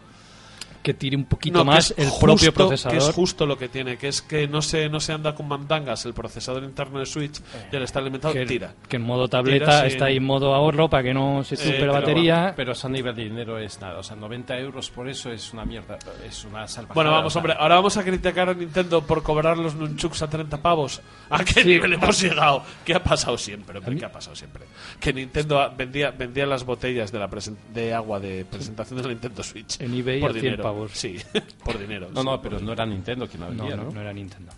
[0.84, 2.98] que tire un poquito No, más el justo- propio procesador.
[2.98, 5.48] Que es justo lo que tiene, que es que no se, no se anda con
[5.48, 7.40] mandangas el procesador interno de Switch
[7.72, 8.74] y al estar alimentado que, tira.
[8.88, 11.56] que en modo tableta Tira sin- está ahí en modo ahorro para que no se
[11.56, 12.52] chupe pero- la batería.
[12.54, 13.98] Pero eso a nivel de dinero es nada.
[13.98, 15.98] O sea, 90 euros por eso es una mierda.
[16.24, 16.94] Es una salvajada.
[16.94, 20.58] Bueno, vamos, hombre, ahora vamos a criticar a Nintendo por cobrar los nunchuks a 30
[20.60, 21.00] pavos.
[21.30, 22.62] ¿A qué nivel hemos llegado?
[22.84, 23.78] ¿Qué ha pasado siempre?
[23.78, 23.96] hombre?
[23.96, 24.64] ¿Qué ha pasado siempre?
[25.00, 27.30] Que Nintendo vendía, vendía las botellas de, la
[27.72, 29.80] de agua de presentación de la Nintendo Switch.
[29.80, 30.62] En eBay por a 100 dinero.
[30.74, 30.92] Pavos.
[30.92, 31.16] Sí,
[31.64, 32.08] por dinero.
[32.12, 33.90] No, no, pero no era Nintendo quien lo No, no, ¿no?
[33.90, 34.52] no era Nintendo.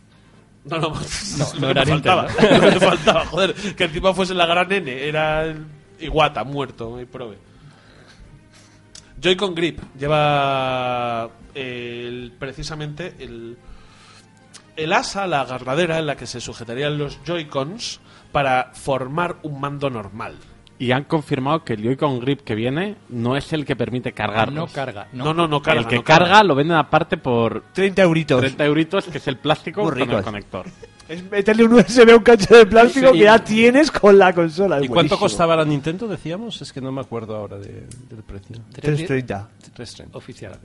[0.65, 2.27] No, no, no lo era faltaba.
[2.27, 2.67] Nintendo.
[2.71, 5.65] Me faltaba, joder, que encima fuese la gran N, era el
[6.01, 7.39] Iguata, muerto, y prove.
[9.21, 13.57] Joy-Con Grip lleva el, precisamente el,
[14.77, 19.89] el asa, la agarradera en la que se sujetarían los Joy-Cons para formar un mando
[19.89, 20.37] normal.
[20.79, 24.69] Y han confirmado que el Joy-Con Grip que viene no es el que permite cargarlos.
[24.69, 25.09] No carga.
[25.13, 25.81] No, No, no, no carga.
[25.81, 28.41] el que no carga lo venden aparte por 30 euritos.
[28.41, 30.67] 30 euritos, que es el plástico Muy con el conector.
[31.09, 33.19] Es meterle un USB a un cacho de plástico Sí.
[33.19, 34.79] que ya tienes con la consola.
[34.79, 36.61] es ¿Y cuánto costaba la Nintendo, decíamos?
[36.61, 38.57] Es que no me acuerdo ahora de- del precio.
[38.73, 39.49] 330.
[39.73, 40.19] 330.
[40.19, 40.59] Oficial.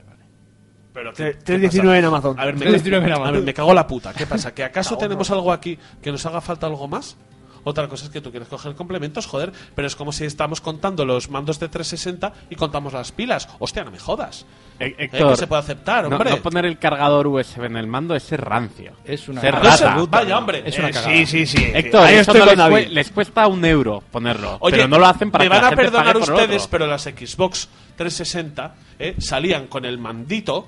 [0.92, 1.98] Pero ¿qué- qué 3.19 pasa?
[1.98, 2.40] en Amazon.
[2.40, 3.26] A ver, me, 3.19 en Amazon.
[3.28, 4.12] a ver, me cago en la puta.
[4.12, 4.52] ¿Qué pasa?
[4.52, 7.16] ¿Que acaso tenemos algo aquí que nos haga falta algo más?
[7.64, 11.04] Otra cosa es que tú quieres coger complementos, joder, pero es como si estamos contando
[11.04, 13.48] los mandos de 360 y contamos las pilas.
[13.60, 14.44] Hostia, no me jodas.
[14.80, 16.30] Eh, Eh, Héctor, que se puede aceptar, no, hombre.
[16.30, 18.92] no poner el cargador USB en el mando es ser rancio.
[19.04, 19.96] Es una Ser rata.
[20.08, 20.62] vaya, hombre.
[20.66, 20.92] Es una Eh.
[20.92, 21.70] Sí, sí, sí.
[21.72, 24.56] Héctor, Ahí estoy no con les, les cuesta un euro ponerlo.
[24.60, 26.28] Oye, pero no lo hacen para me que van la a gente perdonar pague por
[26.28, 30.66] el ustedes, pero las Xbox 360 eh, salían con el mandito,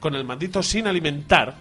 [0.00, 1.54] con el mandito sin alimentar,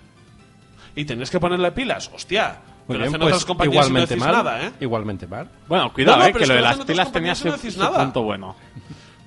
[0.96, 2.10] y tenés que ponerle pilas.
[2.14, 4.32] Hostia, Muy pero bien, pues otras no igualmente decís mal.
[4.34, 4.72] nada, ¿eh?
[4.82, 5.50] Igualmente mal.
[5.68, 8.00] Bueno, cuidado, No, no, eh, que lo de las pilas tenía no su, su nada.
[8.04, 8.56] punto bueno.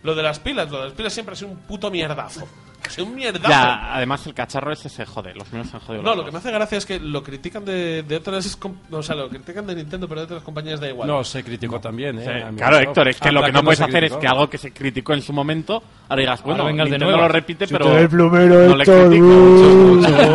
[0.02, 2.46] Lo de las pilas, lo de las pilas siempre ha sido un puto mierdazo.
[2.86, 3.48] Ha sido un mierdazo.
[3.48, 6.04] Ya, además el cacharro ese se jode, los míos se han jodido.
[6.04, 8.56] No, lo que me hace gracia es que lo critican de, de otras.
[8.92, 11.08] O sea, lo critican de Nintendo, pero de otras compañías da igual.
[11.08, 12.44] No, se criticó también, ¿eh?
[12.50, 14.48] Sí, claro, Héctor, es que Ah, lo ¿para que no puedes hacer es que algo
[14.48, 17.26] que se criticó en su momento, ahora digas, bueno, vengas de Nintendo nuevo.
[17.26, 20.26] lo repite, Si pero el plumero, no le critico.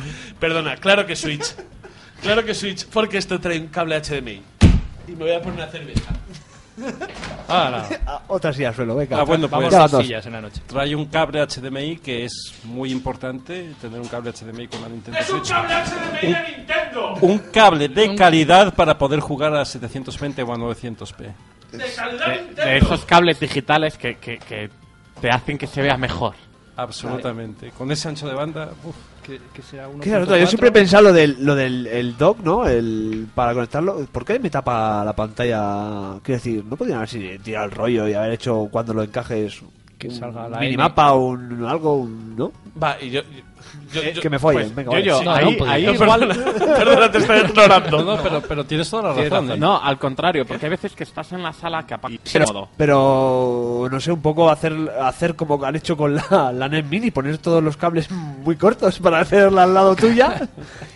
[0.40, 1.54] Perdona, claro que Switch.
[2.22, 4.42] Claro que Switch, porque esto trae un cable HDMI.
[5.08, 6.10] Y me voy a poner una cerveza.
[7.48, 7.96] Ah, no.
[8.06, 9.18] Ah, Otra silla al suelo, venga.
[9.18, 10.02] Ah, bueno, Vamos pues a las dos.
[10.06, 10.62] sillas en la noche.
[10.66, 15.20] trae un cable HDMI que es muy importante tener un cable HDMI con la Nintendo
[15.22, 15.50] Switch.
[15.50, 17.14] HDMI de Nintendo!
[17.20, 21.16] Un cable de calidad para poder jugar a 720 o a 900p.
[21.72, 22.62] ¡De calidad de, Nintendo!
[22.64, 24.70] de esos cables digitales que, que, que
[25.20, 26.34] te hacen que se vea mejor.
[26.76, 27.70] Absolutamente.
[27.72, 31.02] Con ese ancho de banda, uf, Que, que sea uno Claro, yo siempre he pensado
[31.04, 32.66] lo del, lo del el dock, ¿no?
[32.66, 34.06] El, para conectarlo.
[34.10, 36.18] ¿Por qué me tapa la pantalla?
[36.22, 39.60] Quiero decir, ¿no podrían haber sido- tirado el rollo y haber hecho cuando lo encajes
[39.98, 42.52] Que salga un la minimapa o un, algo, un- ¿no?
[42.82, 43.20] Va, y yo.
[43.92, 45.04] Yo- Eh, yo- que me follen, pues, venga, yo- vale.
[45.06, 46.28] yo- Sí, no, ahí, no, ahí no, igual...
[46.58, 48.02] perdona, te estoy ignorando.
[48.04, 49.46] No, no, pero, pero tienes toda la Tienes razón.
[49.48, 49.56] razón.
[49.58, 49.60] ¿eh?
[49.60, 53.88] No, al contrario, porque hay veces que estás en la sala que apaga Pero, pero,
[53.90, 57.38] no sé, un poco hacer hacer como han hecho con la, la NES Mini, poner
[57.38, 60.48] todos los cables muy cortos para hacerla al lado tuya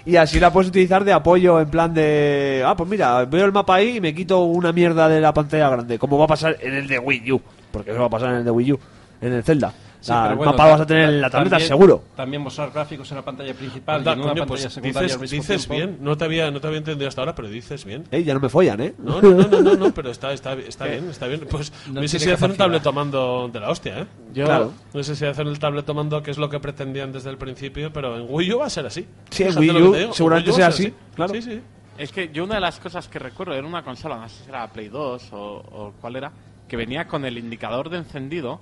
[0.04, 3.52] y así la puedes utilizar de apoyo en plan de, ah, pues mira, veo el
[3.52, 6.56] mapa ahí y me quito una mierda de la pantalla grande, como va a pasar
[6.60, 7.40] en el de Wii U,
[7.70, 8.78] porque eso va a pasar en el de Wii U,
[9.20, 9.72] en el Zelda.
[10.04, 12.04] Sí, La- el bueno, mapa vas a tener en la tableta también- seguro.
[12.14, 15.02] También mostrar gráficos en la pantalla principal Anda, y en una coño, pantalla pues secundaria
[15.02, 15.74] dices, al mismo dices tiempo.
[15.92, 18.04] bien, no te, había, no te había entendido hasta ahora, pero dices bien.
[18.10, 18.94] Eh, ya no me follan, ¿eh?
[18.98, 21.46] No, no, no, no, no, no, pero está, está, está bien, está bien.
[21.50, 24.06] Pues No hubiese tiene sido hacer un tabletomando de la hostia, ¿eh?
[24.34, 24.72] Yo, Claro.
[24.92, 28.18] No sé si hacer el tabletomando, que es lo que pretendían desde el principio, pero
[28.18, 29.06] en Wii U va a ser así.
[29.30, 31.32] Sí, en Wii U seguramente Wii U sea así, claro.
[31.32, 31.60] Sí, sí.
[31.96, 34.50] Es que yo una de las cosas que recuerdo era una consola, no sé si
[34.50, 36.32] era Play 2 o, o cuál era,
[36.66, 38.60] que venía con el indicador de encendido,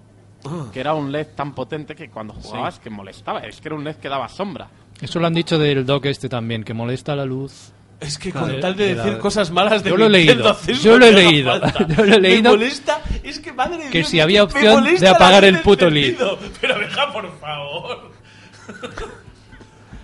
[0.72, 3.84] Que era un LED tan potente que cuando jugabas que molestaba, es que era un
[3.84, 4.68] LED que daba sombra.
[5.00, 7.72] Eso lo han dicho del dock este también, que molesta la luz.
[8.00, 10.98] Es que con Claro, tal de decir cosas malas de Yo lo he leído, yo
[10.98, 11.60] lo he leído,
[11.96, 12.50] yo lo he leído.
[12.50, 16.16] Me molesta, es que madre Que Dios, si había opción de apagar el puto lead.
[16.60, 18.10] Pero deja, por favor.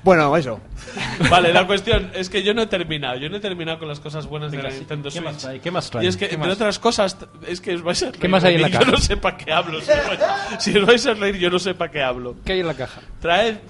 [0.04, 0.60] Bueno, eso.
[1.30, 3.16] Vale, la cuestión es que yo no he terminado.
[3.18, 4.70] Yo no he terminado con las cosas buenas de la.
[4.70, 5.24] Nintendo ¿Qué Switch.
[5.24, 5.60] más trae?
[5.60, 6.04] ¿Qué más trae?
[6.04, 6.56] Y es que, ¿Qué entre más?
[6.56, 7.16] otras cosas,
[7.46, 8.20] es que os vais a reír.
[8.20, 8.84] ¿Qué más hay en la caja?
[8.84, 9.80] Yo no sé para qué hablo.
[9.80, 10.20] Si os, vais,
[10.60, 12.36] si os vais a reír, yo no sé para qué hablo.
[12.44, 13.00] ¿Qué hay en la caja?
[13.20, 13.60] Trae...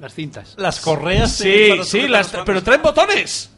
[0.00, 0.54] Las cintas.
[0.56, 1.32] Las correas.
[1.32, 3.50] sí, sí, las, pero traen botones.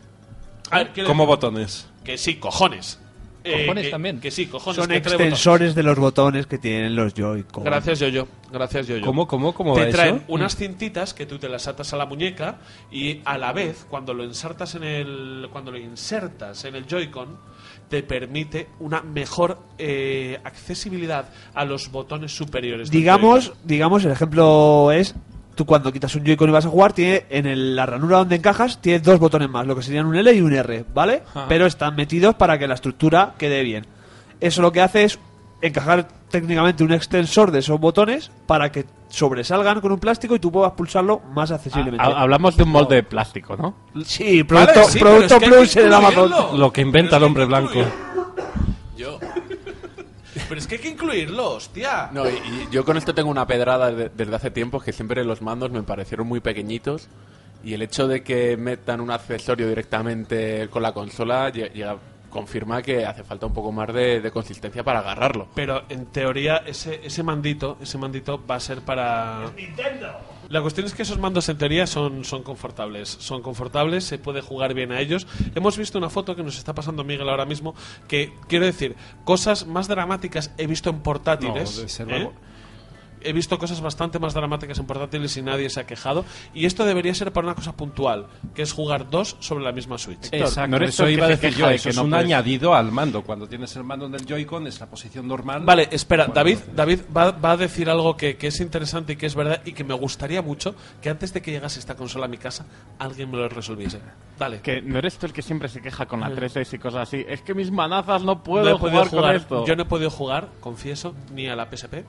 [0.71, 1.87] A ver, decir botones.
[2.05, 2.99] Que sí, cojones.
[3.45, 4.21] Eh, Cojones que- también.
[4.21, 4.77] Que sí, cojones.
[4.77, 7.65] Son que extensores de los botones que tienen los Joy-Con.
[7.65, 8.27] Gracias, Yoyo.
[8.53, 9.05] Gracias, Yoyo.
[9.05, 10.25] ¿Cómo, cómo, cómo te va traen eso?
[10.29, 12.59] unas cintitas que tú te las atas a la muñeca
[12.91, 17.39] y a la vez cuando lo insertas en el cuando lo insertas en el Joy-Con
[17.89, 22.91] te permite una mejor eh, accesibilidad a los botones superiores.
[22.91, 25.15] Digamos, digamos, el ejemplo es
[25.61, 28.37] tú cuando quitas un Joy-Con y vas a jugar, tiene en el- la ranura donde
[28.37, 31.23] encajas, tiene dos botones más, lo que serían un L y un R, ¿vale?
[31.35, 31.45] Ajá.
[31.51, 33.85] Pero están metidos para que la estructura quede bien.
[34.41, 35.19] Eso lo que hace es
[35.61, 40.51] encajar técnicamente un extensor de esos botones para que sobresalgan con un plástico y tú
[40.51, 42.03] puedas pulsarlo más accesiblemente.
[42.03, 43.74] Ha- Hablamos de un molde de plástico, ¿no?
[44.03, 46.59] sí, Vale, producto, sí, pero producto plus en el Amazon.
[46.59, 47.81] Lo que inventa el hombre blanco.
[50.51, 52.10] Pero es que hay que incluirlo, hostia.
[52.12, 55.24] no, y, y yo con esto tengo una pedrada de- desde hace tiempo que siempre
[55.24, 57.09] los mandos me parecieron muy pequeñitos
[57.64, 61.97] y el hecho de que metan un accesorio directamente con la consola lle- llega,
[62.31, 65.48] confirma que hace falta un poco más de, de consistencia para agarrarlo.
[65.55, 69.51] Pero en teoría ese, ese mandito, ese mandito va a ser para
[70.51, 73.09] La cuestión es que esos mandos en teoría son, son confortables.
[73.09, 75.28] Son confortables, se puede jugar bien a ellos.
[75.55, 77.74] Hemos visto una foto que nos está pasando Miguel ahora mismo,
[78.09, 81.81] que quiero decir, cosas más dramáticas he visto en portátiles.
[81.81, 82.31] No, ser ¿eh?
[83.22, 86.24] He visto cosas bastante más dramáticas en portátiles y nadie se ha quejado.
[86.55, 89.98] Y esto debería ser para una cosa puntual, que es jugar dos sobre la misma
[89.98, 90.28] Switch.
[90.32, 91.97] Exacto, no eso el que iba a se decir queja yo, de eso que es
[91.97, 93.22] no un puedes- añadido al mando.
[93.22, 95.62] Cuando tienes el mando en el Joy-Con es la posición normal.
[95.64, 99.16] Vale, espera, Bueno, David, David va, va a decir algo que, que es interesante y
[99.16, 102.26] que es verdad y que me gustaría mucho que antes de que llegase esta consola
[102.26, 102.66] a mi casa
[102.98, 103.98] alguien me lo resolviese.
[104.38, 104.60] Dale.
[104.60, 107.24] Que no eres tú el que siempre se queja con la 3DS y cosas así.
[107.28, 109.66] Es que mis manazas no puedo, No podido jugar, con esto.
[109.66, 112.05] Yo no he podido jugar, confieso, ni a la PSP,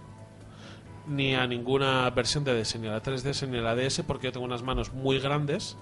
[1.12, 4.28] ni a ninguna versión de DS, ni a la 3DS, ni a la DS, porque
[4.28, 5.78] yo tengo unas manos muy grandes,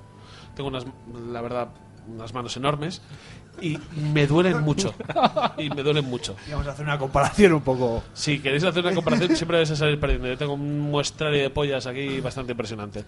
[0.55, 0.85] tengo unas,
[1.31, 1.69] la verdad,
[2.07, 3.01] unas manos enormes,
[3.61, 3.77] y
[4.13, 4.93] me duelen mucho.
[5.57, 6.35] Y me duelen mucho.
[6.47, 8.03] Y vamos a hacer una comparación un poco.
[8.13, 10.27] Si queréis hacer una comparación, siempre vais a salir perdiendo.
[10.27, 13.03] Yo tengo un muestrario de pollas aquí bastante impresionante.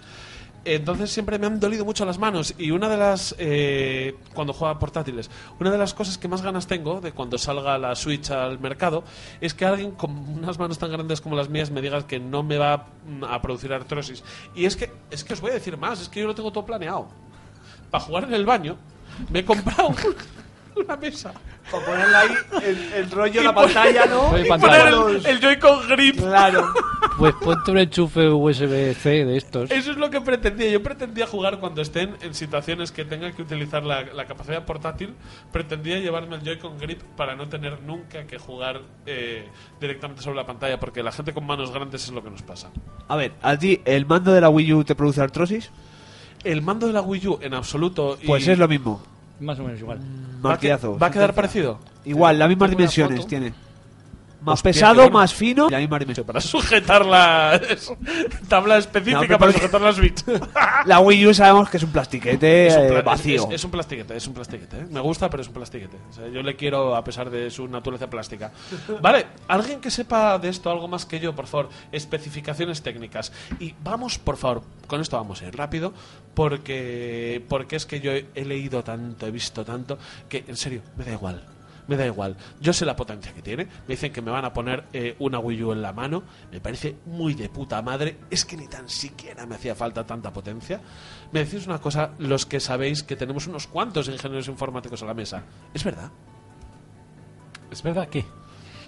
[0.63, 4.77] Entonces siempre me han dolido mucho las manos y una de las eh, cuando juega
[4.77, 5.29] portátiles,
[5.59, 9.03] una de las cosas que más ganas tengo de cuando salga la Switch al mercado
[9.39, 12.43] es que alguien con unas manos tan grandes como las mías me diga que no
[12.43, 14.23] me va mm, a producir artrosis.
[14.53, 16.51] Y es que es que os voy a decir más, es que yo lo tengo
[16.51, 17.07] todo planeado.
[17.89, 18.77] Para jugar en el baño
[19.31, 19.95] me he comprado
[20.75, 21.33] una mesa
[21.71, 22.29] Para ponerle ahí
[22.63, 24.37] el, el rollo, Y la pantalla, ¿no?
[24.37, 24.91] y y pantalla.
[24.91, 26.17] poner el, el Joy-Con grip.
[26.19, 26.71] Claro.
[27.17, 29.69] Pues ponte un enchufe USB-C de estos.
[29.69, 30.71] Eso es lo que pretendía.
[30.71, 35.13] Yo pretendía jugar cuando estén en situaciones que tenga que utilizar la, la capacidad portátil.
[35.51, 39.45] Pretendía llevarme el Joy-Con Grip para no tener nunca que jugar eh,
[39.79, 42.71] directamente sobre la pantalla, porque la gente con manos grandes es lo que nos pasa.
[43.07, 45.69] A ver, ¿a ti el mando de la Wii U te produce artrosis?
[46.43, 48.17] El mando de la Wii U en absoluto.
[48.19, 49.01] y- Pues es lo mismo.
[49.41, 49.99] Más o menos igual.
[50.43, 50.97] ¿Va a.
[50.97, 51.79] ¿Va a quedar parecido?
[52.05, 53.53] Igual, las mismas dimensiones tiene.
[54.41, 55.11] Más Hostia, pesado, bueno.
[55.19, 55.99] más fino y la misma.
[56.25, 57.61] Para sujetar la
[58.49, 60.23] tabla específica No, pero para porque- sujetar la Switch.
[60.85, 63.43] La Wii U sabemos que es un plastiquete Es un, eh, pla- vacío.
[63.49, 64.77] es- es un plastiquete, es un plastiquete.
[64.79, 64.85] ¿eh?
[64.89, 65.97] Me gusta, pero es un plastiquete.
[66.09, 68.51] O sea, yo le quiero a pesar de su naturaleza plástica.
[69.01, 73.31] Vale, alguien que sepa de esto algo más que yo, por favor, especificaciones técnicas.
[73.59, 75.93] Y vamos, por favor, con esto vamos a ir rápido,
[76.33, 79.97] porque, porque es que yo he, he leído tanto, he visto tanto,
[80.27, 81.43] que en serio, me da igual.
[81.91, 82.37] Me da igual.
[82.61, 83.65] Yo sé la potencia que tiene.
[83.65, 86.23] Me dicen que me van a poner eh, una Wii U en la mano.
[86.49, 88.15] Me parece muy de puta madre.
[88.29, 90.79] Es que ni tan siquiera me hacía falta tanta potencia.
[91.33, 95.13] Me decís una cosa, los que sabéis que tenemos unos cuantos ingenieros informáticos a la
[95.13, 95.43] mesa.
[95.73, 96.09] ¿Es verdad?
[97.69, 98.19] ¿Es verdad que?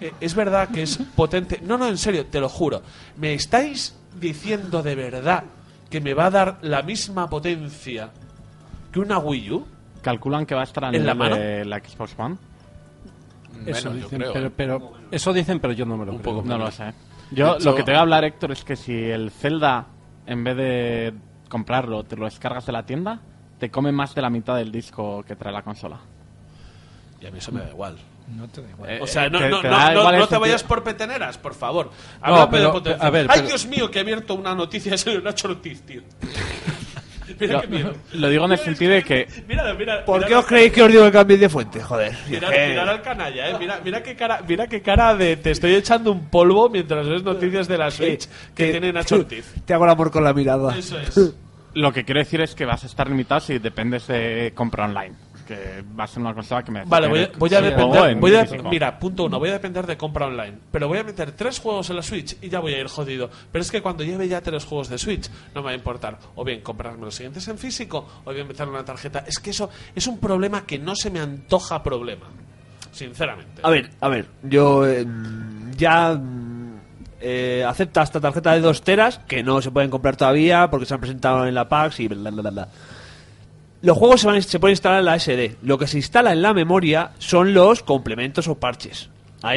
[0.00, 1.60] Eh, ¿Es verdad que es potente?
[1.62, 2.80] No, no, en serio, te lo juro.
[3.18, 5.44] ¿Me estáis diciendo de verdad
[5.90, 8.08] que me va a dar la misma potencia
[8.90, 9.66] que una Wii U?
[10.00, 11.36] ¿Calculan que va a estar a ¿En la mano?
[11.36, 12.38] de la Xbox One?
[13.66, 14.52] Eso Menos, yo dicen, creo, pero, ¿eh?
[14.56, 16.34] pero- eso dicen, pero yo no me lo Un creo.
[16.36, 16.92] poco No lo sé.
[17.30, 19.86] Yo hecho- lo que te voy a hablar, Héctor, es que si el Zelda,
[20.26, 21.14] en vez de
[21.48, 23.20] comprarlo, te lo descargas de la tienda,
[23.58, 25.98] te come más de la mitad del disco que trae la consola.
[27.20, 27.96] Y a mí eso me da igual.
[28.36, 28.90] No te da igual.
[28.90, 31.36] Eh, O sea, no, te- no, te no, no- el no te vayas por peteneras,
[31.38, 31.90] por favor.
[32.20, 33.06] Háblame pero, de potencia.
[33.06, 36.02] a ver, Ay, pero- Dios mío, que he abierto una noticia de Nacho Ortiz, tío.
[37.40, 37.92] Mira Lo, qué miedo.
[38.12, 40.90] lo digo en el sentido de que Mira, mira, ¿Por qué os creéis que os
[40.90, 41.82] digo que cambiéis de fuente?
[41.82, 42.12] Joder.
[42.28, 42.38] Que-
[42.68, 43.56] mirar al canalla, eh.
[43.58, 47.22] Mira, mira qué cara, mira qué cara de te estoy echando un polvo mientras ves
[47.22, 49.54] noticias de la Switch que tiene Nacho Ortiz.
[49.66, 50.76] Te hago el amor con la mirada.
[50.76, 51.34] Eso es.
[51.74, 55.14] lo que quiero decir es que vas a estar limitado si dependes de compra online.
[55.46, 58.16] Que va a ser una consola que me Vale, voy a, voy a Sí, depender.
[58.16, 60.58] Voy a, mira, punto uno, voy a depender de compra online.
[60.70, 63.28] Pero voy a meter tres juegos en la Switch y ya voy a ir jodido.
[63.52, 66.18] Pero es que cuando lleve ya tres juegos de Switch, no me va a importar.
[66.34, 69.24] O bien comprarme los siguientes en físico, o bien meterle una tarjeta.
[69.26, 72.26] Es que eso es un problema que no se me antoja problema.
[72.90, 73.60] Sinceramente.
[73.62, 75.04] A ver, a ver, yo eh,
[75.76, 76.18] ya
[77.20, 80.94] eh, acepta esta tarjeta de 2 teras que no se pueden comprar todavía porque se
[80.94, 82.50] han presentado en la PAX y bla bla bla.
[82.50, 82.68] bla.
[83.84, 85.56] Los juegos se, van, se pueden instalar en la SD.
[85.62, 89.10] Lo que se instala en la memoria son los complementos o parches.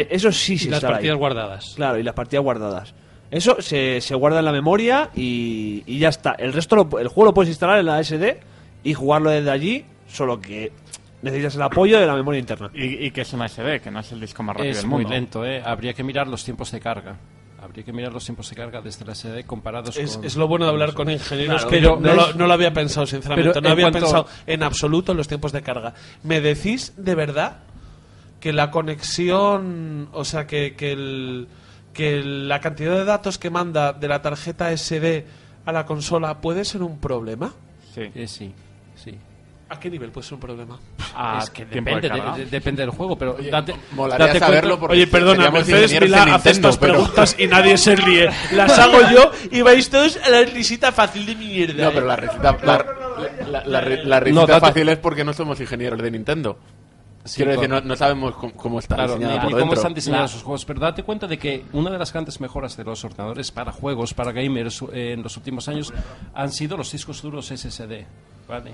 [0.09, 0.93] Eso sí se Y las instala ahí.
[0.99, 1.73] partidas guardadas.
[1.75, 2.93] Claro, y las partidas guardadas.
[3.31, 6.31] Eso se, se guarda en la memoria y, y ya está.
[6.33, 8.39] El resto, lo- el juego lo puedes instalar en la SD
[8.83, 10.71] y jugarlo desde allí, solo que
[11.21, 12.69] necesitas el apoyo de la memoria interna.
[12.73, 14.87] Y, y que es una SD, que no es el disco más rápido Es del
[14.87, 15.61] muy lento, ¿eh?
[15.65, 17.15] Habría que mirar los tiempos de carga.
[17.77, 20.25] Habría que mirar los tiempos de carga desde la SD comparados Es, con...
[20.25, 22.53] es lo bueno de hablar con ingenieros Claro, que pero yo no, lo, no lo
[22.53, 23.51] había pensado, sinceramente.
[23.51, 25.93] Pero no había cuanto- pensado en absoluto en los tiempos de carga.
[26.23, 27.57] ¿Me decís de verdad
[28.39, 31.47] que la conexión, o sea, que, que, el-
[31.93, 35.27] que la cantidad de datos que manda de la tarjeta SD
[35.65, 37.53] a la consola puede ser un problema?
[37.93, 38.01] Sí.
[38.15, 38.53] Eh, sí, sí.
[39.69, 40.80] ¿A qué nivel puede ser un problema?
[41.14, 44.80] A es que depende, de- de- depende del juego, pero date, Molaría date saberlo cuenta-
[44.80, 48.30] porque Oye, perdona, Mercedes Milá de hace Nintendo, estas pero- preguntas y nadie se ríe.
[48.53, 51.84] Las hago yo y vais todos a la risita fácil de mierda.
[51.84, 51.91] No, ¿eh?
[51.95, 52.85] pero la risita, la,
[53.52, 56.57] la, la, la- la risita No, date- fácil es porque no somos ingenieros de Nintendo.
[57.26, 59.94] Sí, Quiero decir, no, no sabemos cómo, cómo está Claro, ni, por ni cómo están
[59.94, 63.03] diseñados esos juegos, pero date cuenta de que una de las grandes mejoras de los
[63.03, 65.94] ordenadores para juegos, para gamers eh, en los últimos años
[66.34, 68.06] han sido los discos duros SSD.
[68.48, 68.72] ¿vale?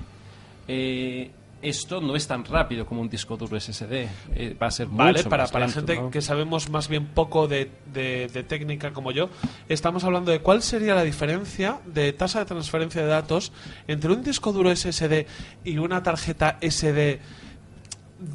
[0.68, 1.30] Eh,
[1.62, 4.06] esto no es tan rápido como un disco duro SSD.
[4.34, 6.10] eh, va a ser Vale, mucho para, más para lento, gente ¿no?
[6.10, 9.30] que sabemos más bien poco de, de- de técnica como yo,
[9.68, 13.50] estamos hablando de cuál sería la diferencia de tasa de transferencia de datos
[13.88, 15.26] entre un disco duro SSD
[15.64, 17.18] y una tarjeta SD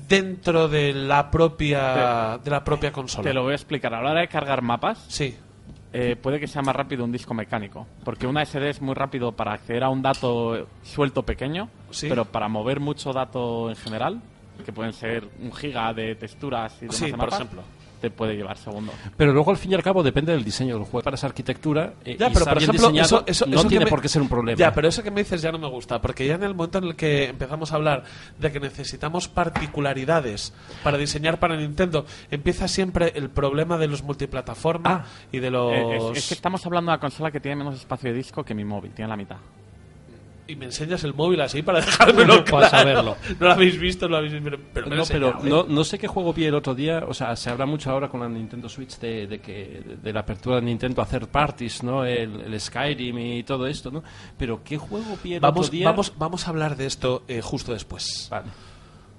[0.08, 3.24] dentro de la propia de la propia consola.
[3.30, 3.94] Te lo voy a explicar.
[3.94, 5.36] A la hora de cargar mapas, Sí.
[5.94, 7.88] Eh, puede que sea más rápido un disco mecánico.
[8.04, 12.08] Porque una SD es muy rápido para acceder a un dato suelto pequeño, Sí.
[12.10, 14.22] pero para mover mucho dato en general,
[14.66, 17.64] que pueden ser un giga de texturas y demás Sí, de por ejemplo.
[18.00, 18.96] Te puede llevar segundos.
[19.18, 21.04] Pero luego, al fin y al cabo, depende del diseño del juego.
[21.04, 23.86] Para esa arquitectura, eh, Ya, y pero por ejemplo, diseñado, eso, eso- no eso tiene
[23.86, 24.58] me- por qué ser un problema.
[24.58, 26.78] Ya, pero eso que me dices ya no me gusta, porque ya en el momento
[26.80, 28.04] en el que empezamos a hablar
[28.38, 30.54] de que necesitamos particularidades
[30.84, 35.06] para diseñar para Nintendo, empieza siempre el problema de los multiplataforma Ah.
[35.32, 35.72] y de los...
[35.74, 38.44] Eh, es, es que estamos hablando de una consola que tiene menos espacio de disco
[38.44, 39.38] que mi móvil, tiene la mitad.
[40.50, 42.70] Y me enseñas el móvil así para dejármelo Para claro.
[42.70, 43.18] saberlo.
[43.40, 45.34] No lo habéis visto, no lo habéis visto, pero me No, pero ¿eh?
[45.44, 47.04] no, no sé qué juego vi el otro día.
[47.08, 50.22] O sea, se habla mucho ahora con la Nintendo Switch de, de que de la
[50.22, 52.04] apertura de Nintendo a hacer parties, ¿no?
[52.04, 54.04] El, el Skyrim y todo esto, ¿no?
[54.38, 55.86] Pero qué juego vi el Vamos, otro día.
[55.86, 58.28] vamos, vamos a hablar de esto eh, justo después.
[58.32, 58.48] Vale.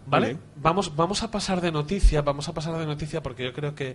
[0.06, 0.36] ¿Vale?
[0.56, 3.94] Vamos, vamos a pasar de noticia, vamos a pasar de noticia porque yo creo que,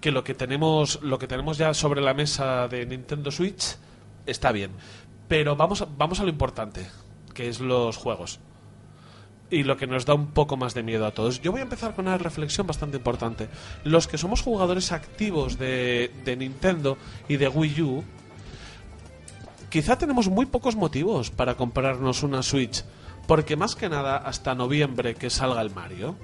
[0.00, 3.76] que lo que tenemos, lo que tenemos ya sobre la mesa de Nintendo Switch
[4.26, 4.72] está bien.
[5.28, 6.86] Pero vamos, vamos a lo importante,
[7.34, 8.40] que es los juegos.
[9.50, 11.42] y lo que nos da un poco más de miedo a todos.
[11.42, 13.50] Yo voy a empezar con una reflexión bastante importante.
[13.84, 16.96] Los que somos jugadores activos de, de Nintendo
[17.28, 18.02] y de Wii U,
[19.68, 22.82] quizá tenemos muy pocos motivos para comprarnos una Switch,
[23.26, 26.16] porque más que nada hasta noviembre que salga el Mario,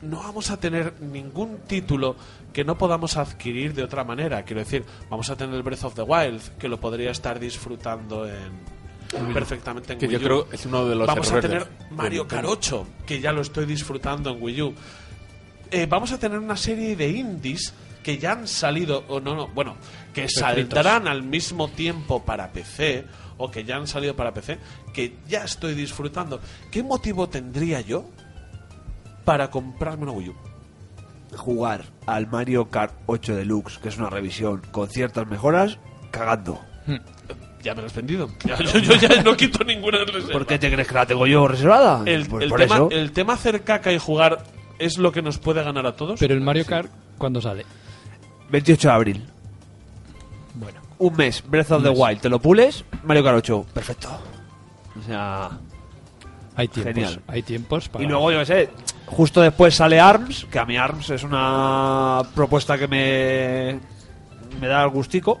[0.00, 2.16] no vamos a tener ningún título
[2.52, 4.44] que no podamos adquirir de otra manera.
[4.44, 8.26] Quiero decir, vamos a tener el Breath of the Wild, que lo podría estar disfrutando
[8.26, 8.80] en
[9.34, 10.22] perfectamente en Que Wii yo U.
[10.24, 12.46] creo es uno de los Vamos a tener Mario Kart.
[12.46, 14.74] 8, que ya lo estoy disfrutando en Wii U.
[15.70, 19.48] Eh, vamos a tener una serie de indies que ya han salido, o no, no,
[19.48, 19.76] bueno,
[20.14, 23.04] que saldrán al mismo tiempo para PC,
[23.36, 24.58] o que ya han salido para PC,
[24.92, 26.40] que ya estoy disfrutando.
[26.70, 28.06] ¿Qué motivo tendría yo
[29.24, 30.34] para comprarme una Wii U?
[31.36, 35.78] Jugar al Mario Kart 8 Deluxe, que es una revisión con ciertas mejoras,
[36.10, 36.60] cagando.
[37.62, 38.28] Ya me lo has vendido.
[38.44, 40.32] Ya- yo, yo ya no quito ninguna reserva.
[40.32, 42.02] ¿Por qué te crees que la tengo yo reservada?
[42.06, 42.88] El, Pues el por tema, eso.
[42.90, 44.42] el tema hacer caca y jugar
[44.78, 46.18] es lo que nos puede ganar a todos.
[46.18, 47.64] Pero el Mario Kart, ¿cuándo sale?
[48.50, 49.24] 28 de abril.
[50.54, 50.80] Bueno.
[50.98, 52.20] Un mes, Breath of the Wild.
[52.20, 53.66] Te lo pules, Mario Kart 8.
[53.72, 54.08] Perfecto.
[54.98, 55.50] O sea.
[56.56, 56.94] Hay tiempos.
[56.94, 57.20] Genial.
[57.28, 58.04] Hay tiempos para...
[58.04, 58.70] Y luego, yo qué sé,
[59.10, 63.78] justo después sale ARMS, que a mí ARMS es una propuesta que me,
[64.60, 65.38] me da el gustico.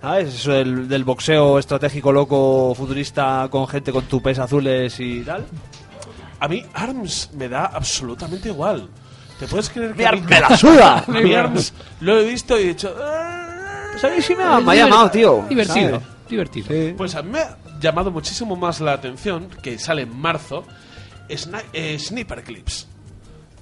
[0.00, 0.34] ¿Sabes?
[0.34, 5.44] Eso del, del boxeo estratégico loco futurista con gente con tupés azules y tal.
[6.38, 8.88] A mí ARMS me da absolutamente igual.
[9.40, 10.98] ¿Te puedes creer que ¡Me, a ar- mí- me la suda!
[11.08, 12.94] a mí ARMS lo he visto y he dicho...
[13.02, 13.86] "Ah".
[13.92, 15.44] Pues a mí sí me ha, me ha llamado, tío.
[15.48, 15.90] Divertido.
[16.00, 16.06] ¿sabes?
[16.28, 16.66] Divertido.
[16.68, 16.94] Sí.
[16.96, 20.64] Pues a mí me ha llamado muchísimo más la atención, que sale en marzo,
[21.30, 22.86] Sni- eh, Sniper Clips.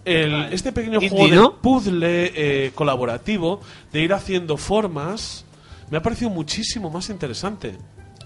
[0.04, 3.60] El- este pequeño juego de puzzle eh, colaborativo,
[3.92, 5.44] de ir haciendo formas,
[5.90, 7.76] me ha parecido muchísimo más interesante.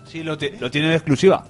[0.07, 1.47] Sí, lo, lo tiene de exclusiva.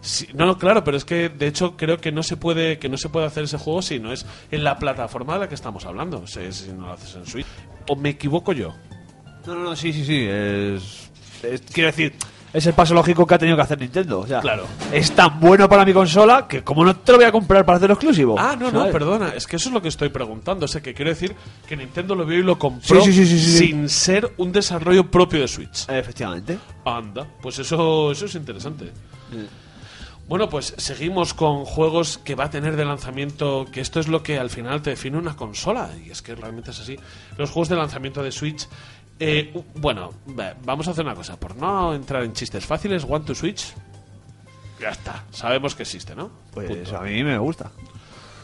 [0.00, 2.88] Sí, no, no, claro, pero es que de hecho creo que no se puede que
[2.88, 5.54] no se puede hacer ese juego si no es en la plataforma de la que
[5.54, 7.46] estamos hablando, o sea, si no lo haces en Switch.
[7.88, 8.74] ¿O me equivoco yo?
[9.46, 10.26] No, no, no, sí, sí, sí.
[10.28, 11.10] Es,
[11.44, 12.14] es- quiero decir,
[12.52, 14.20] es el paso lógico que ha tenido que hacer Nintendo.
[14.20, 14.66] O sea, Claro.
[14.92, 17.76] es tan bueno para mi consola que como no te lo voy a comprar para
[17.76, 18.36] hacerlo exclusivo.
[18.38, 20.64] Ah, no, no, perdona, es que eso es lo que estoy preguntando.
[20.64, 21.34] O sea, que quiero decir
[21.66, 23.58] que Nintendo lo vio y lo compró Sí, sí, sí, sí, sí.
[23.68, 25.88] sin ser un desarrollo propio de Switch.
[25.88, 26.58] Efectivamente.
[26.84, 28.92] Anda, pues eso, eso es interesante.
[30.28, 34.22] Bueno, pues seguimos con juegos que va a tener de lanzamiento, que esto es lo
[34.22, 36.96] que al final te define una consola, y es que realmente es así.
[37.36, 38.66] Los juegos de lanzamiento de Switch,
[39.22, 43.24] eh, bueno, va- vamos a hacer una cosa, por no entrar en chistes fáciles, One
[43.24, 43.72] to Switch,
[44.80, 46.30] ya está, sabemos que existe, ¿no?
[46.52, 46.96] Pues Punto.
[46.96, 47.70] a mí me gusta.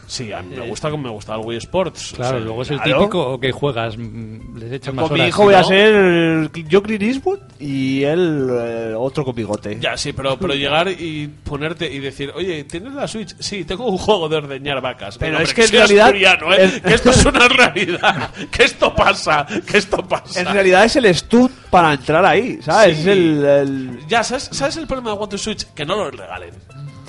[0.09, 2.15] Sí, a mí me gusta como me gusta el Wii Sports.
[2.15, 2.99] o Claro, sea, luego es el claro.
[3.01, 5.29] típico que juegas, mm, les echas más Con mi horas.
[5.29, 9.77] hijo voy a ser yo Clint Eastwood y él eh, otro con bigote.
[9.79, 13.37] Ya, sí, pero, pero llegar y ponerte y decir, oye, ¿tienes la Switch?
[13.39, 15.19] Sí, tengo un juego de ordeñar vacas.
[15.19, 16.63] Pero Venga, es hombre, que en soy realidad- ¿eh?
[16.65, 20.41] el- que esto es una realidad, que esto pasa, que esto pasa.
[20.41, 22.95] En realidad es el stud para entrar ahí, ¿sabes?
[22.97, 23.01] Sí.
[23.03, 25.67] Es el, el- Ya, ¿sabes, ¿sabes el problema de One to Switch?
[25.75, 26.55] Que no lo regalen.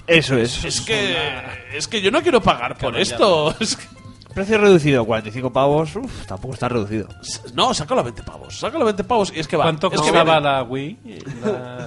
[0.09, 0.63] Eso es.
[0.65, 1.15] Es que,
[1.73, 3.55] es que yo no quiero pagar por esto.
[3.59, 3.98] Es que-
[4.33, 5.95] Precio reducido, 45 pavos.
[5.95, 7.07] Uf, tampoco está reducido.
[7.55, 8.57] no, sácalo a 20 pavos.
[8.59, 9.63] Sácalo a 20 pavos y es que va.
[9.65, 10.41] ¿Cuánto es que costaba viene.
[10.41, 10.99] la Wii?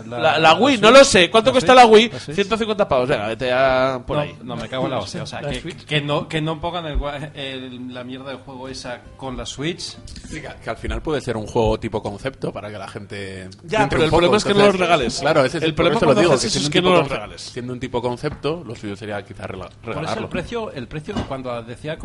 [0.09, 1.31] La, La, la Wii, no lo sé.
[1.31, 2.09] ¿Cuánto ¿La cuesta la Wii?
[2.11, 2.35] ¿La Switch?
[2.35, 3.09] 150 pavos.
[3.09, 4.37] Venga, vete a por no, ahí.
[4.43, 5.23] no, me cago en la hostia.
[5.23, 6.99] O sea, que, que no, que no pongan el,
[7.35, 9.97] el- la mierda de juego esa con la Switch.
[10.31, 13.49] Que, que al final puede ser un juego tipo concepto para que la gente.
[13.65, 14.17] Ya, entre pero el poco.
[14.19, 15.19] problema es que no los regales.
[15.21, 17.41] Claro, ese es El problema lo digo, siendo es un que tipo no los regales.
[17.43, 20.23] Siendo un tipo concepto, lo suyo sería quizás rela- Por eso regalarlo.
[20.25, 21.97] el precio, el precio cuando decía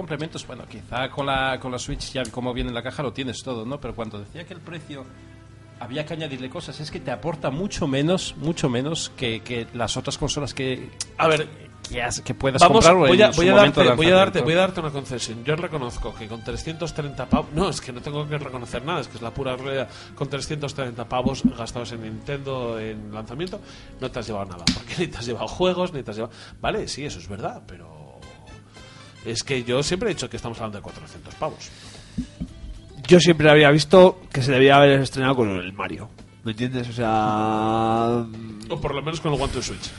[0.47, 3.41] bueno, quizá con la, con la Switch ya como viene en la caja lo tienes
[3.43, 3.79] todo, ¿no?
[3.79, 5.05] Pero cuando decía que el precio
[5.79, 9.95] había que añadirle cosas, es que te aporta mucho menos, mucho menos que, que las
[9.97, 10.89] otras consolas que,
[11.19, 11.47] A ver,
[11.87, 14.07] que, has- que puedas Vamos, comprar voy a, en su voy, a momento darte, voy,
[14.07, 15.43] a darte, voy a darte una concesión.
[15.45, 17.51] Yo reconozco que con 330 pavos.
[17.53, 19.87] No, es que no tengo que reconocer nada, es que es la pura realidad.
[20.15, 23.61] Con 330 pavos gastados en Nintendo en lanzamiento,
[24.01, 24.65] no te has llevado nada.
[24.73, 26.33] Porque ni te has llevado juegos, ni te has llevado.
[26.59, 27.96] Vale, sí, eso es verdad, pero.
[29.27, 31.69] Es que yo siempre he dicho que estamos hablando de 400 pavos.
[33.07, 36.09] Yo siempre había visto que se debía haber estrenado con el Mario.
[36.45, 36.87] ¿Me entiendes?
[36.87, 38.25] O sea.
[38.69, 39.91] O por lo menos con el One to Switch.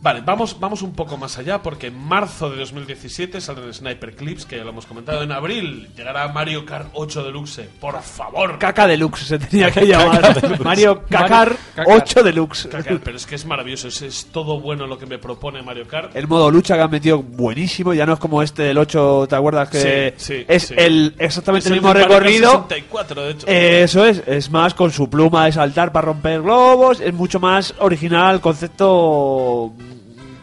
[0.00, 4.46] Vale, vamos, vamos un poco más allá porque en marzo de 2017 saldrán Sniper Clips,
[4.46, 5.22] que ya lo hemos comentado.
[5.22, 7.68] En abril llegará Mario Kart 8 Deluxe.
[7.80, 10.60] Por favor, Caca Deluxe se tenía que llamar.
[10.62, 11.96] Mario Cacar Cacar.
[12.00, 12.68] 8 Deluxe.
[12.68, 15.88] Caca, pero es que es maravilloso, es, es todo bueno lo que me propone Mario
[15.88, 16.14] Kart.
[16.14, 19.34] El modo lucha que han metido buenísimo, ya no es como este del 8, ¿te
[19.34, 19.68] acuerdas?
[19.68, 20.74] Que Sí, sí, es sí.
[20.78, 22.52] el exactamente Es el mismo recorrido.
[22.68, 23.46] 64, de hecho.
[23.48, 27.74] Eso es, es más con su pluma de saltar para romper globos, es mucho más
[27.80, 29.87] original, concepto mm,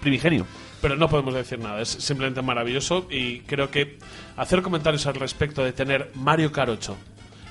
[0.05, 0.45] primigenio.
[0.81, 3.97] Pero no podemos decir nada, es simplemente maravilloso y creo que
[4.37, 6.97] hacer comentarios al respecto de tener Mario Kart 8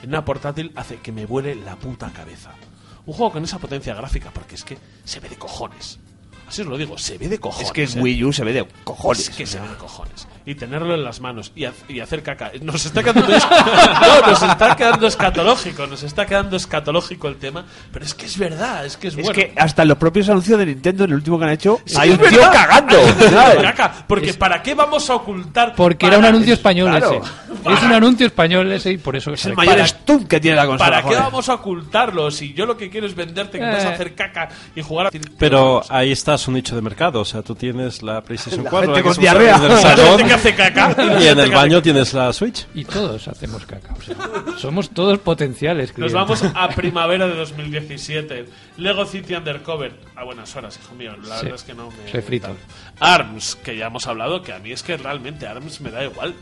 [0.05, 2.53] en una portátil hace que me vuele la puta cabeza.
[3.07, 5.99] Un juego con esa potencia gráfica, porque es que se ve de cojones.
[6.47, 7.67] Así os lo digo, se ve de cojones.
[7.67, 8.03] es que en ¿eh?
[8.03, 9.29] Wii U se ve de cojones.
[9.29, 10.29] Es que se ve de cojones.
[10.47, 12.53] Y tenerlo en las manos y, ha- y hacer caca.
[12.61, 13.47] Nos está quedando es-
[14.23, 18.37] no, nos está quedando escatológico, nos está quedando escatológico el tema, pero es que es
[18.37, 19.33] verdad, es que es, Es bueno.
[19.35, 21.97] que hasta en los propios anuncios de Nintendo, en el último que han hecho, Sí,
[21.99, 22.97] hay es un tío cagando.
[24.07, 25.75] porque ¿para qué vamos a ocultar?
[25.75, 27.21] Porque era un anuncio español claro.
[27.23, 27.33] ese.
[27.75, 29.53] Es un anuncio español ese y por eso Es sale.
[29.53, 30.91] el mayor para- stunt que tiene la consola.
[30.91, 32.31] ¿Para qué vamos a ocultarlo?
[32.31, 33.95] Si yo lo que quiero es venderte que vas a Eh.
[33.95, 35.11] hacer caca y jugar a...
[35.39, 37.21] Pero ahí está su nicho de mercado.
[37.21, 39.59] O sea, tú tienes la PlayStation La 4 gente la que con diarrea.
[39.81, 42.67] salón, que hace caca y en el baño tienes la Switch.
[42.75, 43.95] Y todos hacemos caca.
[43.95, 44.17] o sea,
[44.59, 45.89] somos todos potenciales.
[45.91, 46.13] Nos clientes.
[46.15, 48.47] vamos a primavera de 2017.
[48.79, 49.93] Lego City Undercover.
[50.17, 51.13] A buenas horas, hijo mío.
[51.27, 51.45] La Sí.
[51.47, 52.13] verdad es que no me.
[52.13, 52.47] Refrito.
[52.49, 52.57] tal.
[53.01, 56.35] ARMS, que ya hemos hablado, que a mí es que realmente ARMS me da igual.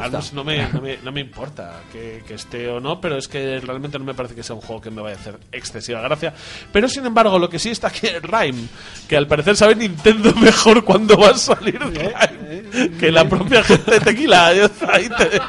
[0.00, 3.28] ARMS no me, no me, no me importa que, que esté o no, pero es
[3.28, 6.00] que realmente no me parece que sea un juego que me vaya a hacer excesiva
[6.00, 6.32] gracia.
[6.72, 8.66] Pero sin embargo, lo que sí está aquí es Rhyme,
[9.08, 12.37] que al parecer sabe Nintendo mejor cuándo va a salir Rhyme
[13.00, 14.54] que la propia gente de Tequila.
[14.54, 15.40] Yo ahí te-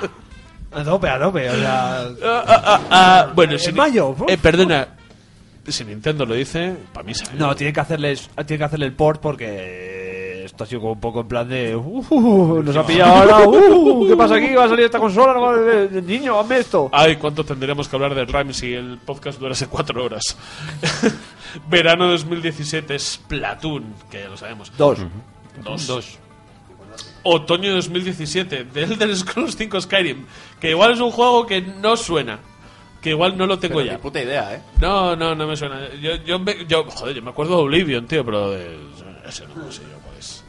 [0.72, 1.50] A tope, a tope.
[1.50, 4.88] O sea, Ah, ah, ah, ah, bueno, En si mayo, Eh, perdona.
[5.68, 7.38] Si Nintendo lo dice, para mí sabe.
[7.38, 11.00] no, tiene que, hacerles, tiene que hacerle el port porque esto ha sido como un
[11.00, 11.76] poco en plan de.
[11.76, 13.48] Uh, nos ha pillado ahora.
[13.48, 14.56] Uh, ¿Qué pasa aquí?
[14.56, 15.34] ¿Va a salir esta consola?
[15.34, 16.90] No va a- Niño, hazme esto.
[16.92, 20.24] Ay, cuánto tendríamos que hablar de Rhyme si el podcast durase cuatro horas.
[21.70, 24.72] Verano 2017, Splatoon, que ya lo sabemos.
[24.76, 25.00] Dos.
[25.64, 25.86] Dos.
[25.88, 26.20] Dos.
[27.24, 30.26] Otoño 2017, The Elder Scrolls 5 Skyrim,
[30.60, 32.40] que igual es un juego que no suena.
[33.02, 33.94] Que igual no lo tengo Pero ya.
[33.94, 34.62] ni puta idea, ¿eh?
[34.82, 35.90] No, no, no me suena.
[36.02, 38.78] Yo, yo, me- yo- joder, yo me acuerdo de Oblivion, tío, pero de,
[39.26, 40.44] ese no sé yo, pues.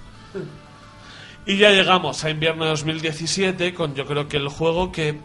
[1.47, 5.21] Y ya llegamos a invierno de 2017 con yo creo que el juego que,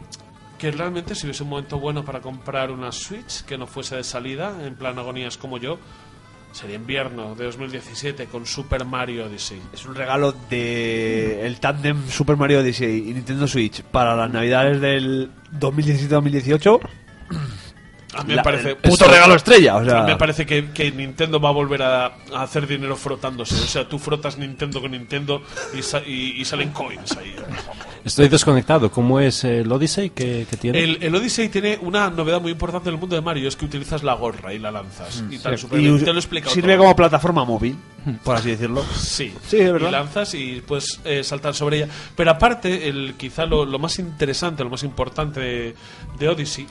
[0.60, 4.04] que realmente si hubiese un momento bueno para comprar una Switch que no fuese de
[4.04, 5.78] salida, en plan agonías como yo,
[6.56, 9.61] sería invierno de 2017 con Super Mario Odyssey.
[9.73, 14.80] Es un regalo de el tándem Super Mario Odyssey y Nintendo Switch para las navidades
[14.80, 15.30] del
[15.60, 16.80] 2017-2018.
[18.18, 20.03] A mí me La- parece el puto regalo estrella, o sea.
[20.03, 23.56] me parece que, que Nintendo va a volver a, a hacer dinero frotándose.
[23.56, 25.44] O sea, tú frotas Nintendo con Nintendo
[25.77, 27.36] y, sa- y- y salen coins ahí.
[28.06, 28.91] Estoy desconectado.
[28.91, 30.80] ¿Cómo es el Odyssey que, que tiene?
[30.80, 33.65] El, el Odyssey tiene una novedad muy importante en el mundo de Mario, es que
[33.65, 35.23] utilizas la gorra y la lanzas.
[35.30, 36.84] y tal, súper Y te lo he explicado sirve todo.
[36.84, 37.76] como plataforma móvil,
[38.23, 38.84] por así decirlo.
[38.95, 39.90] Sí, Sí, es verdad.
[39.90, 41.88] Y lanzas y puedes eh, saltar sobre ella.
[42.15, 45.76] Pero aparte, el, quizá lo, lo más interesante, lo más importante de,
[46.19, 46.68] de Odyssey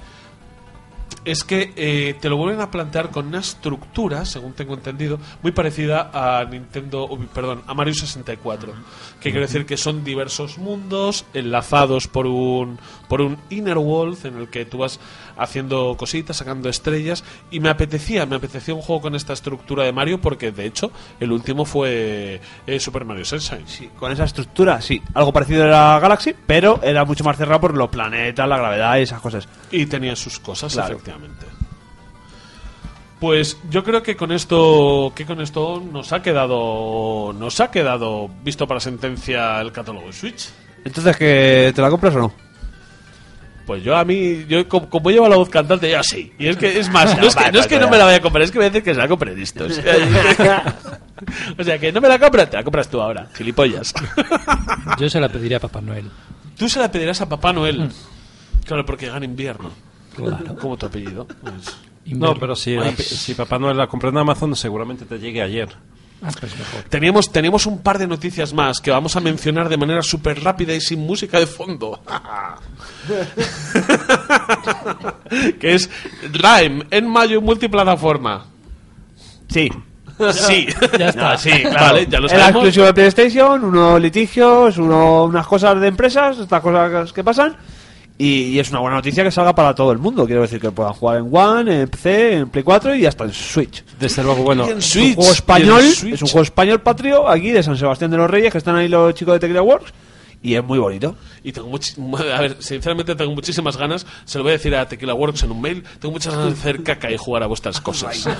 [1.24, 5.52] es que eh, te lo vuelven a plantear con una estructura, según tengo entendido, muy
[5.52, 8.72] parecida a Nintendo, perdón, a Mario 64.
[9.20, 12.78] Que quiere decir que son diversos mundos enlazados por un
[13.08, 14.98] por un inner world en el que tú vas
[15.36, 19.92] haciendo cositas, sacando estrellas y me apetecía, me apetecía un juego con esta estructura de
[19.92, 20.90] Mario porque de hecho
[21.20, 23.66] el último fue eh, Super Mario Sunshine.
[23.66, 25.00] Sí, con esa estructura, sí.
[25.14, 29.02] Algo parecido era Galaxy, pero era mucho más cerrado por los planetas, la gravedad y
[29.02, 29.48] esas cosas.
[29.70, 30.94] Y tenía sus cosas, Claro.
[30.94, 31.13] efectivamente.
[33.20, 38.28] Pues yo creo que con esto que con esto nos ha quedado nos ha quedado
[38.42, 40.50] visto para sentencia el catálogo de Switch.
[40.84, 42.32] Entonces, ¿que ¿te la compras o no?
[43.66, 46.34] Pues yo a mí, yo como, como llevo la voz cantante, yo sí.
[46.38, 48.18] Y es que, es más, no es que no, es que no me la vaya
[48.18, 49.78] a comprar, es que voy a decir que se la compren estos.
[51.58, 53.94] o sea, que no me la compras, te la compras tú ahora, gilipollas.
[54.98, 56.10] Yo se la pediría a Papá Noel.
[56.58, 57.90] Tú se la pedirás a Papá Noel.
[58.66, 59.70] Claro, porque gana invierno.
[60.14, 60.56] Claro.
[60.60, 61.26] Como tu apellido.
[61.26, 61.76] Pues-
[62.06, 65.68] No, pero si, si Papá Noel la compró en Amazon, seguramente te llegue ayer.
[66.22, 66.82] Ah, pues mejor.
[66.88, 70.72] Teníamos, tenemos un par de noticias más que vamos a mencionar de manera súper rápida
[70.74, 72.00] y sin música de fondo.
[75.60, 75.90] que es
[76.32, 78.46] Rhyme en mayo multiplataforma.
[79.48, 79.70] Sí.
[80.32, 81.32] Sí, Ya está.
[81.32, 81.86] No, sí, claro.
[81.86, 82.62] Vale, ya lo Era sabemos.
[82.62, 87.56] exclusivo de PlayStation, unos litigios, uno, unas cosas de empresas, estas cosas que pasan.
[88.16, 90.24] Y, y es una buena noticia que salga para todo el mundo.
[90.24, 93.32] Quiero decir que puedan jugar en One, en PC, en Play 4 y hasta en
[93.32, 93.84] Switch.
[93.98, 97.76] Desde luego, bueno, Es un juego español, es un juego español patrio aquí de San
[97.76, 99.92] Sebastián de los Reyes, que están ahí los chicos de Tequila Works.
[100.44, 101.16] Y es muy bonito.
[101.42, 101.96] Y tengo muchi-
[102.36, 105.50] a ver, sinceramente tengo muchísimas ganas, se lo voy a decir a Tequila Works en
[105.52, 108.28] un mail, tengo muchas ganas de hacer caca y jugar a vuestras cosas.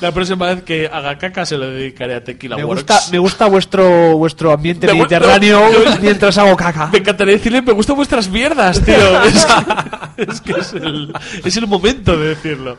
[0.00, 2.82] La próxima vez que haga caca se lo dedicaré a Tequila Me Works.
[2.86, 5.60] gusta, me gusta vuestro, vuestro ambiente Me mediterráneo
[6.00, 6.88] mientras hago caca.
[6.90, 8.96] Me encantaría decirle, me gustan vuestras mierdas, tío.
[10.14, 12.76] Es que es, que es el, es el momento de decirlo.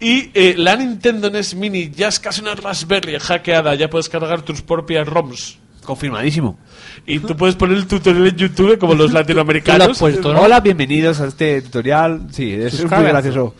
[0.00, 4.42] Y eh, la Nintendo NES Mini ya es casi una Raspberry hackeada, ya puedes cargar
[4.42, 5.58] tus propias ROMs.
[5.82, 6.58] Confirmadísimo.
[7.06, 9.80] Y tú puedes poner el tutorial en YouTube como los latinoamericanos.
[9.80, 10.40] Tú lo has puesto, ¿no?
[10.42, 12.28] Hola, bienvenidos a este tutorial.
[12.30, 13.54] Sí, es, muy gracioso.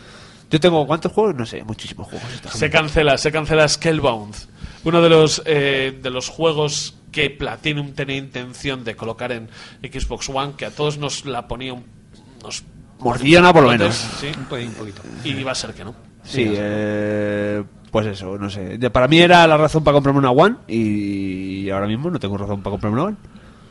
[0.51, 1.35] Yo tengo, ¿cuántos juegos?
[1.35, 2.27] No sé, muchísimos juegos.
[2.52, 4.35] Se cancela, se cancela Scalebound.
[4.85, 9.48] Uno de los, eh, de los juegos que Platinum tenía intención de colocar en
[9.82, 11.85] Xbox One, que a todos nos la ponía un,
[12.43, 12.65] unos
[13.01, 13.94] Mordillona por lo menos.
[14.20, 15.02] Sí, Un po- un poquito.
[15.24, 15.94] y va a ser que no.
[16.23, 17.62] Sí, eh,
[17.95, 18.77] pues eso, no sé.
[18.91, 22.61] Para mí era la razón para comprarme una One y ahora mismo no tengo razón
[22.61, 23.16] para comprarme una One.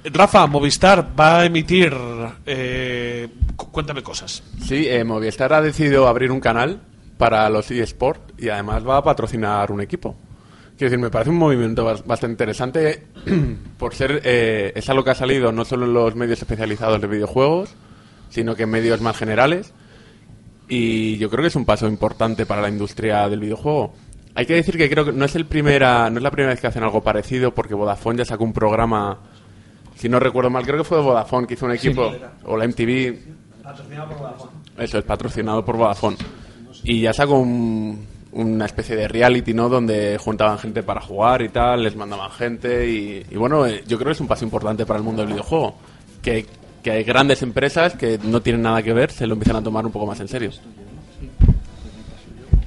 [0.06, 1.94] Rafa, Movistar va a emitir.
[2.46, 3.28] eh,
[3.58, 4.42] cu- cuéntame cosas.
[4.62, 6.80] Sí, eh, Movistar ha decidido abrir un canal
[7.18, 10.16] para los eSports y además va a patrocinar un equipo.
[10.78, 13.04] Quiero decir, me parece un movimiento bas- bastante interesante
[13.78, 14.22] por ser.
[14.24, 17.76] Eh, es algo que ha salido no solo en los medios especializados de videojuegos,
[18.30, 19.74] sino que en medios más generales.
[20.70, 23.94] Y yo creo que es un paso importante para la industria del videojuego.
[24.36, 26.60] Hay que decir que creo que no es, el primera, no es la primera vez
[26.62, 29.20] que hacen algo parecido, porque Vodafone ya sacó un programa.
[29.96, 32.12] Si no recuerdo mal, creo que fue Vodafone que hizo un equipo,
[32.46, 33.18] o la MTV,
[34.78, 36.18] eso es patrocinado por Vodafone.
[36.84, 39.70] Y ya sacó un- una especie de reality, ¿no?
[39.70, 42.90] Donde juntaban gente para jugar y tal, les mandaban gente.
[42.90, 45.32] Y, y bueno, eh, yo creo que es un paso importante para el mundo del
[45.34, 45.76] videojuego.
[46.24, 46.48] Que,
[46.82, 49.86] que hay grandes empresas que no tienen nada que ver, se lo empiezan a tomar
[49.86, 50.50] un poco más en serio.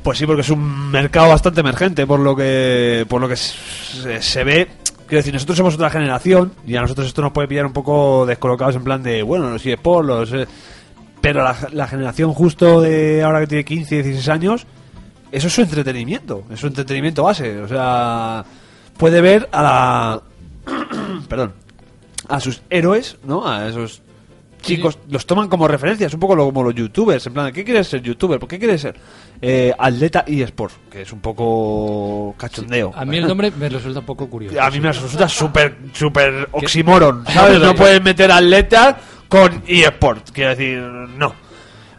[0.07, 4.45] Pues sí, porque es un mercado bastante emergente por lo que por lo que se,
[4.45, 4.69] ve.
[5.05, 8.24] Quiero decir, nosotros somos otra generación y a nosotros esto nos puede pillar un poco
[8.24, 10.33] descolocados en plan de, bueno, los eSports, los...
[10.33, 10.47] eh,
[11.20, 14.66] pero la, la generación justo de ahora que tiene 15, 16 años,
[15.33, 17.59] eso es su entretenimiento, es su entretenimiento base.
[17.59, 18.45] O sea,
[18.97, 20.23] puede ver a la...
[21.28, 21.53] perdón.
[22.28, 23.45] A sus héroes, ¿no?
[23.45, 24.03] A esos
[24.67, 27.87] chicos, los toman como referencias, un poco lo- como los youtubers, en plan, ¿qué quieres
[27.89, 28.39] ser youtuber?
[28.39, 28.97] ¿Por qué quieres ser?
[29.41, 32.93] Eh, atleta eSports, que es un poco cachondeo.
[32.95, 34.61] A mí el nombre me resulta un poco curioso.
[34.61, 37.61] A mí me resulta súper, súper oxímoron, ¿sabes?
[37.61, 38.99] No puedes meter atleta
[39.29, 41.35] con eSport, quiero decir, no.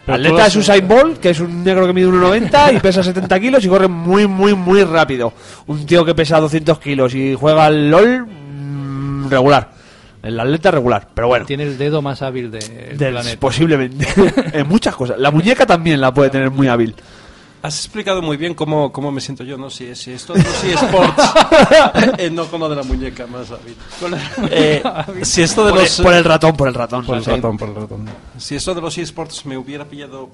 [0.08, 3.66] Atleta es Usain Bolt, que es un negro que mide 1,90 y pesa 70 kilos
[3.66, 5.34] y corre muy, muy, muy rápido.
[5.68, 9.70] Un tío que pesa 200 kilos y juega al LOL mm, regular.
[10.24, 11.46] El atleta regular, pero bueno.
[11.46, 13.40] Tiene el dedo más hábil de- del planeta.
[13.40, 14.08] posiblemente.
[14.54, 15.20] en muchas cosas.
[15.20, 16.96] La muñeca también la puede tener muy hábil.
[17.62, 19.70] Has explicado muy bien cómo, cómo me siento yo, ¿no?
[19.70, 21.24] Si, si esto de los eSports,
[22.18, 23.76] eh, no con lo de la muñeca más hábil.
[24.52, 24.84] Eh,
[25.24, 26.00] si esto de Por, los...
[26.00, 27.06] el, por el ratón, por el ratón.
[27.06, 27.32] Por el Sí.
[27.32, 28.06] ratón, por el ratón.
[28.38, 30.30] Si esto de los eSports me hubiera pillado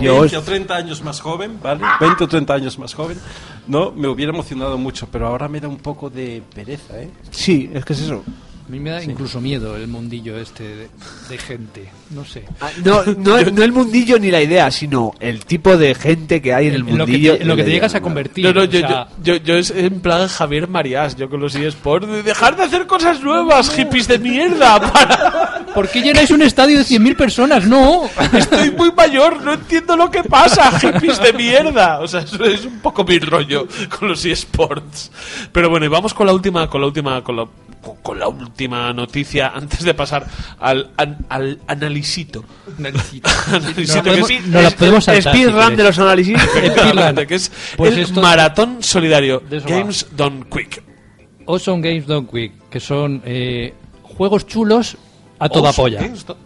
[0.00, 1.82] Yo 20 os- o 30 años más joven, ¿vale?
[2.00, 3.18] 20 o 30 años más joven,
[3.66, 7.10] no, me hubiera emocionado mucho, pero ahora me da un poco de pereza, ¿eh?
[7.30, 8.22] Sí, es que es eso.
[8.68, 10.88] A mí me da incluso miedo el mundillo este de,
[11.30, 11.88] de gente.
[12.10, 12.44] No sé.
[12.60, 16.52] Ah, No, no, no el mundillo ni la idea, sino el tipo de gente que
[16.52, 17.36] hay en el En lo que mundillo.
[17.36, 18.44] te, en lo que te llegas a convertir.
[18.44, 21.54] No, no, yo, sea, yo, yo, yo es en plan Javier Marías, yo con los
[21.54, 25.64] eSports, de dejar de hacer cosas nuevas, hippies de mierda, para...
[25.74, 27.66] ¿Por qué llenáis un estadio de 100.000 personas?
[27.66, 28.02] No.
[28.34, 32.00] Estoy muy mayor, no entiendo lo que pasa, hippies de mierda.
[32.00, 33.66] O sea, eso es un poco mi rollo
[33.98, 35.10] con los eSports.
[35.52, 37.46] Pero bueno, y vamos con la última, con la última, con la,
[37.82, 40.26] con- con la última noticia antes de pasar
[40.58, 42.44] al, an- al analisito.
[42.78, 46.34] Analisito, No que podemos- es- no podemos saltar, Speedrun de los análisis.
[46.42, 49.76] efectivamente, que es Pues el esto- maratón solidario eso va.
[49.76, 50.82] Games Done Quick.
[51.46, 53.72] Awesome Games Don't Quick, que son eh,
[54.02, 54.96] juegos chulos
[55.38, 56.00] a toda Awesome polla.
[56.02, 56.38] Games Done-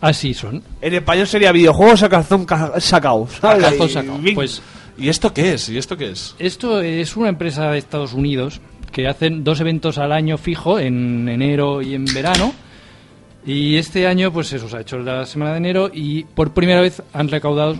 [0.00, 0.62] Así son.
[0.82, 3.26] En español sería videojuegos a calzón ca- sacao.
[4.34, 4.62] Pues
[4.98, 5.68] ¿Y esto qué es?
[5.68, 6.34] ¿Y esto qué es?
[6.38, 8.60] Esto es una empresa de Estados Unidos
[8.96, 12.54] que hacen dos eventos al año fijo, en enero y en verano.
[13.44, 16.80] Y este año, pues eso, se ha hecho la semana de enero y por primera
[16.80, 17.76] vez han recaudado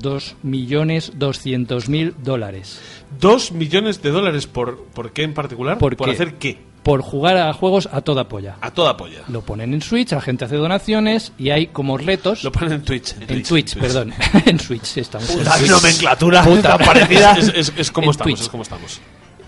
[0.00, 2.80] 2.200.000 dólares.
[3.20, 5.76] ¿Dos millones de dólares por, por qué en particular?
[5.78, 6.10] ¿Por qué?
[6.10, 6.58] hacer qué?
[6.82, 8.56] Por jugar a juegos a toda polla.
[8.60, 9.20] A toda polla.
[9.28, 12.42] Lo ponen en Switch, la gente hace donaciones y hay como retos.
[12.44, 13.14] Lo ponen en Twitch.
[13.28, 14.12] en Twitch, perdón.
[14.46, 15.30] en Switch estamos.
[15.30, 15.70] en La Switch.
[15.70, 16.76] nomenclatura Puta.
[16.78, 17.36] parecida.
[17.38, 18.40] Es, es- es como En estamos, Twitch.
[18.42, 19.00] es como estamos.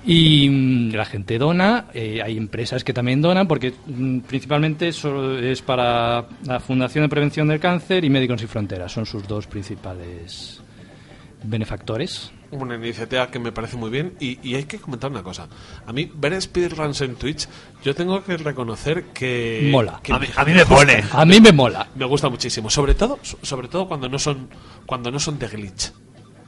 [0.07, 5.37] Y mm, la gente dona, eh, hay empresas que también donan, porque mm, principalmente solo
[5.39, 9.47] es para la Fundación de Prevención del Cáncer y Médicos Sin Fronteras, son sus dos
[9.49, 10.63] principales
[11.43, 12.31] benefactores.
[12.53, 15.49] Una iniciativa que me parece muy bien y, y hay que comentar una cosa.
[15.85, 17.49] A mí, ver speedruns en Twitch,
[17.85, 19.69] yo tengo que reconocer que...
[19.73, 19.99] Mola.
[20.03, 21.03] que A mí- a mí me pone.
[21.13, 21.89] A mí me mola.
[21.97, 22.71] Me gusta muchísimo.
[22.71, 24.49] Sobre todo, so- sobre todo cuando no son
[24.87, 25.93] cuando no son de glitch.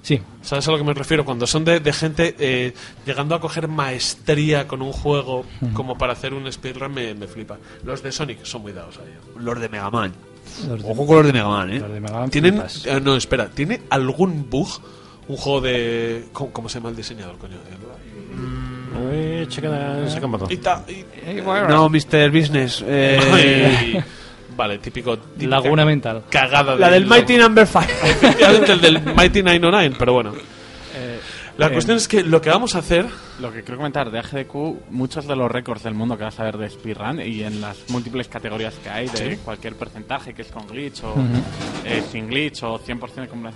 [0.08, 1.22] Sí, ¿Sabes a lo que me refiero?
[1.26, 2.72] Cuando son de, de gente eh,
[3.04, 5.44] llegando a coger maestría con un juego
[5.74, 7.58] como para hacer un speedrun, me, me flipa.
[7.84, 9.20] Los de Sonic son muy dados a ello.
[9.38, 10.14] Los de Mega Man.
[10.66, 11.78] los de- Ojo con los de Mega Man, ¿eh?
[11.80, 12.86] los de Mega Man ¿Tienen, flipas.
[12.86, 14.68] eh, no, espera, ¿tiene algún bug?
[15.28, 16.24] Un juego de...
[16.32, 17.56] ¿Cómo, cómo se llama el diseñador, coño?
[19.12, 20.48] Eh, checa- checa un botón.
[20.50, 21.04] Ita- y-
[21.68, 22.30] No, Mr.
[22.30, 22.82] Business.
[22.86, 24.02] eh,
[24.58, 25.16] vale, típico...
[25.18, 26.24] típica Laguna mental.
[26.28, 27.84] Cagada la del Mighty Number 5.
[28.04, 30.34] Efectivamente, el del Mighty 909, pero bueno.
[31.56, 33.06] La eh, cuestión es que lo que vamos a hacer...
[33.40, 36.44] Lo que quiero comentar de AGDQ, muchos de los récords del mundo que vas a
[36.44, 39.40] ver de speedrun y en las múltiples categorías que hay de Sí.
[39.44, 41.14] cualquier porcentaje que es con glitch o
[41.84, 43.52] eh, sin glitch o 100% de, comple-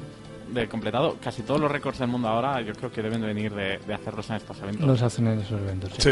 [0.53, 3.53] de completado, casi todos los récords del mundo ahora yo creo que deben de venir
[3.55, 4.85] de, de hacerlos en estos eventos.
[4.87, 5.91] Los hacen en esos eventos.
[5.99, 6.11] sí.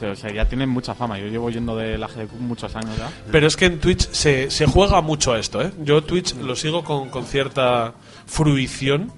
[0.00, 1.18] Pero, o sea, ya tienen mucha fama.
[1.18, 3.10] Yo llevo yendo de la AGDQ muchos años ya.
[3.30, 5.70] Pero es que en Twitch se, se juega mucho a esto, ¿eh?
[5.84, 7.92] Yo Twitch lo sigo con, con cierta
[8.26, 9.12] fruición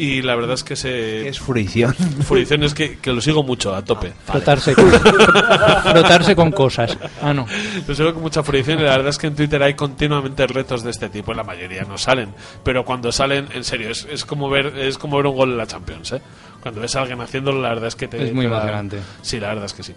[0.00, 1.28] y la verdad es que se...
[1.28, 1.94] Es fruición.
[2.24, 4.14] Fruición es que, que lo sigo mucho, a tope.
[4.24, 6.96] Frotarse, con, frotarse con cosas.
[7.20, 7.46] Ah, no.
[7.86, 10.82] Lo sigo con mucha fruición y la verdad es que en Twitter hay continuamente retos
[10.82, 11.34] de este tipo.
[11.34, 12.30] La mayoría no salen,
[12.64, 15.58] pero cuando salen, en serio, es, es como ver es como ver un gol en
[15.58, 16.22] la Champions, ¿eh?
[16.62, 18.22] Cuando ves a alguien haciéndolo, la verdad es que te...
[18.22, 18.98] Es muy te da- emocionante.
[19.22, 19.94] Sí, la verdad es que sí.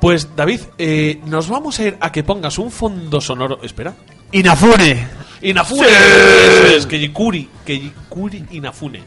[0.00, 3.58] Pues David, eh, nos vamos a ir a que pongas un fondo sonoro.
[3.62, 3.94] Espera.
[4.32, 5.06] Inafune.
[5.42, 5.88] Inafune.
[5.88, 9.02] Eso es, que Yikuri, que Yikuri Inafune.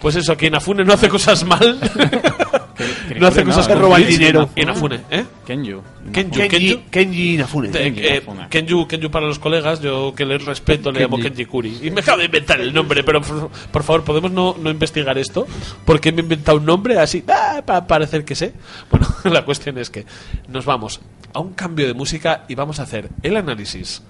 [0.00, 1.78] Pues eso, que Inafune no hace cosas mal.
[3.08, 4.06] Que no hace cosas no, que ¿eh?
[4.06, 4.50] sí, dinero.
[4.56, 4.96] Inafune.
[4.96, 5.24] Inafune, ¿eh?
[5.46, 5.82] Kenju.
[6.12, 6.90] Kenju, Kenji, Kenju.
[6.90, 7.70] Kenji Inafune.
[7.74, 8.48] Eh, Inafune.
[8.48, 11.46] Kenju, Kenju para los colegas, yo que les respeto le llamo Kenji.
[11.46, 11.78] Kuri.
[11.82, 15.18] Y me acabo de inventar el nombre, pero por, por favor, ¿podemos no, no investigar
[15.18, 15.46] esto?
[15.84, 18.52] Porque me he inventado un nombre así, ah, para parecer que sé.
[18.90, 20.04] Bueno, la cuestión es que
[20.48, 21.00] nos vamos
[21.32, 24.02] a un cambio de música y vamos a hacer el análisis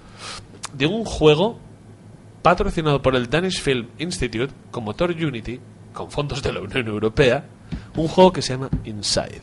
[0.73, 1.59] de un juego
[2.43, 5.61] patrocinado por el Danish Film Institute con motor Unity,
[5.93, 7.45] con fondos de la Unión Europea,
[7.97, 9.41] un juego que se llama Inside.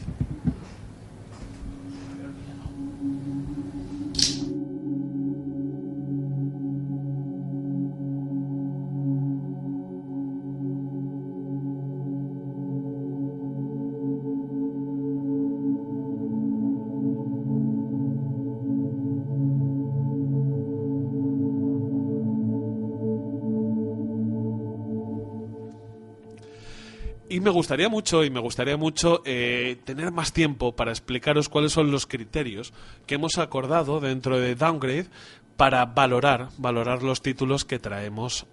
[27.40, 31.90] Me gustaría mucho, y me gustaría mucho eh, tener más tiempo para explicaros cuáles son
[31.90, 32.74] los criterios
[33.06, 35.08] que hemos acordado dentro de Downgrade
[35.56, 38.46] para valorar, valorar los títulos que traemos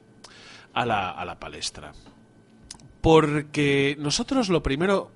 [0.73, 1.93] a la, a la palestra.
[3.01, 5.11] Porque nosotros lo primero,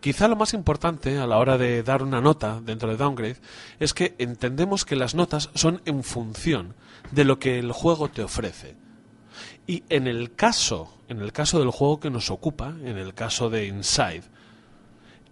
[0.00, 3.40] quizá lo más importante a la hora de dar una nota dentro de Downgrade,
[3.78, 6.74] es que entendemos que las notas son en función
[7.10, 8.74] de lo que el juego te ofrece.
[9.66, 13.50] Y en el caso, en el caso del juego que nos ocupa, en el caso
[13.50, 14.24] de Inside,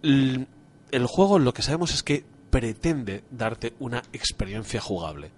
[0.02, 5.32] el juego lo que sabemos es que pretende darte una experiencia jugable.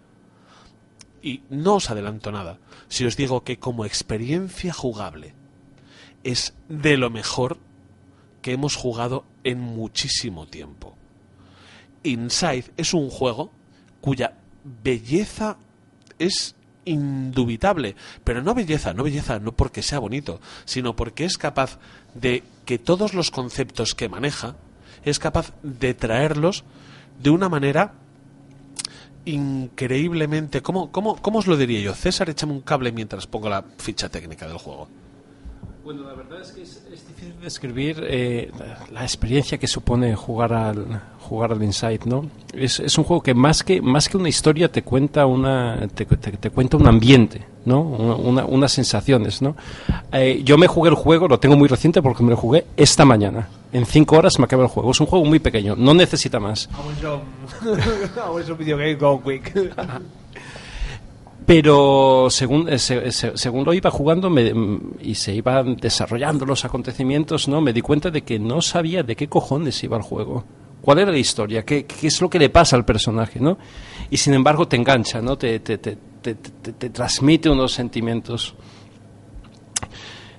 [1.23, 2.59] Y no os adelanto nada
[2.89, 5.35] si os digo que como experiencia jugable
[6.25, 7.59] es de lo mejor
[8.43, 10.97] que hemos jugado en muchísimo tiempo.
[12.03, 13.51] Inside es un juego
[14.01, 14.37] cuya
[14.83, 15.57] belleza
[16.19, 16.56] es
[16.87, 21.79] indubitable, pero no belleza, no belleza no porque sea bonito, sino porque es capaz
[22.15, 24.57] de que todos los conceptos que maneja
[25.05, 26.65] es capaz de traerlos
[27.23, 27.93] de una manera
[29.27, 31.95] increíblemente ¿cómo, cómo, cómo os lo diría yo?
[31.95, 34.89] César, échame un cable mientras pongo la ficha técnica del juego.
[35.87, 40.17] Bueno, la verdad es que es, es difícil describir eh, la, la experiencia que supone
[40.17, 40.85] jugar al
[41.21, 42.27] jugar al Inside, ¿no?
[42.53, 46.05] Es, es un juego que más que más que una historia te cuenta una te,
[46.05, 47.83] te- te cuenta un ambiente, ¿no?
[47.83, 49.55] Una, una- unas sensaciones, ¿no?
[50.13, 53.05] Eh, yo me jugué el juego, lo tengo muy reciente porque me lo jugué esta
[53.05, 53.49] mañana.
[53.73, 54.91] En cinco horas me acabé el juego.
[54.91, 56.69] Es un juego muy pequeño, no necesita más.
[58.59, 59.55] video game quick.
[61.47, 66.65] Pero según, eh, se- se- según lo iba jugando mm, y se iban desarrollando los
[66.65, 67.61] acontecimientos, ¿no?
[67.61, 70.45] Me di cuenta de que no sabía de qué cojones iba el juego.
[70.83, 71.65] ¿Cuál era la historia?
[71.65, 73.59] ¿Qué, qué es lo que le pasa al personaje, no?
[74.11, 75.39] Y sin embargo te engancha, ¿no?
[75.39, 78.55] Te, te, te, te, te- te transmite unos sentimientos.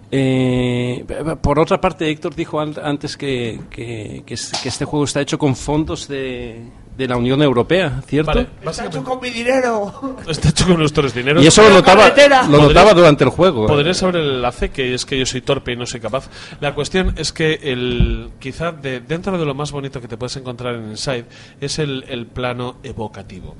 [0.09, 1.05] Eh,
[1.41, 5.55] por otra parte, Héctor dijo an- antes que, que, que este juego está hecho con
[5.55, 6.61] fondos de,
[6.97, 8.31] de la Unión Europea, ¿cierto?
[8.31, 10.17] Vale, Está hecho con mi dinero.
[10.27, 11.43] Está hecho con nuestros dineros.
[11.43, 12.13] Y eso lo ¡La notaba,
[12.49, 13.65] lo notaba durante el juego.
[13.65, 13.67] ¿eh?
[13.67, 16.29] Podría saber el enlace, que es que yo soy torpe y no soy capaz.
[16.59, 20.35] La cuestión es que el quizá de, dentro de lo más bonito que te puedes
[20.37, 21.25] encontrar en Inside
[21.61, 23.55] es el, el plano evocativo.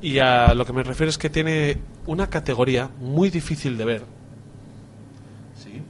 [0.00, 4.02] Y a lo que me refiero es que tiene una categoría muy difícil de ver.
[5.56, 5.82] ¿Sí?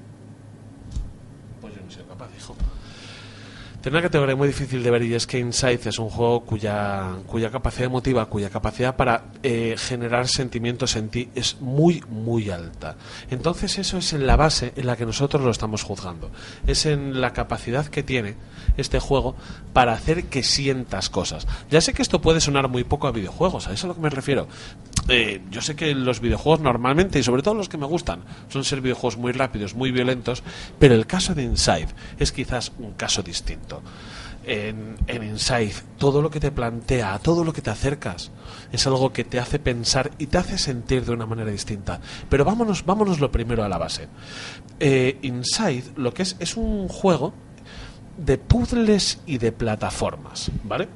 [1.60, 2.56] Pues yo no soy capaz, hijo.
[3.88, 7.06] Tiene una categoría muy difícil de ver y es que Inside es un juego cuya,
[7.26, 12.96] cuya capacidad emotiva, cuya capacidad para eh, generar sentimientos en ti es muy, muy alta.
[13.30, 16.30] Entonces eso es en la base en la que nosotros lo estamos juzgando.
[16.66, 18.34] Es en la capacidad que tiene
[18.76, 19.36] este juego
[19.72, 21.46] para hacer que sientas cosas.
[21.70, 23.94] Ya sé que esto puede sonar muy poco a videojuegos, a eso es a lo
[23.94, 24.48] que me refiero.
[25.08, 28.64] Eh, yo sé que los videojuegos normalmente, y sobre todo los que me gustan, son
[28.64, 30.42] ser videojuegos muy rápidos, muy violentos,
[30.78, 31.88] pero el caso de Inside
[32.18, 33.82] es quizás un caso distinto.
[34.44, 38.30] En, en Inside, todo lo que te plantea, todo lo que te acercas,
[38.72, 42.00] es algo que te hace pensar y te hace sentir de una manera distinta.
[42.28, 44.08] Pero vámonos, vámonos lo primero a la base.
[44.80, 47.34] Eh, Inside, lo que es, es un juego
[48.16, 50.88] de puzzles y de plataformas, ¿vale?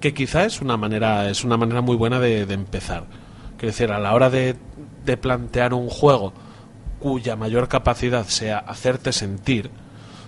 [0.00, 3.04] Que quizá es una manera es una manera muy buena de, de empezar
[3.56, 4.56] quiero decir a la hora de,
[5.04, 6.32] de plantear un juego
[6.98, 9.70] cuya mayor capacidad sea hacerte sentir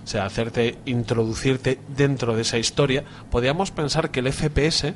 [0.03, 4.93] o sea hacerte introducirte dentro de esa historia podríamos pensar que el FPS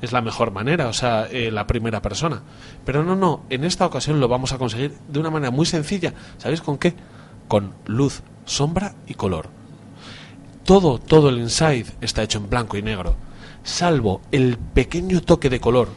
[0.00, 2.42] es la mejor manera, o sea, eh, la primera persona.
[2.84, 6.14] Pero no, no, en esta ocasión lo vamos a conseguir de una manera muy sencilla.
[6.38, 6.94] ¿Sabéis con qué?
[7.48, 9.48] Con luz, sombra y color.
[10.64, 13.16] Todo, todo el inside está hecho en blanco y negro,
[13.62, 15.88] salvo el pequeño toque de color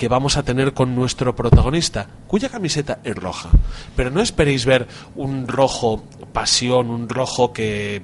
[0.00, 3.50] que vamos a tener con nuestro protagonista, cuya camiseta es roja.
[3.94, 6.02] Pero no esperéis ver un rojo
[6.32, 8.00] pasión, un rojo que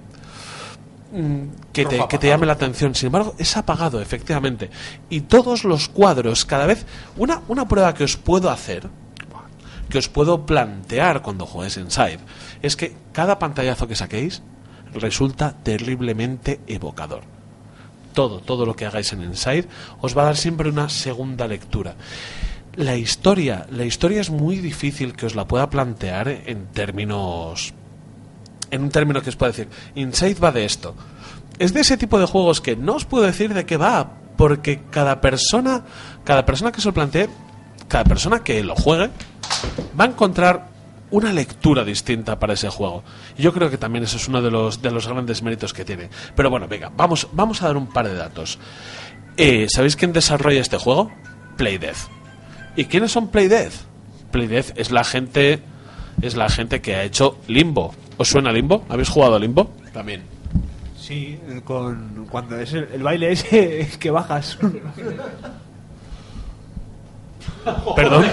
[1.11, 2.95] mm, que te, que te llame la atención.
[2.95, 4.69] Sin embargo, es apagado, efectivamente.
[5.09, 6.85] Y todos los cuadros, cada vez.
[7.17, 8.91] Una, una prueba que os puedo hacer,
[9.89, 12.19] que os puedo plantear cuando juegues Inside,
[12.61, 14.43] es que cada pantallazo que saquéis
[14.93, 17.36] resulta terriblemente evocador.
[18.17, 19.69] Todo, todo lo que hagáis en Inside
[20.01, 21.97] os va a dar siempre una segunda lectura.
[22.75, 27.75] La historia, la historia es muy difícil que os la pueda plantear en términos
[28.71, 30.95] en un término que os pueda decir, Inside va de esto.
[31.59, 34.81] Es de ese tipo de juegos que no os puedo decir de qué va, porque
[34.91, 35.85] cada persona,
[36.25, 37.29] cada persona que se lo plantee,
[37.87, 39.11] cada persona que lo juegue,
[39.99, 40.71] va a encontrar
[41.11, 43.03] una lectura distinta para ese juego.
[43.39, 46.09] Yo creo que también eso es uno de los, de los grandes méritos que tiene.
[46.35, 48.59] Pero bueno, venga, vamos, vamos a dar un par de datos.
[49.37, 51.11] Eh, ¿Sabéis quién desarrolla este juego?
[51.57, 52.09] Playdeath.
[52.77, 53.73] ¿Y quiénes son Playdeath?
[54.31, 55.63] Playdeath es la gente
[56.23, 57.95] es la gente que ha hecho Limbo.
[58.17, 58.85] ¿Os suena Limbo?
[58.89, 59.71] ¿Habéis jugado a Limbo?
[59.93, 60.23] También.
[60.99, 64.59] Sí, con cuando es el, el baile ese es que bajas.
[67.95, 68.27] Perdón.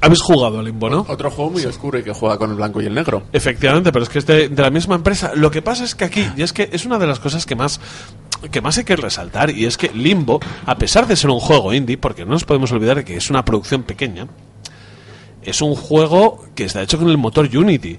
[0.00, 1.06] ¿Habéis jugado a Limbo, no?
[1.08, 3.22] Otro juego muy oscuro y que juega con el blanco y el negro.
[3.32, 5.30] Efectivamente, pero es que es de, de la misma empresa.
[5.36, 7.54] Lo que pasa es que aquí, y es que es una de las cosas que
[7.54, 7.80] más
[8.50, 11.72] que más hay que resaltar, y es que Limbo, a pesar de ser un juego
[11.72, 14.26] indie, porque no nos podemos olvidar de que es una producción pequeña,
[15.42, 17.98] es un juego que está hecho con el motor Unity.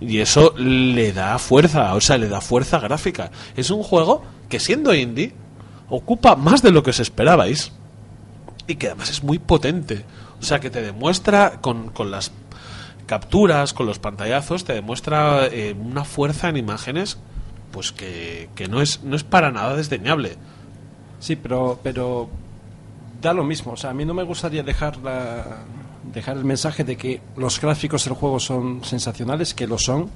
[0.00, 3.30] Y eso le da fuerza, o sea, le da fuerza gráfica.
[3.56, 5.34] Es un juego que siendo indie,
[5.88, 7.72] ocupa más de lo que os esperabais.
[8.66, 10.04] Y que además es muy potente.
[10.40, 12.30] O sea, que te demuestra con, con las
[13.06, 17.18] capturas, con los pantallazos, te demuestra eh, una fuerza en imágenes
[17.72, 20.36] pues que, que no, es, no es para nada desdeñable.
[21.20, 22.28] Sí, pero, pero
[23.20, 23.72] da lo mismo.
[23.72, 25.58] O sea, a mí no me gustaría dejar, la,
[26.12, 30.10] dejar el mensaje de que los gráficos del juego son sensacionales, que lo son,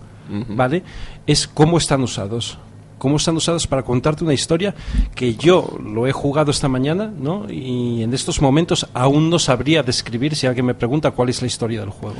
[0.49, 0.83] ¿vale?
[1.27, 2.59] Es cómo están usados.
[2.99, 4.77] Cómo están usados para contarte una historia
[5.17, 7.51] que yo lo he jugado esta mañana, ¿no?
[7.51, 11.49] Y en estos momentos aún no sabría describir si alguien me pregunta cuál es la
[11.49, 12.19] historia del juego.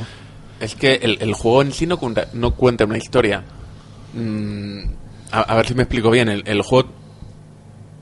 [0.59, 3.45] Es que el, el juego en sí no cuenta, no cuenta una historia.
[4.15, 4.81] Mm,
[5.31, 6.29] a, a ver si me explico bien.
[6.29, 6.89] El, el juego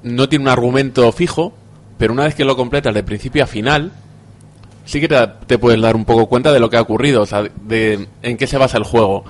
[0.02, 1.52] no tiene un argumento fijo,
[1.98, 3.92] pero una vez que lo completas de principio a final,
[4.84, 5.16] sí que te,
[5.46, 8.36] te puedes dar un poco cuenta de lo que ha ocurrido, o sea, de en
[8.36, 9.24] qué se basa el juego.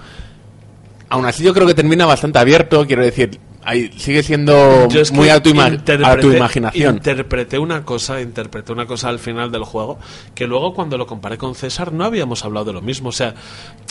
[1.09, 5.43] Aún así yo creo que termina bastante abierto, quiero decir, ahí sigue siendo muy a
[5.43, 6.97] tu, a tu imaginación.
[6.97, 9.98] Interpreté una cosa, interpreté una cosa al final del juego
[10.35, 13.10] que luego cuando lo comparé con César no habíamos hablado de lo mismo.
[13.10, 13.35] O sea,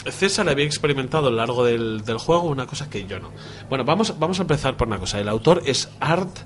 [0.09, 3.31] César había experimentado a lo largo del, del juego una cosa que yo no.
[3.69, 5.19] Bueno, vamos, vamos a empezar por una cosa.
[5.19, 6.39] El autor es Art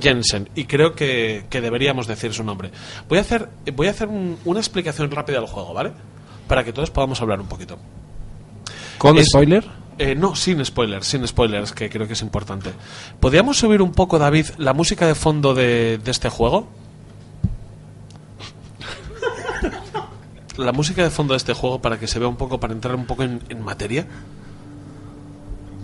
[0.00, 2.70] Jensen, y creo que, que deberíamos decir su nombre.
[3.08, 5.92] Voy a hacer, voy a hacer un- una explicación rápida del juego, ¿vale?
[6.46, 7.78] Para que todos podamos hablar un poquito.
[8.98, 9.64] ¿Con Es- spoiler?
[10.00, 12.70] Eh, no, sin spoilers, sin spoilers, que creo que es importante.
[13.18, 16.68] ¿Podríamos subir un poco, David, la música de fondo de, de este juego?
[20.56, 22.94] La música de fondo de este juego para que se vea un poco, para entrar
[22.96, 24.06] un poco en, en materia.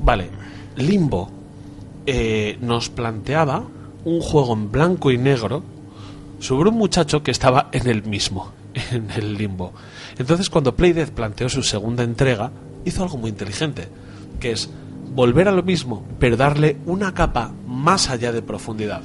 [0.02, 0.30] Vale,
[0.76, 1.30] Limbo
[2.06, 3.64] eh, nos planteaba
[4.04, 5.62] un juego en blanco y negro
[6.38, 8.52] sobre un muchacho que estaba en el mismo,
[8.92, 9.72] en el limbo.
[10.18, 12.50] Entonces, cuando Playdead planteó su segunda entrega,
[12.84, 13.88] hizo algo muy inteligente,
[14.40, 14.70] que es
[15.14, 19.02] volver a lo mismo, pero darle una capa más allá de profundidad.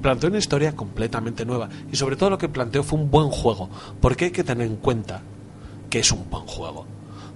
[0.00, 3.68] Planteó una historia completamente nueva y sobre todo lo que planteó fue un buen juego,
[4.00, 5.20] porque hay que tener en cuenta
[5.90, 6.86] que es un buen juego,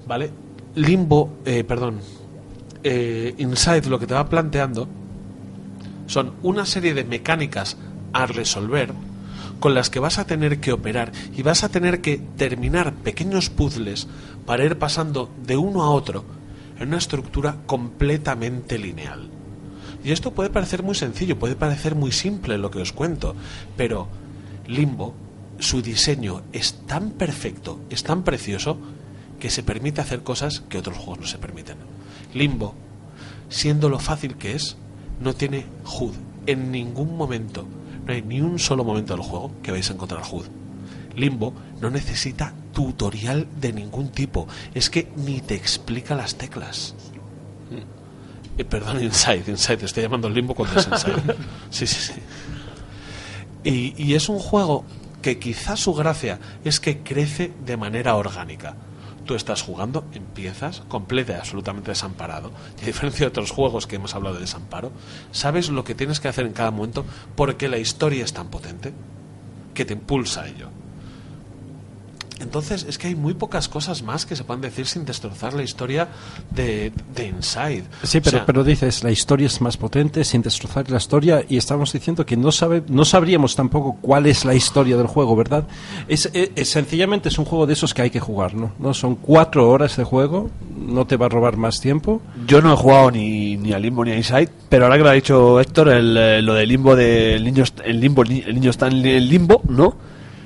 [0.07, 0.31] ¿vale?
[0.77, 2.01] Limbo, eh, perdón,
[2.85, 4.89] eh, Inside lo que te va planteando
[6.13, 7.79] son una serie de mecánicas
[8.13, 8.93] a resolver
[9.61, 13.49] con las que vas a tener que operar y vas a tener que terminar pequeños
[13.49, 14.09] puzzles
[14.45, 16.25] para ir pasando de uno a otro
[16.79, 19.31] en una estructura completamente lineal.
[20.05, 23.35] Y esto puede parecer muy sencillo, puede parecer muy simple lo que os cuento,
[23.79, 24.09] pero
[24.67, 25.15] Limbo,
[25.61, 28.77] su diseño es tan perfecto, es tan precioso,
[29.41, 31.79] que se permite hacer cosas que otros juegos no se permiten.
[32.35, 32.75] Limbo,
[33.49, 34.77] siendo lo fácil que es,
[35.23, 36.15] no tiene HUD.
[36.47, 37.67] En ningún momento,
[38.05, 40.47] no hay ni un solo momento del juego que vais a encontrar HUD.
[41.15, 44.49] Limbo no necesita tutorial de ningún tipo.
[44.75, 46.95] Es que ni te explica las teclas.
[48.59, 51.37] Eh, perdón, Inside, Inside, te estoy llamando Limbo cuando es Inside.
[51.71, 52.21] Sí, sí, sí.
[53.65, 54.85] Y, y es un juego
[55.23, 58.75] que quizás su gracia es que crece de manera orgánica.
[59.37, 62.53] Estás jugando, empiezas completa y absolutamente desamparado.
[62.79, 64.93] Y a diferencia de otros juegos que hemos hablado de desamparo,
[65.31, 67.05] sabes lo que tienes que hacer en cada momento
[67.37, 68.93] porque la historia es tan potente
[69.75, 70.82] que te impulsa a ello.
[72.43, 75.63] Entonces, es que hay muy pocas cosas más que se puedan decir sin destrozar la
[75.63, 76.09] historia
[76.51, 77.85] de, de Inside.
[78.03, 81.45] Sí, O pero, sea, pero dices, la historia es más potente sin destrozar la historia
[81.49, 85.37] y estamos diciendo que no, sabe, no sabríamos tampoco cuál es la historia del juego,
[85.37, 85.65] ¿verdad?
[86.09, 88.73] Es, es- es- sencillamente es un juego de esos que hay que jugar, ¿no?
[88.79, 88.93] ¿no?
[88.93, 92.21] Son cuatro horas de juego, no te va a robar más tiempo.
[92.47, 95.11] Yo no he jugado ni, ni a Limbo ni a Inside, pero ahora que lo
[95.11, 98.71] ha dicho Héctor, el, eh, lo de Limbo de el niño, el limbo, el niño
[98.71, 99.95] está en el Limbo, ¿no?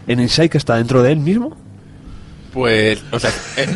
[0.06, 1.56] En Inside que está dentro de él mismo.
[2.56, 3.66] Pues, o sea, eh,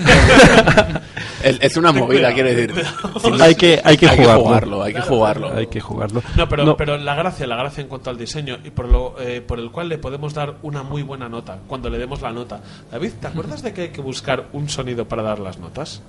[1.44, 2.72] es, es una movida, quiero decir.
[3.22, 4.42] Si no- Hay que- hay que jugarlo.
[4.42, 5.52] jugarlo, hay que jugarlo.
[5.54, 6.22] Hay que jugarlo.
[6.34, 6.76] No, pero, No.
[6.78, 9.70] pero la gracia, la gracia en cuanto al diseño y por lo eh, por el
[9.70, 12.62] cual le podemos dar una muy buena nota cuando le demos la nota.
[12.90, 16.00] David, ¿te acuerdas de que hay que buscar un sonido para dar las notas?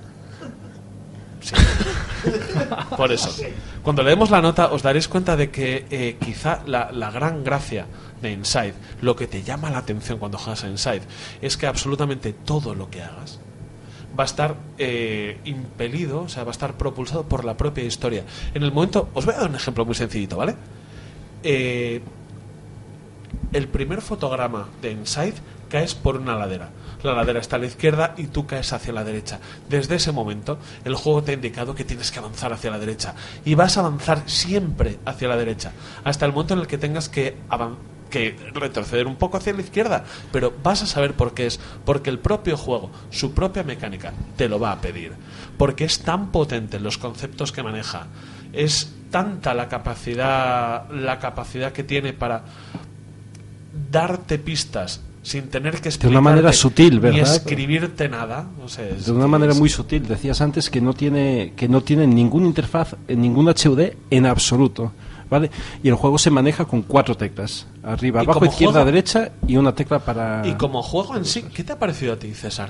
[1.42, 1.56] Sí.
[2.96, 3.30] Por eso.
[3.84, 7.44] Cuando le demos la nota os daréis cuenta de que eh, quizá la, la gran
[7.44, 7.86] gracia
[8.22, 11.02] de Inside, lo que te llama la atención cuando juegas a Inside,
[11.42, 13.40] es que absolutamente todo lo que hagas
[14.18, 18.24] va a estar eh, impelido, o sea, va a estar propulsado por la propia historia.
[18.54, 20.56] En el momento, os voy a dar un ejemplo muy sencillito, ¿vale?
[21.44, 22.02] Eh,
[23.54, 25.36] el primer fotograma de Inside
[25.70, 26.70] caes por una ladera.
[27.04, 29.40] La ladera está a la izquierda y tú caes hacia la derecha.
[29.70, 33.16] Desde ese momento, el juego te ha indicado que tienes que avanzar hacia la derecha.
[33.44, 35.72] Y vas a avanzar siempre hacia la derecha.
[36.04, 37.78] Hasta el momento en el que tengas que avan-
[38.12, 42.12] que retroceder un poco hacia la izquierda, pero vas a saber por qué es, porque
[42.12, 45.14] el propio juego, su propia mecánica, te lo va a pedir,
[45.58, 48.06] porque es tan potente en los conceptos que maneja,
[48.54, 52.44] es tanta la capacidad, la capacidad que tiene para
[53.92, 57.36] darte pistas sin tener que De una manera sutil, ni ¿verdad?
[57.36, 60.08] escribirte nada, no sé, es De una manera es- muy sutil.
[60.08, 64.92] Decías antes que no tiene que no tiene ninguna interfaz, ningún HUD en absoluto,
[65.32, 65.50] ¿vale?
[65.82, 69.74] Y el juego se maneja con cuatro teclas, arriba, abajo, izquierda, juego- derecha y una
[69.74, 70.46] tecla para.
[70.46, 72.70] Y como juego en sí, ¿qué te ha parecido a ti, César?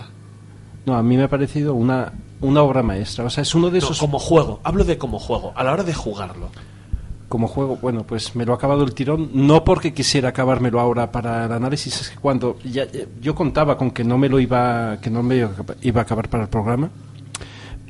[0.85, 3.25] No, a mí me ha parecido una una obra maestra.
[3.25, 5.73] O sea, es uno de No, esos como juego, hablo de como juego, a la
[5.73, 6.49] hora de jugarlo.
[7.29, 11.11] como juego, bueno, pues me lo ha acabado el tirón, no porque quisiera acabármelo ahora
[11.13, 14.37] para el análisis, es que cuando ya, eh, yo contaba con que no me lo
[14.39, 15.47] iba, que no me
[15.81, 16.89] iba a acabar para el programa,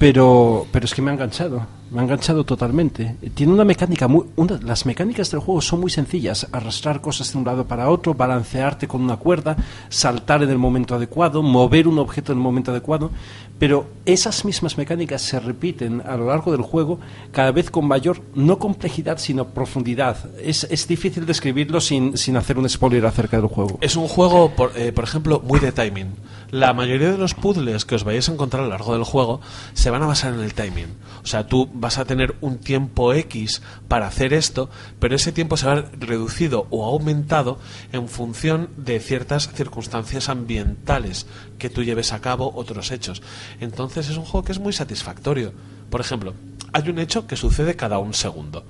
[0.01, 3.17] pero, pero es que me ha enganchado, me ha enganchado totalmente.
[3.35, 7.37] Tiene una mecánica muy, una, las mecánicas del juego son muy sencillas, arrastrar cosas de
[7.37, 9.55] un lado para otro, balancearte con una cuerda,
[9.89, 13.11] saltar en el momento adecuado, mover un objeto en el momento adecuado,
[13.59, 16.99] pero esas mismas mecánicas se repiten a lo largo del juego
[17.31, 20.17] cada vez con mayor, no complejidad, sino profundidad.
[20.41, 23.77] Es, es difícil describirlo sin, sin hacer un spoiler acerca del juego.
[23.81, 26.07] Es un juego, por, eh, por ejemplo, muy de timing.
[26.51, 29.39] La mayoría de los puzzles que os vais a encontrar a lo largo del juego
[29.73, 30.97] se van a basar en el timing.
[31.23, 34.69] O sea, tú vas a tener un tiempo X para hacer esto,
[34.99, 37.57] pero ese tiempo se va a ver reducido o aumentado
[37.93, 41.25] en función de ciertas circunstancias ambientales
[41.57, 43.21] que tú lleves a cabo otros hechos.
[43.61, 45.53] Entonces es un juego que es muy satisfactorio.
[45.89, 46.33] Por ejemplo,
[46.73, 48.65] hay un hecho que sucede cada un segundo.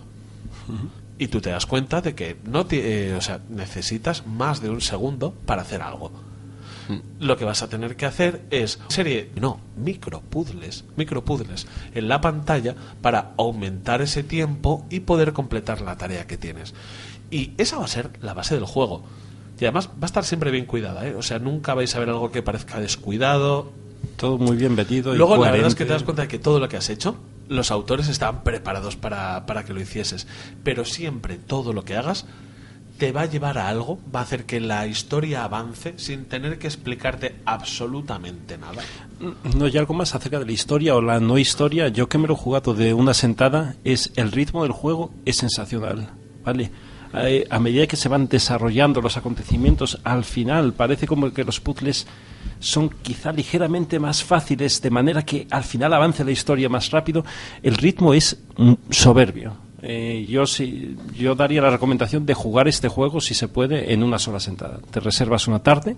[1.18, 4.70] Y tú te das cuenta de que no ti- eh, o sea, necesitas más de
[4.70, 6.12] un segundo para hacer algo.
[7.20, 12.76] Lo que vas a tener que hacer es serie, no, micropuzzles, micropuzzles en la pantalla
[13.02, 16.74] para aumentar ese tiempo y poder completar la tarea que tienes.
[17.30, 19.04] Y esa va a ser la base del juego.
[19.60, 21.14] Y además va a estar siempre bien cuidada, ¿eh?
[21.16, 23.72] O sea, nunca vais a ver algo que parezca descuidado,
[24.18, 25.14] Todo muy bien metido.
[25.14, 26.90] y Luego, la verdad es que te das cuenta de que todo lo que has
[26.90, 27.16] hecho,
[27.48, 30.26] los autores estaban preparados para, para que lo hicieses.
[30.64, 32.26] Pero siempre todo lo que hagas
[33.02, 36.60] te va a llevar a algo, va a hacer que la historia avance sin tener
[36.60, 38.84] que explicarte absolutamente nada.
[39.58, 42.28] No, y algo más acerca de la historia o la no historia, yo que me
[42.28, 46.12] lo he jugado de una sentada, es el ritmo del juego es sensacional,
[46.46, 46.70] ¿vale?
[47.16, 51.60] Eh, a medida que se van desarrollando los acontecimientos, al final parece como que los
[51.60, 52.06] puzzles
[52.60, 57.26] son quizá ligeramente más fáciles, de manera que al final avance la historia más rápido.
[57.64, 59.56] El ritmo es mm, soberbio.
[59.84, 64.04] Eh, yo sí, yo daría la recomendación de jugar este juego si se puede en
[64.04, 64.80] una sola sentada.
[64.92, 65.96] Te reservas una tarde,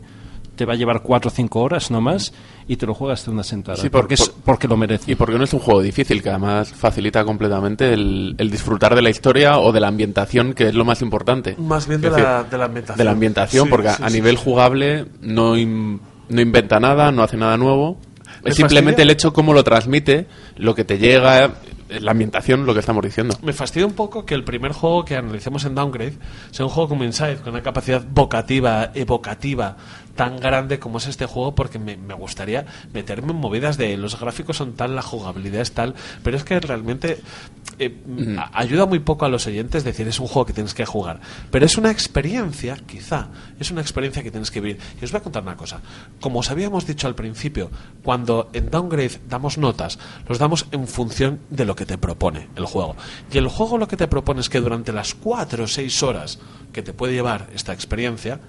[0.56, 2.32] te va a llevar cuatro o cinco horas no más
[2.68, 3.76] y te lo juegas de una sentada.
[3.78, 5.12] Sí, por- porque, es, por- porque lo merece.
[5.12, 9.02] Y porque no es un juego difícil, que además facilita completamente el, el disfrutar de
[9.02, 11.56] la historia o de la ambientación, que es lo más importante.
[11.58, 12.98] Más bien de la- de la ambientación.
[12.98, 14.44] De la ambientación, Sí, porque a- sí, a sí, nivel sí.
[14.46, 16.00] jugable no, in-
[16.30, 17.98] no inventa nada, no hace nada nuevo.
[18.46, 20.28] Es simplemente fastidia- el hecho cómo lo transmite,
[20.58, 21.50] lo que te llega, eh,
[21.90, 23.38] la ambientación, lo que estamos diciendo.
[23.42, 26.18] Me fastidia un poco que el primer juego que analicemos en Downgrade
[26.52, 29.78] sea un juego como Inside, con una capacidad vocativa, evocativa
[30.16, 34.20] tan grande como es este juego, porque me, me gustaría meterme en movidas de los
[34.20, 37.20] gráficos son tal, la jugabilidad es tal, pero es que realmente
[37.80, 37.96] eh,
[38.54, 41.20] ayuda muy poco a los oyentes decir es un juego que tienes que jugar.
[41.52, 43.30] Pero es una experiencia, quizá,
[43.60, 44.80] es una experiencia que tienes que vivir.
[45.02, 45.82] Y os voy a contar una cosa.
[46.22, 47.72] Como os habíamos dicho al principio,
[48.04, 52.66] cuando en Downgrade damos notas, los damos en función de lo que te propone el
[52.66, 52.96] juego.
[53.32, 56.40] Y el juego lo que te propone es que durante las 4 o 6 horas
[56.72, 58.40] que te puede llevar esta experiencia,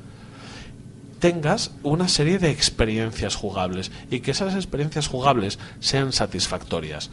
[1.25, 7.09] tengas una serie de experiencias jugables y que esas experiencias jugables sean satisfactorias.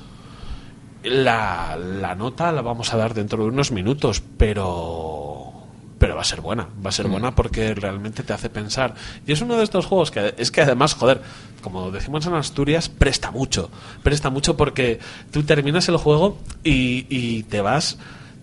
[1.02, 5.54] La, la nota la vamos a dar dentro de unos minutos, pero
[5.98, 8.96] pero va a ser buena, va a ser buena porque realmente te hace pensar.
[9.26, 11.22] Y es uno de estos juegos que es que además, joder,
[11.62, 13.72] como decimos en Asturias, presta mucho.
[14.04, 15.00] Presta mucho porque
[15.32, 17.98] tú terminas el juego y, y te vas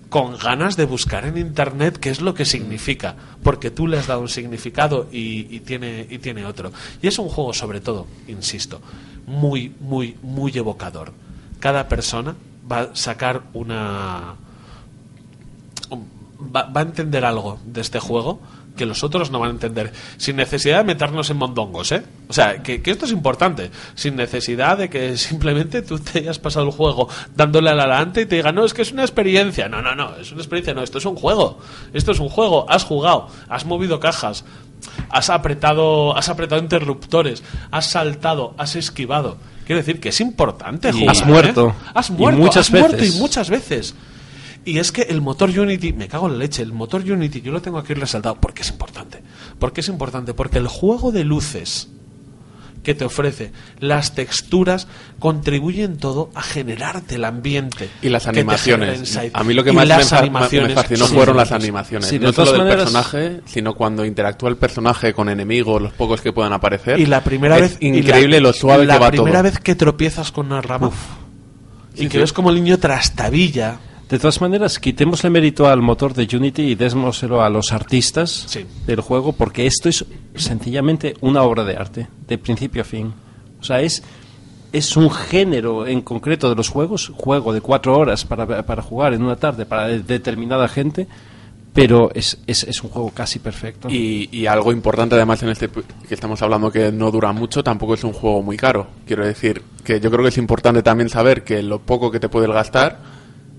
[0.08, 4.06] con ganas de buscar en internet qué es lo que significa, porque tú le has
[4.06, 6.72] dado un significado y, y tiene, y tiene otro.
[7.02, 8.80] Y es un juego, sobre todo, insisto,
[9.26, 11.12] muy, muy, muy evocador.
[11.60, 12.36] Cada persona
[12.70, 14.36] va a sacar una.
[16.40, 18.40] Va, va a entender algo de este juego
[18.78, 22.02] que los otros no van a entender, sin necesidad de meternos en mondongos, ¿eh?
[22.28, 26.38] O sea, que, que esto es importante, sin necesidad de que simplemente tú te hayas
[26.38, 29.68] pasado el juego dándole al adelante y te digan, no, es que es una experiencia.
[29.68, 31.58] No, no, no, es una experiencia, no, esto es un juego.
[31.92, 34.44] Esto es un juego, has jugado, has movido cajas,
[35.10, 39.36] has apretado, has apretado interruptores, has saltado, has esquivado.
[39.66, 41.10] Quiero decir que es importante jugar.
[41.10, 41.68] has muerto.
[41.68, 41.90] ¿eh?
[41.94, 43.94] Has Y muerto, muchas has muerto y muchas veces.
[44.68, 47.52] Y es que el motor Unity, me cago en la leche, el motor Unity yo
[47.52, 49.22] lo tengo aquí resaltado porque es importante.
[49.58, 51.88] Porque es importante, porque el juego de luces
[52.82, 53.50] que te ofrece,
[53.80, 54.86] las texturas,
[55.18, 57.88] contribuyen todo a generarte el ambiente.
[58.02, 59.18] Y las animaciones.
[59.32, 62.08] A mí lo que Y más me, me fascinó son fueron las animaciones.
[62.08, 65.92] Sí, de no solo del maneras- personaje, sino cuando interactúa el personaje con enemigos, los
[65.94, 67.00] pocos que puedan aparecer.
[67.00, 69.42] Y la primera es vez y increíble la- lo suave la que va primera todo.
[69.44, 70.90] vez que tropiezas con una rama
[71.94, 72.18] y Sí, que sí.
[72.18, 76.74] ves como el niño trastabilla De todas maneras, quitémosle mérito al motor de Unity y
[76.76, 78.64] démoselo a los artistas Sí.
[78.86, 80.04] del juego, porque esto es
[80.34, 83.12] sencillamente una obra de arte, de principio a fin.
[83.60, 84.02] O sea, es,
[84.72, 89.12] es un género en concreto de los juegos, juego de cuatro horas para, para jugar
[89.12, 91.06] en una tarde para de- determinada gente,
[91.74, 93.88] pero es, es, es un juego casi perfecto.
[93.90, 97.92] Y, y algo importante además en este que estamos hablando que no dura mucho, tampoco
[97.92, 98.86] es un juego muy caro.
[99.06, 102.30] Quiero decir que yo creo que es importante también saber que lo poco que te
[102.30, 103.17] puedes gastar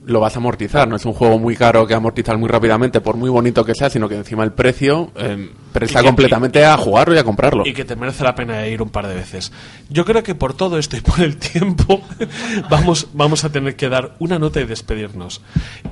[0.10, 0.88] lo vas a amortizar.
[0.88, 3.90] No es un juego muy caro que amortizar muy rápidamente, por muy bonito que sea,
[3.90, 7.64] sino que encima el precio eh, presta que- completamente a jugarlo y a comprarlo.
[7.65, 9.52] y que te merece la pena ir un par de veces.
[9.90, 12.02] Yo creo que por todo esto y por el tiempo
[12.69, 15.41] vamos, vamos a tener que dar una nota y despedirnos.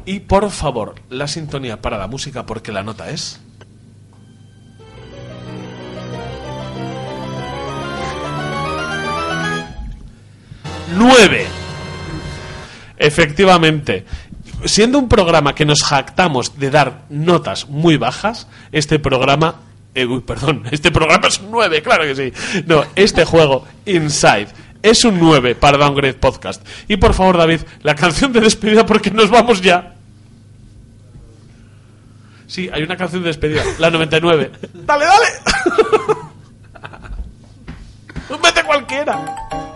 [0.06, 3.40] Y por favor, la sintonía para la música porque la nota es...
[10.96, 11.46] ¡Nueve!
[12.98, 14.06] Efectivamente.
[14.66, 19.56] Siendo un programa que nos jactamos de dar notas muy bajas, este programa.
[19.94, 22.64] eh, uy, perdón, este programa es un 9, claro que sí.
[22.66, 24.48] No, este juego, Inside,
[24.82, 26.66] es un 9 para Downgrade Podcast.
[26.88, 29.94] Y por favor, David, la canción de despedida porque nos vamos ya.
[32.48, 34.52] Sí, hay una canción de despedida, la 99.
[34.74, 35.26] ¡Dale, dale!
[38.42, 39.67] ¡Vete cualquiera!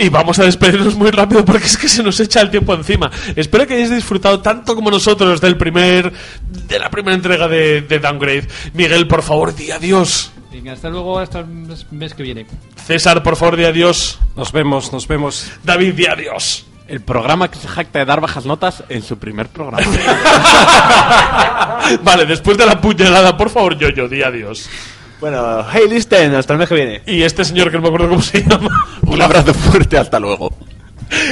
[0.00, 3.10] Y vamos a despedirnos muy rápido porque es que se nos echa el tiempo encima.
[3.36, 6.10] Espero que hayáis disfrutado tanto como nosotros del primer
[6.50, 8.48] de la primera entrega de, de Downgrade.
[8.72, 10.32] Miguel, por favor, di adiós.
[10.50, 12.46] Venga, hasta luego, hasta el mes, mes que viene.
[12.86, 14.18] César, por favor, di adiós.
[14.36, 15.52] Nos vemos, nos vemos.
[15.64, 16.64] David, di adiós.
[16.88, 19.86] El programa que se jacta de dar bajas notas en su primer programa.
[22.02, 24.66] vale, después de la puñalada, por favor, yo, yo, di adiós.
[25.20, 27.02] Bueno, hey, listen, hasta el mes que viene.
[27.06, 28.86] Y este señor que no me acuerdo cómo se llama.
[29.02, 30.50] Un abrazo fuerte, hasta luego.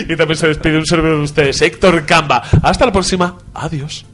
[0.09, 2.43] Y también se despide un servidor de ustedes, Héctor Camba.
[2.63, 3.37] Hasta la próxima.
[3.55, 4.05] Adiós.